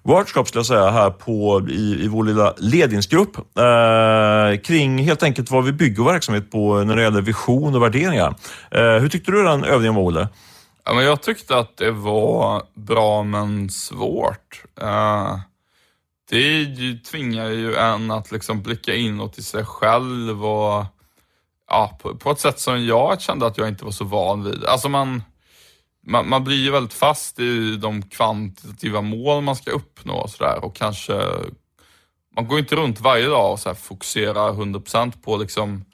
workshop 0.03 0.45
skulle 0.45 0.59
jag 0.59 0.65
säga 0.65 0.89
här 0.89 1.09
på, 1.09 1.67
i, 1.69 2.03
i 2.03 2.07
vår 2.07 2.23
lilla 2.23 2.53
ledningsgrupp 2.57 3.37
eh, 3.37 4.61
kring 4.61 4.97
helt 4.97 5.23
enkelt 5.23 5.51
vad 5.51 5.65
vi 5.65 5.71
bygger 5.71 6.03
vår 6.03 6.11
verksamhet 6.11 6.51
på 6.51 6.83
när 6.83 6.95
det 6.95 7.01
gäller 7.01 7.21
vision 7.21 7.75
och 7.75 7.83
värderingar. 7.83 8.35
Eh, 8.71 8.81
hur 8.81 9.09
tyckte 9.09 9.31
du 9.31 9.43
den 9.43 9.63
övningen 9.63 9.95
var, 9.95 10.03
Olle? 10.03 10.27
Ja, 10.85 10.93
men 10.93 11.05
jag 11.05 11.21
tyckte 11.21 11.57
att 11.57 11.77
det 11.77 11.91
var 11.91 12.63
bra 12.73 13.23
men 13.23 13.69
svårt. 13.69 14.63
Eh, 14.81 15.39
det 16.29 16.39
ju, 16.39 16.97
tvingar 16.97 17.49
ju 17.49 17.75
en 17.75 18.11
att 18.11 18.31
liksom 18.31 18.61
blicka 18.61 18.95
inåt 18.95 19.37
i 19.37 19.43
sig 19.43 19.65
själv 19.65 20.45
och 20.45 20.85
ja, 21.69 21.97
på, 22.01 22.15
på 22.15 22.31
ett 22.31 22.39
sätt 22.39 22.59
som 22.59 22.85
jag 22.85 23.21
kände 23.21 23.47
att 23.47 23.57
jag 23.57 23.67
inte 23.67 23.85
var 23.85 23.91
så 23.91 24.03
van 24.03 24.43
vid. 24.43 24.65
Alltså 24.65 24.89
man, 24.89 25.23
man, 26.07 26.29
man 26.29 26.43
blir 26.43 26.57
ju 26.57 26.71
väldigt 26.71 26.93
fast 26.93 27.39
i 27.39 27.77
de 27.77 28.01
kvantitativa 28.01 29.01
mål 29.01 29.43
man 29.43 29.55
ska 29.55 29.71
uppnå 29.71 30.13
och 30.13 30.29
sådär. 30.29 30.65
Och 30.65 30.75
kanske 30.75 31.21
man 32.35 32.47
går 32.47 32.59
inte 32.59 32.75
runt 32.75 33.01
varje 33.01 33.27
dag 33.27 33.51
och 33.51 33.59
så 33.59 33.69
här 33.69 33.75
fokuserar 33.75 34.53
100% 34.53 35.21
på 35.21 35.37
liksom 35.37 35.85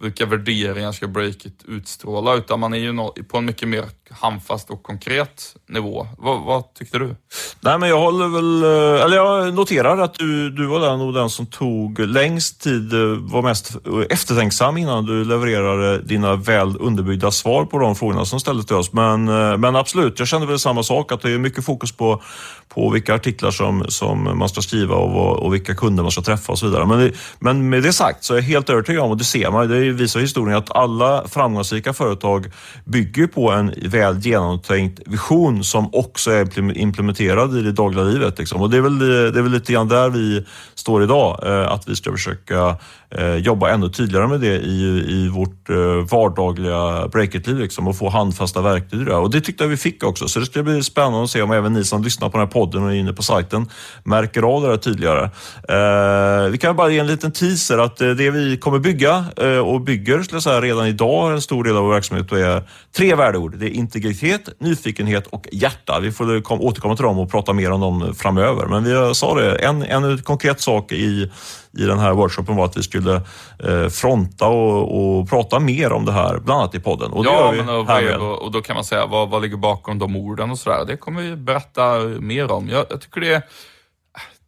vilka 0.00 0.26
värderingar 0.26 0.92
ska 0.92 1.06
breaket 1.08 1.64
utstråla, 1.64 2.34
utan 2.34 2.60
man 2.60 2.74
är 2.74 2.78
ju 2.78 3.22
på 3.22 3.38
en 3.38 3.44
mycket 3.44 3.68
mer 3.68 3.82
handfast 4.10 4.70
och 4.70 4.82
konkret 4.82 5.56
nivå. 5.68 6.06
Vad, 6.18 6.42
vad 6.42 6.74
tyckte 6.74 6.98
du? 6.98 7.16
Nej, 7.60 7.78
men 7.78 7.88
jag 7.88 8.00
håller 8.00 8.28
väl, 8.28 8.62
eh, 8.62 9.04
eller 9.04 9.16
jag 9.16 9.54
noterar 9.54 9.98
att 9.98 10.14
du, 10.14 10.50
du 10.50 10.66
var 10.66 10.80
den, 10.80 11.00
och 11.00 11.12
den 11.12 11.30
som 11.30 11.46
tog 11.46 11.98
längst 11.98 12.62
tid, 12.62 12.92
eh, 12.92 13.00
var 13.20 13.42
mest 13.42 13.76
eftertänksam 14.10 14.76
innan 14.76 15.06
du 15.06 15.24
levererade 15.24 16.02
dina 16.02 16.36
väl 16.36 16.76
underbyggda 16.80 17.30
svar 17.30 17.64
på 17.64 17.78
de 17.78 17.96
frågorna 17.96 18.24
som 18.24 18.40
ställdes 18.40 18.66
till 18.66 18.76
oss. 18.76 18.92
Men, 18.92 19.28
eh, 19.28 19.56
men 19.56 19.76
absolut, 19.76 20.18
jag 20.18 20.28
kände 20.28 20.46
väl 20.46 20.58
samma 20.58 20.82
sak, 20.82 21.12
att 21.12 21.22
det 21.22 21.30
är 21.30 21.38
mycket 21.38 21.64
fokus 21.64 21.92
på, 21.92 22.22
på 22.68 22.90
vilka 22.90 23.14
artiklar 23.14 23.50
som, 23.50 23.84
som 23.88 24.38
man 24.38 24.48
ska 24.48 24.62
skriva 24.62 24.94
och, 24.94 25.36
och 25.36 25.54
vilka 25.54 25.74
kunder 25.74 26.02
man 26.02 26.12
ska 26.12 26.22
träffa 26.22 26.52
och 26.52 26.58
så 26.58 26.66
vidare. 26.66 26.86
Men, 26.86 26.98
det, 26.98 27.12
men 27.38 27.68
med 27.68 27.82
det 27.82 27.92
sagt 27.92 28.24
så 28.24 28.34
är 28.34 28.38
jag 28.38 28.44
helt 28.44 28.70
övertygad 28.70 29.02
om, 29.02 29.10
och 29.10 29.16
det 29.16 29.24
ser 29.24 29.50
man, 29.50 29.68
det 29.68 29.80
visar 29.92 30.20
historien, 30.20 30.58
att 30.58 30.76
alla 30.76 31.24
framgångsrika 31.28 31.92
företag 31.92 32.52
bygger 32.84 33.26
på 33.26 33.50
en 33.50 33.74
väl 33.96 34.18
genomtänkt 34.18 35.00
vision 35.06 35.64
som 35.64 35.94
också 35.94 36.30
är 36.30 36.78
implementerad 36.78 37.56
i 37.56 37.62
det 37.62 37.72
dagliga 37.72 38.04
livet. 38.04 38.38
Liksom. 38.38 38.62
Och 38.62 38.70
det 38.70 38.76
är, 38.76 38.80
väl, 38.80 38.98
det 38.98 39.38
är 39.38 39.42
väl 39.42 39.52
lite 39.52 39.72
grann 39.72 39.88
där 39.88 40.10
vi 40.10 40.46
står 40.74 41.02
idag, 41.02 41.40
eh, 41.46 41.72
att 41.72 41.88
vi 41.88 41.96
ska 41.96 42.12
försöka 42.12 42.76
Eh, 43.10 43.34
jobba 43.34 43.70
ännu 43.70 43.88
tydligare 43.88 44.28
med 44.28 44.40
det 44.40 44.56
i, 44.56 45.04
i 45.08 45.28
vårt 45.28 45.70
eh, 45.70 45.76
vardagliga 46.10 47.08
breakit-liv 47.08 47.58
liksom, 47.58 47.88
och 47.88 47.96
få 47.96 48.08
handfasta 48.08 48.60
verktyg 48.60 49.06
Där. 49.06 49.18
Och 49.18 49.30
det 49.30 49.40
tyckte 49.40 49.64
jag 49.64 49.68
vi 49.68 49.76
fick 49.76 50.04
också, 50.04 50.28
så 50.28 50.40
det 50.40 50.46
ska 50.46 50.62
bli 50.62 50.82
spännande 50.82 51.24
att 51.24 51.30
se 51.30 51.42
om 51.42 51.52
även 51.52 51.72
ni 51.72 51.84
som 51.84 52.02
lyssnar 52.02 52.28
på 52.28 52.38
den 52.38 52.46
här 52.46 52.52
podden 52.52 52.82
och 52.82 52.90
är 52.90 52.94
inne 52.94 53.12
på 53.12 53.22
sajten 53.22 53.68
märker 54.04 54.42
av 54.42 54.62
det 54.62 54.68
här 54.68 54.76
tydligare. 54.76 55.24
Eh, 55.68 56.50
vi 56.50 56.58
kan 56.58 56.76
bara 56.76 56.90
ge 56.90 56.98
en 56.98 57.06
liten 57.06 57.32
teaser 57.32 57.78
att 57.78 58.00
eh, 58.00 58.08
det 58.08 58.30
vi 58.30 58.56
kommer 58.56 58.78
bygga 58.78 59.24
eh, 59.36 59.58
och 59.58 59.80
bygger 59.80 60.22
skulle 60.22 60.36
jag 60.36 60.42
säga, 60.42 60.60
redan 60.60 60.86
idag, 60.86 61.32
en 61.32 61.40
stor 61.40 61.64
del 61.64 61.76
av 61.76 61.84
vår 61.84 61.92
verksamhet, 61.92 62.32
är 62.32 62.68
tre 62.96 63.14
värdeord. 63.14 63.56
Det 63.58 63.66
är 63.66 63.70
integritet, 63.70 64.60
nyfikenhet 64.60 65.26
och 65.26 65.46
hjärta. 65.52 66.00
Vi 66.00 66.12
får 66.12 66.52
återkomma 66.62 66.96
till 66.96 67.04
dem 67.04 67.18
och 67.18 67.30
prata 67.30 67.52
mer 67.52 67.70
om 67.70 67.80
dem 67.80 68.14
framöver. 68.14 68.66
Men 68.66 68.84
vi 68.84 69.14
sa 69.14 69.34
det, 69.34 69.56
en, 69.56 69.82
en 69.82 70.22
konkret 70.22 70.60
sak 70.60 70.92
i, 70.92 71.30
i 71.76 71.84
den 71.84 71.98
här 71.98 72.12
workshopen 72.12 72.56
var 72.56 72.64
att 72.64 72.76
vi 72.76 72.82
skulle 72.82 73.14
eh, 73.58 73.88
fronta 73.88 74.46
och, 74.46 75.18
och 75.18 75.28
prata 75.28 75.60
mer 75.60 75.92
om 75.92 76.04
det 76.04 76.12
här, 76.12 76.38
bland 76.38 76.60
annat 76.60 76.74
i 76.74 76.80
podden. 76.80 77.12
Och 77.12 77.24
ja, 77.24 77.52
men 77.56 77.68
och, 77.68 77.86
härmed. 77.86 78.16
och, 78.16 78.52
då 78.52 78.62
kan 78.62 78.74
man 78.74 78.84
säga, 78.84 79.06
vad, 79.06 79.28
vad 79.28 79.42
ligger 79.42 79.56
bakom 79.56 79.98
de 79.98 80.16
orden 80.16 80.50
och 80.50 80.58
sådär? 80.58 80.84
Det 80.86 80.96
kommer 80.96 81.22
vi 81.22 81.36
berätta 81.36 81.98
mer 82.20 82.52
om. 82.52 82.68
Jag, 82.68 82.86
jag 82.90 83.00
tycker 83.00 83.20
det 83.20 83.34
är, 83.34 83.42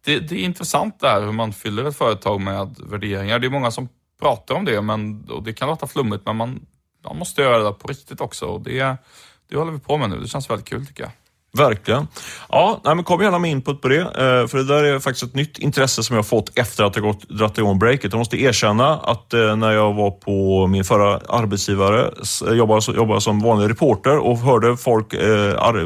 det, 0.05 0.19
det 0.19 0.35
är 0.35 0.43
intressant 0.45 0.99
det 0.99 1.07
här 1.07 1.21
hur 1.21 1.31
man 1.31 1.53
fyller 1.53 1.85
ett 1.85 1.97
företag 1.97 2.41
med 2.41 2.75
värderingar. 2.79 3.39
Det 3.39 3.47
är 3.47 3.51
många 3.51 3.71
som 3.71 3.89
pratar 4.21 4.55
om 4.55 4.65
det, 4.65 4.81
men, 4.81 5.29
och 5.29 5.43
det 5.43 5.53
kan 5.53 5.67
låta 5.67 5.87
flummigt, 5.87 6.25
men 6.25 6.35
man, 6.35 6.65
man 7.03 7.17
måste 7.17 7.41
göra 7.41 7.63
det 7.63 7.71
på 7.71 7.87
riktigt 7.87 8.21
också. 8.21 8.45
Och 8.45 8.61
det, 8.61 8.97
det 9.49 9.57
håller 9.57 9.71
vi 9.71 9.79
på 9.79 9.97
med 9.97 10.09
nu. 10.09 10.19
Det 10.19 10.27
känns 10.27 10.49
väldigt 10.49 10.69
kul 10.69 10.85
tycker 10.85 11.03
jag. 11.03 11.11
Verkligen. 11.57 12.07
Ja, 12.49 12.81
nej, 12.83 12.95
men 12.95 13.03
kom 13.03 13.21
gärna 13.21 13.39
med 13.39 13.51
input 13.51 13.81
på 13.81 13.87
det, 13.87 14.01
eh, 14.01 14.47
för 14.47 14.57
det 14.57 14.63
där 14.63 14.83
är 14.83 14.99
faktiskt 14.99 15.23
ett 15.23 15.35
nytt 15.35 15.57
intresse 15.57 16.03
som 16.03 16.15
jag 16.15 16.23
har 16.23 16.27
fått 16.27 16.57
efter 16.57 16.83
att 16.83 16.95
jag 16.95 17.03
gått, 17.05 17.29
dratt 17.29 17.57
igång 17.57 17.79
breaket. 17.79 18.13
Jag 18.13 18.17
måste 18.17 18.41
erkänna 18.41 18.97
att 18.97 19.33
eh, 19.33 19.55
när 19.55 19.71
jag 19.71 19.93
var 19.93 20.11
på 20.11 20.67
min 20.67 20.83
förra 20.83 21.17
arbetsgivare, 21.17 22.11
eh, 22.47 22.53
jobbade, 22.53 22.81
jobbade 22.95 23.21
som 23.21 23.39
vanlig 23.39 23.69
reporter 23.69 24.17
och 24.17 24.37
hörde 24.37 24.77
folk, 24.77 25.11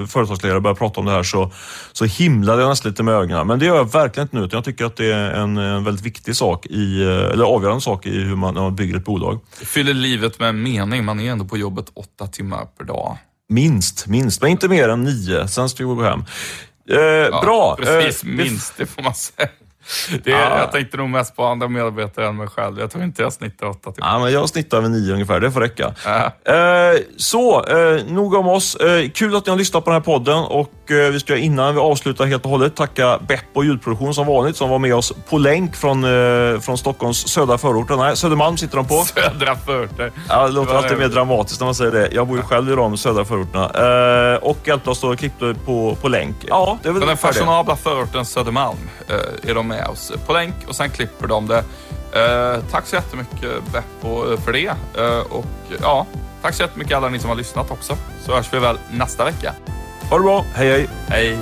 företagsledare 0.07 0.59
börja 0.59 0.75
prata 0.75 0.99
om 0.99 1.05
det 1.05 1.11
här 1.11 1.23
så, 1.23 1.51
så 1.93 2.05
himlade 2.05 2.61
jag 2.61 2.69
nästan 2.69 2.91
lite 2.91 3.03
med 3.03 3.13
ögonen. 3.13 3.47
Men 3.47 3.59
det 3.59 3.65
gör 3.65 3.75
jag 3.75 3.91
verkligen 3.91 4.25
inte 4.25 4.37
nu, 4.37 4.43
utan 4.43 4.57
jag 4.57 4.65
tycker 4.65 4.85
att 4.85 4.95
det 4.95 5.11
är 5.11 5.31
en, 5.31 5.57
en 5.57 5.83
väldigt 5.83 6.05
viktig 6.05 6.35
sak, 6.35 6.65
i, 6.65 7.03
eller 7.03 7.43
avgörande 7.43 7.81
sak 7.81 8.05
i 8.05 8.19
hur 8.19 8.35
man, 8.35 8.53
när 8.53 8.61
man 8.61 8.75
bygger 8.75 8.97
ett 8.97 9.05
bolag. 9.05 9.39
Det 9.59 9.65
fyller 9.65 9.93
livet 9.93 10.39
med 10.39 10.49
en 10.49 10.63
mening. 10.63 11.05
Man 11.05 11.19
är 11.19 11.31
ändå 11.31 11.45
på 11.45 11.57
jobbet 11.57 11.85
åtta 11.93 12.27
timmar 12.27 12.65
per 12.77 12.85
dag. 12.85 13.17
Minst, 13.49 14.07
minst, 14.07 14.41
men 14.41 14.49
inte 14.51 14.67
mer 14.67 14.89
än 14.89 15.03
nio. 15.03 15.47
Sen 15.47 15.69
ska 15.69 15.87
vi 15.87 15.95
gå 15.95 16.03
hem. 16.03 16.23
Eh, 16.89 16.97
Ja, 16.97 17.41
bra. 17.41 17.75
Precis, 17.75 18.23
Eh, 18.23 18.29
minst 18.29 18.73
det 18.77 18.85
får 18.85 19.01
man 19.03 19.13
säga. 19.15 19.49
Det 20.23 20.31
är, 20.31 20.39
Ja. 20.53 20.59
Jag 20.59 20.71
tänkte 20.71 20.97
nog 20.97 21.09
mest 21.09 21.35
på 21.35 21.45
andra 21.45 21.67
medarbetare 21.67 22.27
än 22.27 22.37
mig 22.37 22.47
själv. 22.47 22.79
Jag 22.79 22.91
tror 22.91 23.03
inte 23.03 23.21
jag 23.21 23.33
snittar 23.33 23.67
åtta 23.67 23.91
timmar. 23.91 24.07
Ja, 24.13 24.19
men 24.19 24.31
jag 24.33 24.49
snittar 24.49 24.81
vid 24.81 24.91
nio 24.91 25.13
ungefär, 25.13 25.39
det 25.39 25.51
får 25.51 25.61
räcka. 25.61 25.93
Ja. 26.05 26.53
Eh, 26.53 26.99
så, 27.17 27.65
eh, 27.65 28.03
nog 28.05 28.33
om 28.33 28.47
oss. 28.47 28.75
Eh, 28.75 29.09
kul 29.09 29.35
att 29.35 29.45
ni 29.45 29.49
har 29.49 29.57
lyssnat 29.57 29.83
på 29.85 29.89
den 29.91 29.95
här 29.95 30.05
podden 30.05 30.37
och 30.37 30.91
eh, 30.91 31.11
vi 31.11 31.19
ska 31.19 31.35
innan 31.37 31.73
vi 31.73 31.79
avslutar 31.79 32.25
helt 32.25 32.43
och 32.45 32.51
hållet 32.51 32.75
tacka 32.75 33.19
Beppo 33.27 33.63
ljudproduktion 33.63 34.13
som 34.13 34.27
vanligt 34.27 34.55
som 34.57 34.69
var 34.69 34.79
med 34.79 34.95
oss 34.95 35.13
på 35.29 35.37
länk 35.37 35.75
från, 35.75 36.03
eh, 36.03 36.59
från 36.59 36.77
Stockholms 36.77 37.27
södra 37.27 37.57
förorter. 37.57 37.95
Nej, 37.95 38.17
Södermalm 38.17 38.57
sitter 38.57 38.77
de 38.77 38.87
på. 38.87 39.03
Södra 39.03 39.55
förorter. 39.55 40.11
Ja, 40.29 40.47
det 40.47 40.53
låter 40.53 40.71
Det 40.73 40.77
alltid 40.77 40.97
mer 40.97 41.07
dramatiskt 41.07 41.59
när 41.59 41.65
man 41.65 41.75
säger 41.75 41.91
det. 41.91 42.09
Jag 42.11 42.27
bor 42.27 42.37
ju 42.37 42.43
själv 42.43 42.71
i 42.71 42.75
de 42.75 42.97
södra 42.97 43.25
förorterna. 43.25 44.33
Eh, 44.33 44.37
och 44.43 44.57
hjälpte 44.67 44.89
oss 44.89 45.03
och 45.03 45.19
klippte 45.19 45.55
på, 45.65 45.97
på 46.01 46.07
länk. 46.07 46.35
Ja, 46.47 46.77
det 46.83 46.89
är 46.89 46.93
väl 46.93 47.07
den 47.07 47.17
fashionabla 47.17 47.75
förorten 47.75 48.25
Södermalm 48.25 48.77
eh, 49.07 49.49
är 49.49 49.55
de 49.55 49.72
med 49.75 49.87
oss 49.87 50.11
på 50.25 50.33
länk 50.33 50.55
och 50.67 50.75
sen 50.75 50.89
klipper 50.89 51.27
de 51.27 51.47
det. 51.47 51.63
Eh, 52.13 52.63
tack 52.71 52.87
så 52.87 52.95
jättemycket 52.95 53.63
Beppo 53.73 54.37
för 54.37 54.53
det. 54.53 54.75
Eh, 54.97 55.19
och 55.19 55.45
ja, 55.81 56.05
tack 56.41 56.53
så 56.53 56.63
jättemycket 56.63 56.97
alla 56.97 57.09
ni 57.09 57.19
som 57.19 57.29
har 57.29 57.37
lyssnat 57.37 57.71
också. 57.71 57.97
Så 58.25 58.35
hörs 58.35 58.53
vi 58.53 58.59
väl 58.59 58.77
nästa 58.91 59.25
vecka. 59.25 59.53
Ha 60.09 60.17
det 60.17 60.23
bra. 60.23 60.45
Hej, 60.55 60.71
hej. 60.71 60.87
Hej! 61.07 61.37